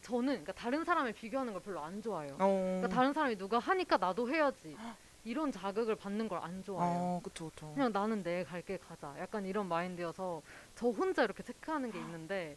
[0.03, 2.35] 저는 그러니까 다른 사람을 비교하는 걸 별로 안 좋아해요.
[2.39, 2.76] 어.
[2.79, 4.76] 그러니까 다른 사람이 누가 하니까 나도 해야지.
[5.24, 6.98] 이런 자극을 받는 걸 안 좋아해요.
[6.98, 7.70] 어, 그쵸, 그쵸.
[7.74, 9.14] 그냥 나는 내 갈 길 가자.
[9.18, 10.42] 약간 이런 마인드여서
[10.74, 12.56] 저 혼자 이렇게 체크하는 게 있는데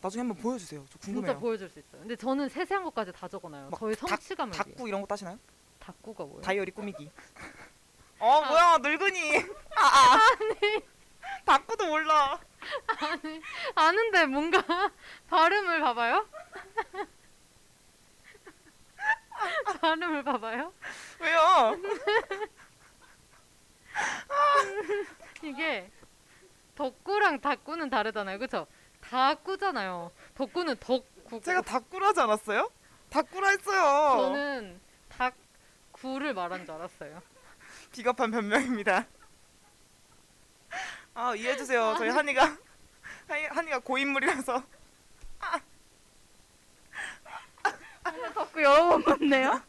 [0.00, 0.84] 나중에 한번 보여주세요.
[0.90, 1.38] 저 진짜 궁금해요.
[1.40, 2.00] 보여줄 수 있어요.
[2.00, 3.70] 근데 저는 세세한 것까지 다 적어놔요.
[3.70, 4.62] 막 저희 닭- 성취감을 위해.
[4.64, 5.38] 다꾸 이런 거 따시나요?
[5.80, 6.40] 닭구가 뭐예요?
[6.42, 7.10] 다이어리 꾸미기.
[8.18, 9.36] 어, 뭐야, 늙은이.
[9.76, 10.18] 아, 아.
[10.40, 10.82] 아니.
[11.44, 12.40] 닭구도 몰라.
[13.74, 14.62] 아는데 뭔가
[15.28, 16.26] 발음을 봐봐요.
[19.80, 20.72] 발음을 봐봐요.
[21.20, 21.76] 왜요?
[25.42, 25.90] 이게
[26.74, 28.38] 덕구랑 닭구는 다르잖아요.
[28.38, 28.66] 그쵸?
[29.00, 30.10] 닭구잖아요.
[30.34, 31.40] 덕구는 덕구.
[31.42, 32.70] 제가 닭구라 하지 않았어요?
[33.10, 34.16] 닭구라 했어요.
[34.18, 37.22] 저는 닭구를 말한 줄 알았어요.
[37.92, 39.06] 비겁한 변명입니다.
[41.14, 41.94] 아 이해해주세요.
[41.96, 42.56] 저희 한이가
[43.28, 44.62] 한이, 한이가 고인물이라서
[48.34, 49.62] 자꾸 여러 번 봤네요.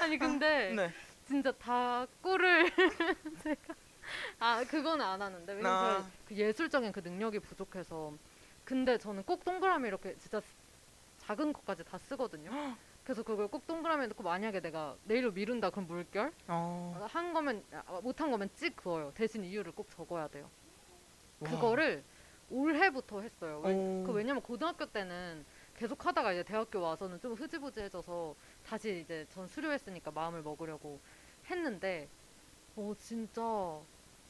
[0.00, 0.90] 아니 근데 네.
[1.26, 2.70] 진짜 닭구를
[3.44, 3.74] 제가
[4.38, 6.06] 아 그거는 안 하는데 왜냐면 아.
[6.26, 8.12] 그 예술적인 그 능력이 부족해서
[8.64, 10.40] 근데 저는 꼭 동그라미 이렇게 진짜
[11.18, 12.50] 작은 것까지 다 쓰거든요.
[13.04, 18.00] 그래서 그걸 꼭 동그라미에 넣고 만약에 내가 내일로 미룬다 그럼 물결 어, 한 거면 아,
[18.02, 19.12] 못한 거면 찍 그어요.
[19.14, 20.48] 대신 이유를 꼭 적어야 돼요.
[21.40, 21.50] 와.
[21.50, 22.04] 그거를
[22.50, 23.60] 올해부터 했어요.
[23.64, 24.04] 왜, 오.
[24.06, 25.44] 그 왜냐면 고등학교 때는
[25.82, 31.00] 계속 하다가 이제 대학교 와서는 좀 흐지부지해져서 다시 이제 전 수료했으니까 마음을 먹으려고
[31.50, 32.08] 했는데
[32.76, 33.42] 어 진짜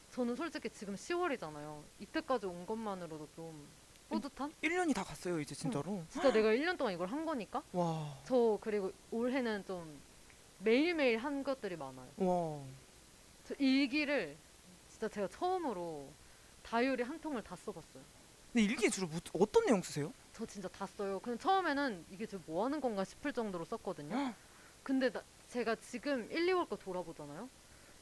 [0.09, 1.83] 저는 솔직히 지금 10월이잖아요.
[1.99, 3.67] 이때까지 온 것만으로도 좀
[4.09, 4.51] 뿌듯한?
[4.63, 6.03] 1년이 다 갔어요 이제 진짜로.
[6.09, 8.17] 진짜 내가 1년 동안 이걸 한 거니까 와.
[8.25, 10.01] 저 그리고 올해는 좀
[10.57, 12.09] 매일매일 한 것들이 많아요.
[12.17, 12.63] 와.
[13.43, 14.35] 저 일기를
[14.89, 16.09] 진짜 제가 처음으로
[16.63, 18.03] 다이어리 한 통을 다 써봤어요.
[18.51, 20.11] 근데 일기에 주로 뭐, 어떤 내용 쓰세요?
[20.33, 21.19] 저 진짜 다 써요.
[21.19, 24.33] 근데 처음에는 이게 저 뭐 하는 건가 싶을 정도로 썼거든요.
[24.81, 27.47] 근데 나, 제가 지금 1, 2월 거 돌아보잖아요.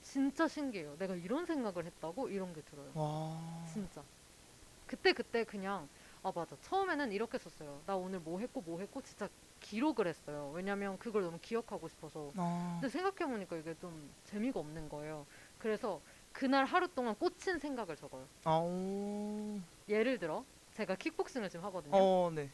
[0.01, 0.95] 진짜 신기해요.
[0.97, 2.89] 내가 이런 생각을 했다고 이런 게 들어요.
[2.95, 3.65] 와.
[3.71, 4.01] 진짜.
[4.87, 5.87] 그때 그때 그냥
[6.23, 6.55] 아 맞아.
[6.61, 7.81] 처음에는 이렇게 썼어요.
[7.85, 9.27] 나 오늘 뭐 했고 뭐 했고 진짜
[9.59, 10.51] 기록을 했어요.
[10.55, 12.31] 왜냐면 그걸 너무 기억하고 싶어서.
[12.37, 12.79] 아.
[12.81, 15.25] 근데 생각해 보니까 이게 좀 재미가 없는 거예요.
[15.59, 16.01] 그래서
[16.31, 18.25] 그날 하루 동안 꽂힌 생각을 적어요.
[18.45, 19.59] 아오.
[19.87, 20.43] 예를 들어
[20.73, 21.95] 제가 킥복싱을 지금 하거든요.
[21.95, 22.49] 어, 네.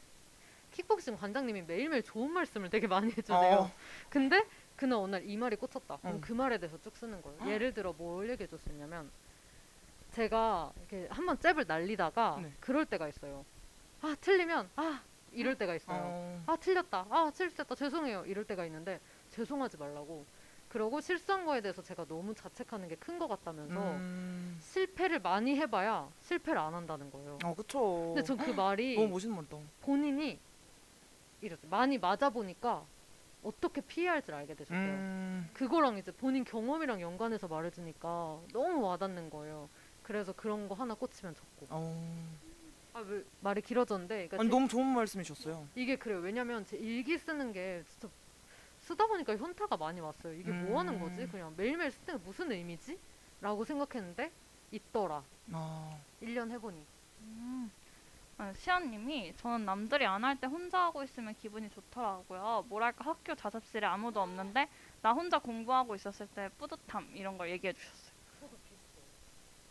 [0.71, 3.55] 킥복싱 관장님이 매일매일 좋은 말씀을 되게 많이 해주세요.
[3.55, 3.71] 어.
[4.09, 4.45] 근데
[4.75, 5.97] 그날 날이 말이 꽂혔다.
[5.97, 6.19] 그럼 어.
[6.21, 7.51] 그 말에 대해서 쭉 쓰는 거예요.
[7.51, 9.09] 예를 들어 뭘 얘기해 줬었냐면
[10.11, 12.51] 제가 이렇게 한번 잽을 날리다가 네.
[12.59, 13.45] 그럴 때가 있어요.
[14.01, 15.01] 아 틀리면 아
[15.31, 15.99] 이럴 때가 있어요.
[16.01, 16.43] 어.
[16.47, 17.07] 아 틀렸다.
[17.09, 17.75] 아 실수했다.
[17.75, 18.25] 죄송해요.
[18.25, 18.99] 이럴 때가 있는데
[19.31, 20.25] 죄송하지 말라고.
[20.69, 24.57] 그러고 실수한 거에 대해서 제가 너무 자책하는 게 큰 것 같다면서 음.
[24.61, 27.39] 실패를 많이 해봐야 실패를 안 한다는 거예요.
[27.43, 28.13] 어, 그쵸.
[28.13, 29.57] 근데 전 그 말이 너무 멋있는 말이다.
[29.81, 30.37] 본인이
[31.41, 32.83] 이렇게 많이 맞아 보니까
[33.43, 34.77] 어떻게 피해야 할지 알게 되셨대요.
[34.93, 35.49] 음.
[35.53, 39.69] 그거랑 이제 본인 경험이랑 연관해서 말해주니까 너무 와닿는 거예요.
[40.03, 41.67] 그래서 그런 거 하나 꽂히면 적고.
[41.69, 42.37] 어.
[42.93, 45.67] 아, 왜 말이 길어졌는데, 그러니까 아니 제- 너무 좋은 말씀이셨어요.
[45.75, 46.19] 이게 그래요.
[46.19, 48.09] 왜냐면 제 일기 쓰는 게 진짜
[48.87, 50.33] 쓰다 보니까 현타가 많이 왔어요.
[50.33, 51.21] 이게 뭐 하는 거지?
[51.23, 51.29] 음.
[51.29, 52.97] 그냥 매일매일 쓰는 게 무슨 의미지?
[53.41, 54.31] 라고 생각했는데
[54.71, 55.21] 있더라.
[55.51, 55.97] 아.
[56.21, 56.85] 1년 해보니.
[57.21, 57.71] 음.
[58.37, 62.65] 아, 시아님이 저는 남들이 안 할 때 혼자 하고 있으면 기분이 좋더라고요.
[62.69, 64.69] 뭐랄까 학교 자습실에 아무도 없는데
[65.01, 68.11] 나 혼자 공부하고 있었을 때 뿌듯함 이런 걸 얘기해 주셨어요.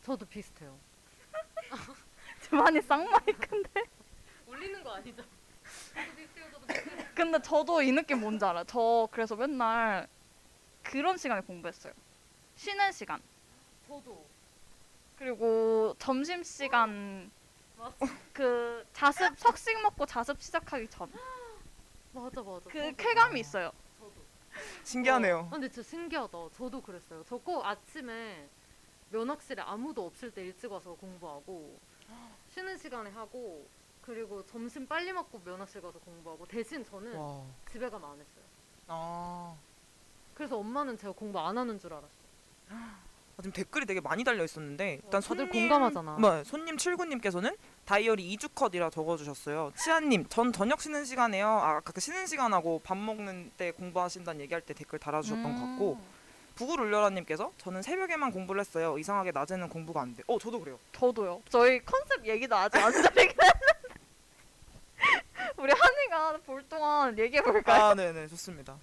[0.03, 0.77] 저도 비슷해요.
[2.53, 3.83] 많이 쌍마이크인데.
[4.47, 5.23] 울리는 거 아니죠?
[7.15, 8.65] 근데 저도 이 느낌 뭔지 알아요.
[8.65, 10.07] 저 그래서 맨날
[10.83, 11.93] 그런 시간에 공부했어요.
[12.57, 13.21] 쉬는 시간.
[13.89, 14.25] 저도.
[15.19, 17.31] 그리고 점심 시간
[18.33, 21.11] 그 자습 석식 먹고 자습 시작하기 전.
[22.13, 22.69] 맞아 맞아.
[22.71, 22.97] 그 저도.
[22.97, 23.73] 쾌감이 있어요.
[23.99, 24.13] 저도.
[24.85, 25.39] 신기하네요.
[25.41, 26.39] 어, 근데 진짜 신기하다.
[26.57, 27.25] 저도 그랬어요.
[27.25, 28.49] 저 꼭 아침에
[29.11, 31.79] 면학실에 아무도 없을 때 일찍 와서 공부하고
[32.55, 33.67] 쉬는 시간에 하고
[34.07, 37.43] 그리고 점심 빨리 먹고 면학실 가서 공부하고 대신 저는 와.
[37.71, 38.45] 집에 가면 안 했어요.
[38.87, 39.55] 아.
[40.35, 42.11] 그래서 엄마는 제가 공부 안 하는 줄 알았어요.
[42.71, 42.97] 아,
[43.39, 46.19] 지금 댓글이 되게 많이 달려 있었는데 일단 어, 다들 손님 공감하잖아.
[46.21, 49.73] 네, 손님 79님께서는 다이어리 2주 컷이라 적어주셨어요.
[49.77, 51.49] 치아님, 전 저녁 쉬는 시간에요.
[51.49, 55.93] 아, 아까 그 쉬는 시간하고 밥 먹는 때 공부하신다는 얘기할 때 댓글 달아주셨던 것 같고
[55.95, 56.17] 음.
[56.55, 58.99] 부글 울려라님께서 저는 새벽에만 공부를 했어요.
[58.99, 60.23] 이상하게 낮에는 공부가 안 돼.
[60.27, 60.79] 어, 저도 그래요.
[60.93, 61.43] 저도요.
[61.51, 63.35] 저희 컨셉 얘기도 아직 안 했는데.
[65.59, 67.83] 우리 한이가 볼 동안 얘기해 볼까요?
[67.85, 68.77] 아, 네네, 좋습니다.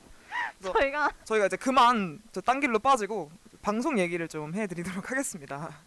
[0.57, 5.79] 그래서 저희가 저희가 이제 그만 저딴 길로 빠지고 방송 얘기를 좀 해드리도록 하겠습니다.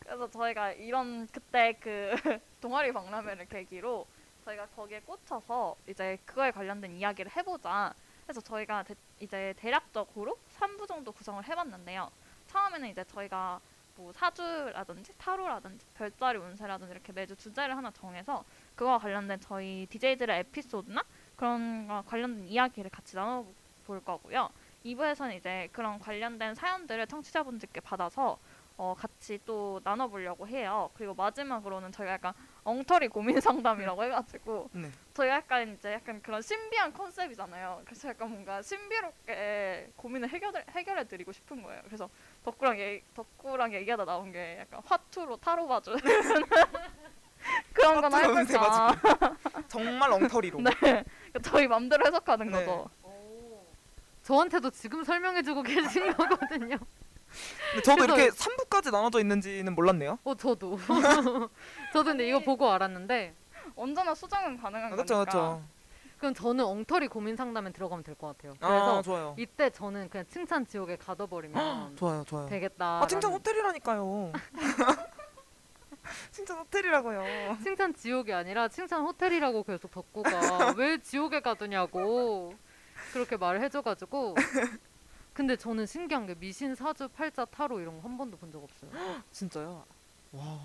[0.00, 2.14] 그래서 저희가 이런 그때 그
[2.60, 4.06] 동아리 박람회를 계기로
[4.44, 7.92] 저희가 거기에 꽂혀서 이제 그거에 관련된 이야기를 해보자.
[8.28, 12.10] 해서 저희가 대- 이제 대략적으로 3부 정도 구성을 해봤는데요.
[12.48, 13.60] 처음에는 이제 저희가
[13.96, 18.44] 뭐 사주라든지 타로라든지 별자리 운세라든지 이렇게 매주 주제를 하나 정해서
[18.76, 21.02] 그거와 관련된 저희 DJ들의 에피소드나
[21.34, 24.50] 그런 거 관련된 이야기를 같이 나눠볼 거고요.
[24.84, 28.38] 2부에서는 이제 그런 관련된 사연들을 청취자분들께 받아서
[28.78, 30.90] 어, 같이 또 나눠보려고 해요.
[30.94, 34.90] 그리고 마지막으로는 저희가 약간 엉터리 고민 상담이라고 해가지고 네.
[35.14, 37.82] 저희가 약간 이제 약간 그런 신비한 concept이잖아요.
[37.86, 41.80] 그래서 약간 뭔가 신비롭게 고민을 해결 해결해 드리고 싶은 거예요.
[41.86, 42.10] 그래서
[42.44, 45.96] 덕구랑 얘기, 덕구랑 얘기하다 나온 게 약간 화투로 타로 봐주
[47.72, 48.96] 그런 화투로 운세 해볼까.
[49.68, 50.60] 정말 엉터리로.
[50.60, 51.04] 네, 그러니까
[51.42, 52.52] 저희 맘대로 해석하는 네.
[52.64, 52.88] 거죠.
[54.22, 56.76] 저한테도 지금 설명해주고 계신 거거든요.
[57.70, 60.18] 근데 저도 그래서- 이렇게 3부까지 나눠져 있는지는 몰랐네요.
[60.24, 60.78] 어 저도.
[61.92, 63.34] 저도 근데 이거 보고 알았는데
[63.76, 65.30] 언제나 수정은 가능한 아, 그렇죠, 거니까.
[65.32, 65.62] 그렇죠.
[66.18, 68.54] 그럼 저는 엉터리 고민 상담에 들어가면 될 것 같아요.
[68.60, 69.34] 아, 그래서 좋아요.
[69.38, 72.46] 이때 저는 그냥 칭찬 지옥에 가둬버리면 좋아요, 좋아요.
[72.48, 73.02] 되겠다.
[73.02, 74.32] 아, 칭찬 호텔이라니까요.
[76.30, 77.58] 칭찬 호텔이라고요.
[77.62, 82.54] 칭찬 지옥이 아니라 칭찬 호텔이라고 계속 덕구가 왜 지옥에 가두냐고
[83.12, 84.34] 그렇게 말을 해줘가지고
[85.32, 88.90] 근데 저는 신기한 게 미신 사주 팔자 타로 이런 거 한 번도 본 적 없어요.
[89.32, 89.84] 진짜요?
[90.32, 90.60] 와.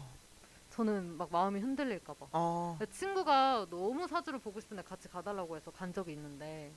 [0.72, 2.28] 저는 막 마음이 흔들릴까 봐.
[2.32, 2.78] 아.
[2.92, 6.72] 친구가 너무 사주를 보고 싶은데 같이 가달라고 해서 간 적이 있는데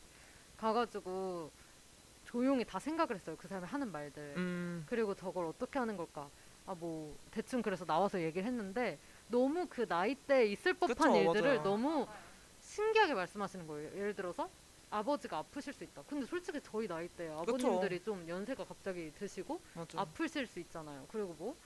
[0.58, 1.50] 가가지고
[2.24, 3.36] 조용히 다 생각을 했어요.
[3.38, 4.34] 그 사람이 하는 말들.
[4.36, 4.84] 음.
[4.88, 6.28] 그리고 저걸 어떻게 하는 걸까?
[6.66, 11.42] 아 뭐 대충 그래서 나와서 얘기를 했는데 너무 그 나이 때 있을 법한 그쵸, 일들을
[11.56, 11.62] 맞아요.
[11.62, 12.06] 너무
[12.60, 13.90] 신기하게 말씀하시는 거예요.
[13.96, 14.48] 예를 들어서
[14.90, 16.02] 아버지가 아프실 수 있다.
[16.08, 20.00] 근데 솔직히 저희 나이 때 아버님들이 좀 연세가 갑자기 드시고 맞아.
[20.00, 21.06] 아프실 수 있잖아요.
[21.10, 21.56] 그리고 뭐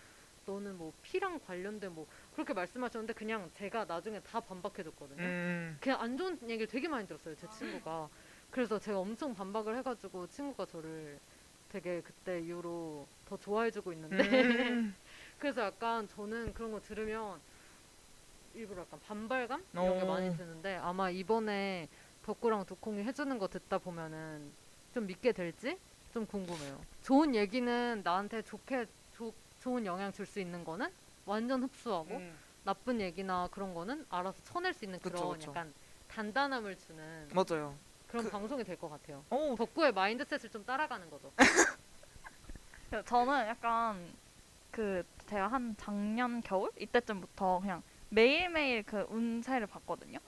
[0.47, 5.23] 너는 뭐 피랑 관련된 뭐 그렇게 말씀하셨는데 그냥 제가 나중에 다 반박해줬거든요.
[5.23, 5.77] 음.
[5.81, 7.37] 그냥 안 좋은 얘기를 되게 많이 들었어요.
[7.37, 8.09] 제 친구가.
[8.51, 11.21] 그래서 제가 엄청 반박을 해가지고 친구가 저를
[11.71, 14.23] 되게 그때 이후로 더 좋아해주고 있는데
[14.71, 14.95] 음.
[15.39, 17.41] 그래서 약간 저는 그런 거 들으면
[18.55, 20.07] 일부러 약간 반발감 이런 게 어.
[20.07, 21.89] 많이 드는데 아마 이번에
[22.25, 24.51] 덕구랑 두콩이 해주는 거 듣다 보면은
[24.95, 25.79] 좀 믿게 될지
[26.13, 26.81] 좀 궁금해요.
[27.03, 28.87] 좋은 얘기는 나한테 좋게
[29.17, 30.91] 조, 좋은 영향 줄 수 있는 거는
[31.27, 32.35] 완전 흡수하고 음.
[32.65, 35.51] 나쁜 얘기나 그런 거는 알아서 쳐낼 수 있는 그쵸, 그런 그쵸.
[35.51, 35.73] 약간
[36.09, 37.75] 단단함을 주는 맞아요.
[38.09, 39.25] 그런 그- 방송이 될 것 같아요.
[39.31, 41.31] 어, 덕구의 mindset을 좀 따라가는 거죠.
[43.07, 44.13] 저는 약간
[44.71, 50.19] 그 제가 한 작년 겨울 이때쯤부터 그냥 매일매일 그 운세를 봤거든요.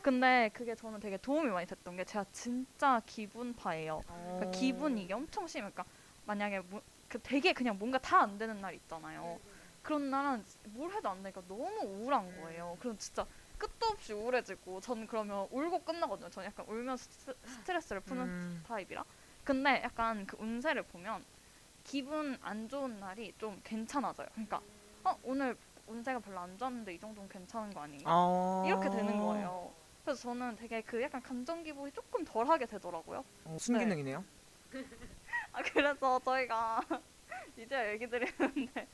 [0.00, 4.02] 근데 그게 저는 되게 도움이 많이 됐던 게 제가 진짜 기분파예요.
[4.06, 4.50] 그러니까 어.
[4.52, 5.70] 기분이 이게 엄청 심해.
[5.70, 5.84] 그러니까
[6.24, 9.38] 만약에 뭐, 그 되게 그냥 뭔가 다 안 되는 날 있잖아요.
[9.82, 12.76] 그런 날은 뭘 해도 안 되니까 너무 우울한 거예요.
[12.80, 13.26] 그럼 진짜
[13.58, 16.30] 끝도 없이 우울해지고 저는 그러면 울고 끝나거든요.
[16.30, 18.64] 저는 약간 울면서 스트- 스트레스를 푸는 음.
[18.66, 19.04] 타입이라.
[19.44, 21.24] 근데 약간 그 운세를 보면
[21.84, 24.28] 기분 안 좋은 날이 좀 괜찮아져요.
[24.32, 24.60] 그러니까
[25.04, 25.56] 어 오늘
[25.86, 28.10] 운세가 별로 안 좋았는데 이 정도는 괜찮은 거 아닌가?
[28.10, 28.62] 아.
[28.66, 29.72] 이렇게 되는 거예요.
[30.04, 33.24] 그래서 저는 되게 그 약간 감정 기복이 조금 덜하게 되더라고요.
[33.44, 34.24] 어, 순기능이네요.
[35.52, 36.80] 아 그래서 저희가
[37.56, 38.86] 이제 얘기 드리는데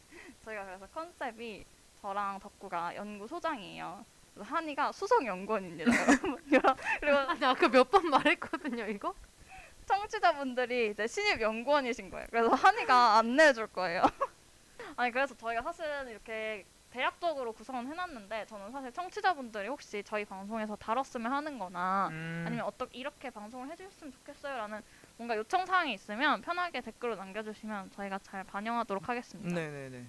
[0.45, 1.65] 저희가 그래서 컨셉이
[2.01, 4.05] 저랑 덕구가 연구 소장이에요.
[4.41, 5.91] 한이가 수석 연구원입니다.
[6.53, 6.77] 여러분.
[7.01, 9.15] 그리고 아니 아까 몇 번 말했거든요 이거.
[9.87, 12.27] 청취자분들이 이제 신입 연구원이신 거예요.
[12.31, 14.03] 그래서 한이가 안내해 줄 거예요.
[14.97, 21.33] 아니 그래서 저희가 사실은 이렇게 대략적으로 구성은 해놨는데 저는 사실 청취자분들이 혹시 저희 방송에서 다뤘으면
[21.33, 22.45] 하는 거나 음.
[22.47, 24.81] 아니면 어떻게 이렇게 방송을 해주셨으면 좋겠어요라는
[25.17, 29.55] 뭔가 요청 사항이 있으면 편하게 댓글로 남겨주시면 저희가 잘 반영하도록 하겠습니다.
[29.55, 30.07] 네네네.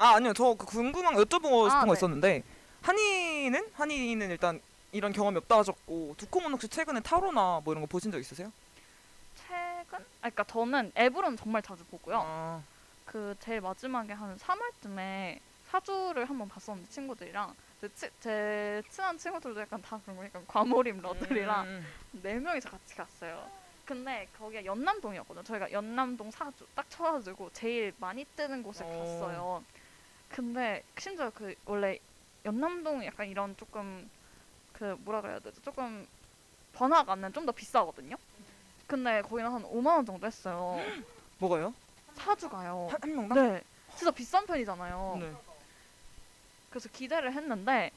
[0.00, 1.92] 아 아니요 저그 궁금한 거 여쭤보고 싶은 아, 거 네.
[1.92, 2.42] 있었는데
[2.84, 4.60] 한이는 한이는 일단
[4.92, 8.52] 이런 경험이 없다 하셨고 두콩은 혹시 최근에 타로나 뭐 이런 거 보신 적 있으세요?
[9.34, 9.98] 최근?
[9.98, 12.20] 아, 그러니까 저는 앱으로는 정말 자주 보고요.
[12.22, 12.62] 아,
[13.06, 15.38] 그 제일 마지막에 한 3월쯤에
[15.70, 21.66] 사주를 한번 봤었는데 친구들이랑 제, 치, 제 친한 친구들도 약간 다 그런 거니까 과몰입 러들이랑
[21.66, 21.86] 음.
[22.22, 23.48] 네 명이서 같이 갔어요.
[23.86, 25.42] 근데 거기가 연남동이었거든요.
[25.42, 28.88] 저희가 연남동 사주 딱 쳐가지고 제일 많이 뜨는 곳을 어.
[28.88, 29.64] 갔어요.
[30.28, 31.98] 근데 심지어 그 원래
[32.44, 34.08] 연남동 약간 이런 조금
[34.72, 35.60] 그 뭐라 그래야 되죠?
[35.62, 36.06] 조금
[36.72, 38.16] 번화가 안는 좀 더 비싸거든요.
[38.86, 40.76] 근데 거기는 한 5만 원 정도 했어요.
[41.38, 41.72] 뭐가요?
[42.14, 42.88] 사주가요.
[42.90, 43.38] 한, 한 명당?
[43.52, 43.64] 네,
[43.96, 45.18] 진짜 비싼 편이잖아요.
[45.20, 45.32] 네.
[46.70, 47.90] 그래서 기대를 했는데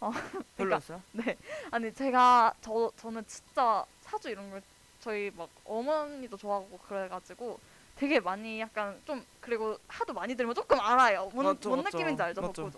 [0.56, 1.02] 별로였어요?
[1.12, 1.36] 네.
[1.70, 4.62] 아니 제가 저 저는 진짜 사주 이런 걸
[5.00, 7.58] 저희 막 어머니도 좋아하고 그래가지고
[7.96, 11.30] 되게 많이 약간 좀 그리고 하도 많이 들으면 조금 알아요.
[11.32, 11.98] 뭔, 맞죠, 뭔 맞죠.
[11.98, 12.70] 느낌인지 알죠, 맞죠.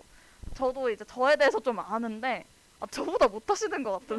[0.57, 2.43] 저도 이제 저에 대해서 좀 아는데
[2.79, 4.17] 아, 저보다 못하시는 것 같은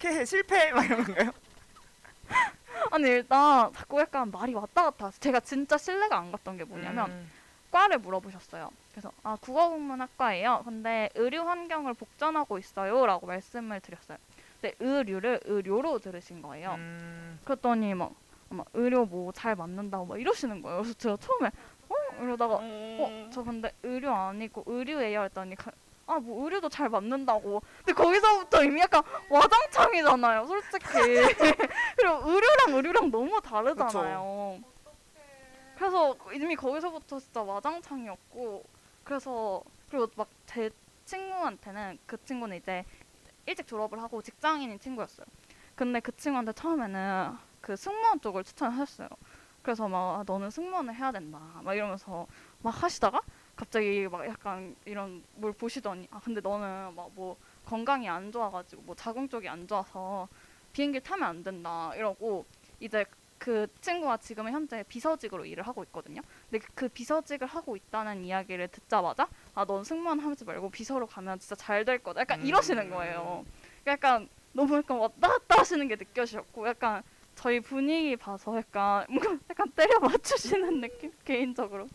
[0.00, 1.30] 캐 실패 막 이런 건가요?
[2.90, 5.12] 아니 일단 자꾸 약간 말이 왔다 갔다.
[5.20, 7.30] 제가 진짜 신뢰가 안 갔던 게 뭐냐면 음.
[7.70, 8.68] 과를 물어보셨어요.
[8.90, 10.62] 그래서 아 국어국문학과예요.
[10.64, 14.18] 근데 의료 환경을 복전하고 있어요라고 말씀을 드렸어요.
[14.60, 16.74] 근데 의류를 의료로 들으신 거예요.
[16.78, 17.38] 음.
[17.44, 18.12] 그랬더니 막,
[18.48, 20.82] 막 의료 뭐 잘 맞는다고 막 이러시는 거예요.
[20.82, 21.48] 그래서 제가 처음에
[21.88, 25.56] 어 이러다가 어 저 근데 의료 아니고 의류예요 했더니
[26.06, 27.62] 아 뭐 의류도 잘 맞는다고.
[27.78, 30.84] 근데 거기서부터 이미 약간 와장창이잖아요, 솔직히.
[31.96, 34.60] 그리고 의류랑 의류랑 너무 다르잖아요.
[35.76, 38.64] 그래서 이미 거기서부터 진짜 와장창이었고
[39.02, 40.70] 그래서 그리고 막 제
[41.06, 42.84] 친구한테는 그 친구는 이제
[43.46, 45.26] 일찍 졸업을 하고 직장인인 친구였어요.
[45.74, 49.08] 근데 그 친구한테 처음에는 그 승무원 쪽을 추천하셨어요.
[49.64, 52.26] 그래서 막 아, 너는 승무원을 해야 된다 막 이러면서
[52.62, 53.20] 막 하시다가
[53.56, 58.94] 갑자기 막 약간 이런 뭘 보시더니 아 근데 너는 막 뭐 건강이 안 좋아가지고 뭐
[58.94, 60.28] 자궁 쪽이 안 좋아서
[60.74, 62.44] 비행기 타면 안 된다 이러고
[62.78, 63.04] 이제
[63.38, 66.20] 그 친구가 지금은 현재 비서직으로 일을 하고 있거든요.
[66.50, 71.54] 근데 그 비서직을 하고 있다는 이야기를 듣자마자 아 넌 승무원 하지 말고 비서로 가면 진짜
[71.54, 72.20] 잘 될 거다.
[72.20, 72.46] 약간 음.
[72.46, 73.44] 이러시는 거예요.
[73.86, 77.02] 약간 너무 약간 왔다 갔다 하시는 게 느껴지셨고 약간
[77.34, 81.86] 저희 분위기 봐서 약간 뭔가 약간 때려 맞추시는 느낌 개인적으로.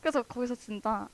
[0.00, 1.08] 그래서 거기서 진짜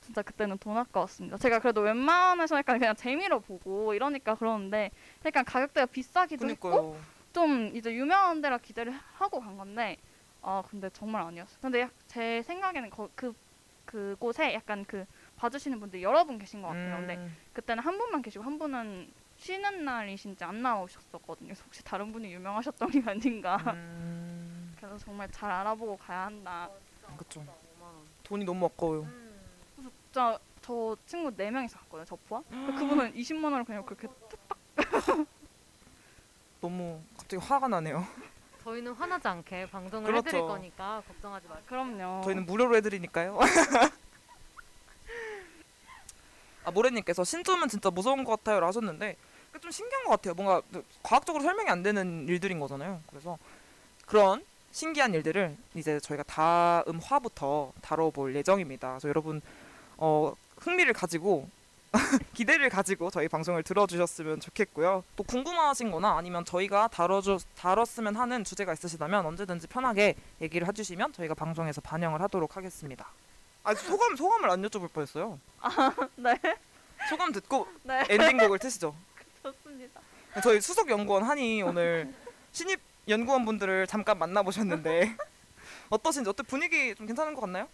[0.00, 1.36] 진짜 그때는 돈 아까웠습니다.
[1.38, 4.90] 제가 그래도 웬만해서 약간 그냥 재미로 보고 이러니까 그러는데
[5.24, 6.96] 약간 가격대가 비싸기도 했고 그니까요.
[7.32, 9.96] 좀 이제 유명한 데라 기대를 하고 간 건데
[10.42, 11.58] 아 근데 정말 아니었어요.
[11.60, 13.32] 근데 약- 제 생각에는 거, 그
[13.84, 15.04] 그곳에 약간 그
[15.36, 16.96] 봐주시는 분들이 여러 분 계신 것 같아요.
[16.98, 17.36] 근데 음.
[17.52, 19.08] 그때는 한 분만 계시고 한 분은
[19.46, 21.48] 쉬는 날이신지 안 나오셨었거든요.
[21.48, 23.56] 그래서 혹시 다른 분이 유명하셨던 게 아닌가.
[23.74, 26.70] 음, 그래서 정말 잘 알아보고 가야 한다.
[27.16, 27.44] 그쵸.
[28.22, 29.04] 돈이 너무 아까워요.
[29.74, 32.04] 진짜 저 친구 네 명이서 갔거든요.
[32.04, 32.44] 저 포함.
[32.78, 34.06] 그분은 20만 원을 그냥 그렇게
[36.60, 38.06] 너무 갑자기 화가 나네요.
[38.62, 40.28] 저희는 화나지 않게 방송을 그렇죠.
[40.28, 41.64] 해드릴 거니까 걱정하지 마세요.
[41.66, 42.20] 그럼요.
[42.22, 43.40] 저희는 무료로 해드리니까요.
[46.64, 50.34] 아 모래님께서 신점은 진짜 무서운 것 같아요라 하셨는데 그게 좀 신기한 것 같아요.
[50.34, 50.62] 뭔가
[51.02, 53.00] 과학적으로 설명이 안 되는 일들인 거잖아요.
[53.08, 53.38] 그래서
[54.06, 58.90] 그런 신기한 일들을 이제 저희가 다음 화부터 다뤄볼 예정입니다.
[58.90, 59.42] 그래서 여러분
[59.98, 61.48] 어, 흥미를 가지고
[62.32, 65.04] 기대를 가지고 저희 방송을 들어주셨으면 좋겠고요.
[65.14, 71.82] 또 궁금하신거나 아니면 저희가 다뤄주, 다뤘으면 하는 주제가 있으시다면 언제든지 편하게 얘기를 해주시면 저희가 방송에서
[71.82, 73.06] 반영을 하도록 하겠습니다.
[73.64, 75.38] 아 소감 소감을 안 여쭤볼 뻔했어요.
[76.16, 76.34] 네.
[77.08, 78.04] 소감 듣고 네.
[78.08, 78.94] 엔딩곡을 트시죠.
[79.42, 80.00] 좋습니다.
[80.42, 82.12] 저희 수석 연구원 한이 오늘
[82.52, 85.16] 신입 연구원 분들을 잠깐 만나보셨는데
[85.90, 87.68] 어떠신지 어때 분위기 좀 괜찮은 것 같나요?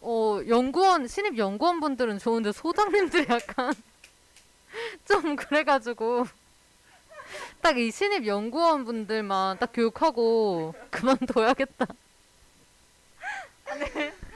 [0.00, 3.72] 어 연구원 신입 연구원 분들은 좋은데 소장님들 약간
[5.06, 6.26] 좀 그래가지고
[7.62, 11.86] 딱 이 신입 연구원 분들만 딱 교육하고 그만둬야겠다.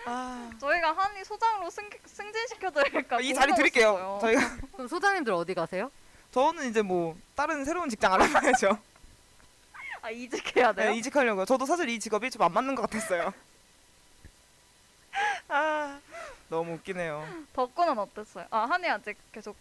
[0.06, 4.18] 아, 저희가 한이 소장으로 승, 승진시켜드릴까 이 자리 드릴게요.
[4.22, 5.90] 저희가 그럼 소장님들 어디 가세요?
[6.36, 8.76] 저는 이제 뭐 다른 새로운 직장 알아봐야죠.
[10.02, 10.90] 아 이직해야 돼요?
[10.90, 11.46] 네, 이직하려고요.
[11.46, 13.32] 저도 사실 이 직업이 좀 안 맞는 것 같았어요.
[15.48, 15.98] 아,
[16.50, 17.26] 너무 웃기네요.
[17.54, 18.44] 덕구는 어땠어요?
[18.50, 19.56] 아 한이 아직 계속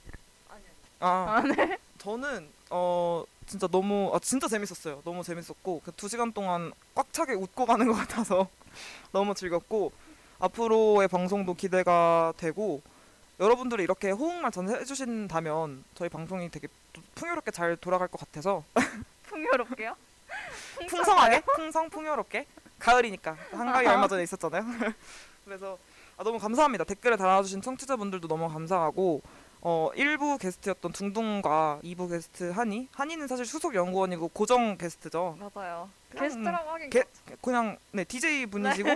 [0.99, 1.77] 아, 아 네.
[1.97, 5.01] 저는 어 진짜 너무 아 진짜 재밌었어요.
[5.05, 8.49] 너무 재밌었고 그두 시간 동안 꽉 차게 웃고 가는 것 같아서
[9.13, 9.93] 너무 즐겁고
[10.39, 12.81] 앞으로의 방송도 기대가 되고
[13.39, 18.63] 여러분들이 이렇게 호응만 전해주신다면 저희 방송이 되게 또 풍요롭게 잘 돌아갈 것 같아서
[19.27, 19.95] 풍요롭게요?
[20.89, 22.45] 풍성하게 풍성 풍요롭게
[22.79, 24.63] 가을이니까 한가위 얼마 전에 있었잖아요.
[25.45, 25.77] 그래서
[26.17, 26.83] 아, 너무 감사합니다.
[26.85, 29.21] 댓글을 달아주신 청취자분들도 너무 감사하고
[29.61, 35.37] 어 1부 게스트였던 둥둥과 2부 게스트 한이 한이는 사실 수석 연구원이고 고정 게스트죠.
[35.53, 35.89] 맞아요.
[36.17, 37.41] 게스트라고 하긴 게- 그렇죠.
[37.41, 38.89] 그냥 네 DJ 분이시고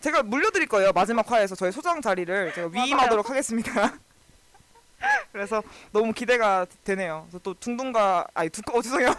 [0.00, 3.92] 제가 물려드릴 거예요 마지막 화에서 저희 소장 자리를 제가 위임하도록 하겠습니다.
[5.32, 5.62] 그래서
[5.92, 7.28] 너무 기대가 되네요.
[7.42, 9.14] 또 둥둥과 아니 두꺼 어, 죄송해요.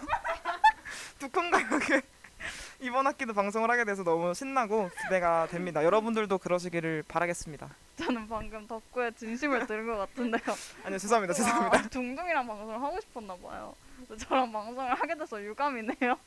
[1.20, 2.02] 두콩과 이렇게
[2.82, 5.84] 이번 학기도 방송을 하게 돼서 너무 신나고 기대가 됩니다.
[5.84, 7.70] 여러분들도 그러시기를 바라겠습니다.
[7.98, 10.56] 저는 방금 덕구의 진심을 들은 것 같은데요.
[10.84, 11.78] 아니요 죄송합니다 죄송합니다.
[11.78, 13.76] 아, 둥둥이랑 방송을 하고 싶었나 봐요.
[14.18, 16.18] 저랑 방송을 하게 돼서 유감이네요.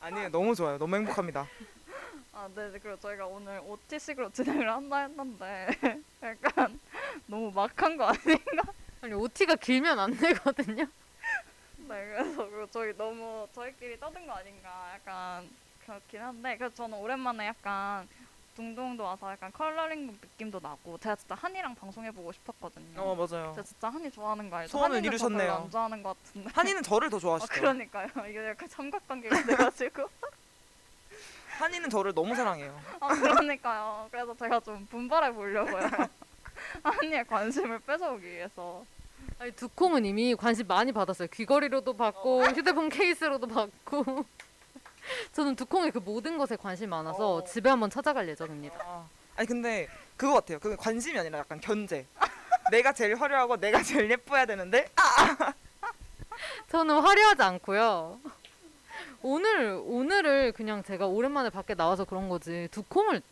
[0.00, 1.46] 아니에요 너무 좋아요 너무 행복합니다.
[2.36, 2.78] 아, 네, 네.
[2.80, 5.68] 그리고 저희가 오늘 OT식으로 진행을 한다 했는데
[6.22, 6.80] 약간
[7.26, 8.62] 너무 막한 거 아닌가?
[9.00, 10.84] 아니 OT가 길면 안 되거든요.
[11.76, 15.48] 네, 그래서 그리고 저희 너무 저희끼리 떠든 거 아닌가 약간
[15.86, 18.08] 그렇긴 한데 그래서 저는 오랜만에 약간
[18.56, 23.00] 둥둥도 와서 약간 컬러링북 느낌도 나고 제가 진짜 한이랑 방송해보고 싶었거든요.
[23.00, 23.52] 어 맞아요.
[23.54, 24.70] 제가 진짜 한이 좋아하는 거 알죠?
[24.72, 25.52] 소원을 이루셨네요.
[25.52, 26.50] 안 좋아하는 것 같은데.
[26.52, 27.52] 한이는 저를 더 아, 좋아하시죠.
[27.52, 28.08] 그러니까요.
[28.28, 30.08] 이게 약간 삼각관계가 돼가지고.
[31.58, 32.78] 한이는 저를 너무 사랑해요.
[33.00, 34.08] 아, 그러니까요.
[34.10, 35.88] 그래서 제가 좀 분발해 보려고요.
[36.82, 38.84] 한이의 관심을 뺏어오기 위해서.
[39.38, 41.28] 아니 두콩은 이미 관심 많이 받았어요.
[41.28, 44.24] 귀걸이로도 받고 휴대폰 케이스로도 받고.
[45.32, 47.44] 저는 두콩의 그 모든 것에 관심 많아서 어.
[47.44, 48.76] 집에 한번 찾아갈 예정입니다.
[48.80, 49.06] 아,
[49.36, 50.58] 아니 근데 그거 같아요.
[50.58, 52.06] 그 관심이 아니라 약간 견제.
[52.70, 54.88] 내가 제일 화려하고 내가 제일 예뻐야 되는데
[56.70, 58.18] 저는 화려하지 않고요.
[59.34, 62.68] 오늘 오늘을 그냥 제가 오랜만에 밖에 나와서 그런 거지.
[62.70, 63.22] 두콩을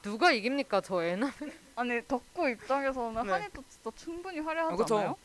[0.00, 1.30] 누가 이깁니까 저 애는?
[1.76, 3.30] 아니 덕구 입장에서는 네.
[3.30, 4.96] 한이도 진짜 충분히 화려하지 아, 그쵸.
[4.96, 5.16] 않아요?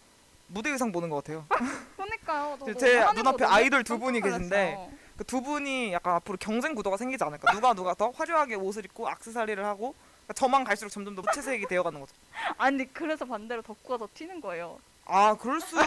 [0.48, 1.46] 무대 의상 보는 것 같아요.
[1.96, 2.58] 그러니까요.
[2.60, 4.90] 저도 제 눈앞에 아이돌 두 분이 계신데.
[5.18, 7.54] 그 두 분이 약간 앞으로 경쟁 구도가 생기지 않을까.
[7.54, 9.94] 누가 누가 더 화려하게 옷을 입고 악세사리를 하고
[10.26, 12.14] 그러니까 저만 갈수록 점점 더 무채색이 되어가는 거죠.
[12.58, 14.78] 아니 그래서 반대로 덕구가 더 튀는 거예요.
[15.06, 15.80] 아 그럴 수도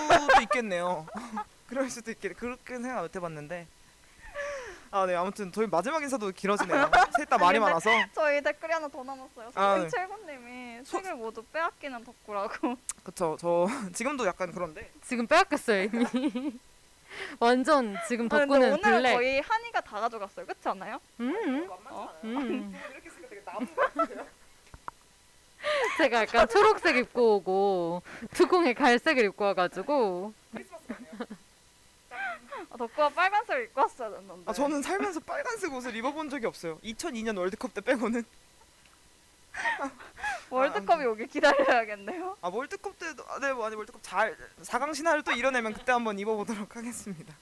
[0.44, 1.06] 있겠네요.
[1.66, 2.34] 그럴 수도 있겠네.
[2.36, 3.66] 그렇게 생각 못 해봤는데.
[4.94, 6.88] 아 네 아무튼 저희 마지막 인사도 길어지네요.
[7.18, 7.90] 셋 다 말이 많아서.
[8.14, 9.50] 저희 댓글이 하나 더 남았어요.
[9.56, 9.88] 아, 네.
[9.88, 12.76] 최고님이 책을 모두 빼앗기는 덕구라고.
[13.02, 14.88] 그쵸 저 지금도 약간 그런데.
[15.04, 16.60] 지금 빼앗겼어요 이미.
[17.40, 19.14] 완전 지금 아, 근데 덕구는 오늘 블랙.
[19.14, 20.46] 거의 한이가 다 가져갔어요.
[20.46, 21.00] 그렇지 않아요?
[21.18, 22.08] 음, 어?
[22.22, 22.72] 음.
[22.92, 23.42] 이렇게 되게
[25.98, 28.02] 제가 약간 초록색 입고 오고
[28.34, 30.58] 두콩이 갈색을 입고 와가지고 아,
[32.76, 34.50] 덕구가 빨간색 입고 왔어야 됐는데.
[34.50, 36.78] 아 저는 살면서 빨간색 옷을 입어본 적이 없어요.
[36.80, 38.24] 2002년 월드컵 때 빼고는.
[40.50, 42.36] 월드컵이 오길 기다려야겠네요.
[42.40, 46.76] 아 월드컵 때도 아, 네 아니 월드컵 잘 4강 신화를 또 이뤄내면 그때 한번 입어보도록
[46.76, 47.34] 하겠습니다.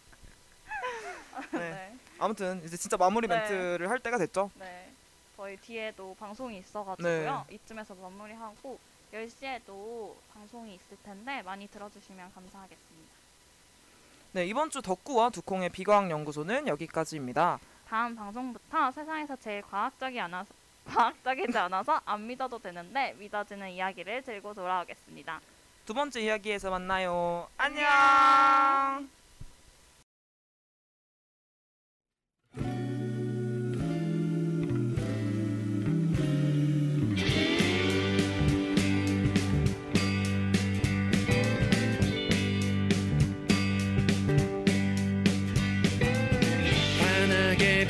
[1.53, 1.59] 네.
[1.59, 1.99] 네.
[2.19, 3.37] 아무튼 이제 진짜 마무리 네.
[3.37, 4.51] 멘트를 할 때가 됐죠.
[4.59, 4.93] 네.
[5.37, 7.47] 저희 뒤에도 방송이 있어가지고요.
[7.49, 7.55] 네.
[7.55, 8.79] 이쯤에서 마무리하고
[9.13, 13.22] 10시에도 방송이 있을 텐데 많이 들어주시면 감사하겠습니다.
[14.35, 17.59] 네 이번 주 덕구와 두콩의 비과학 연구소는 여기까지입니다.
[17.87, 20.49] 다음 방송부터 세상에서 제일 과학적이 않아서
[20.89, 25.39] 과학적이지 않아서 안 믿어도 되는데 믿어지는 이야기를 들고 돌아오겠습니다.
[25.85, 27.47] 두 번째 이야기에서 만나요.
[27.59, 29.11] 안녕.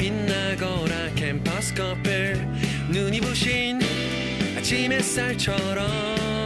[0.03, 2.35] 빛나거나 캠퍼스 커플
[2.91, 3.79] 눈이 부신
[4.59, 6.42] 아침 햇살처럼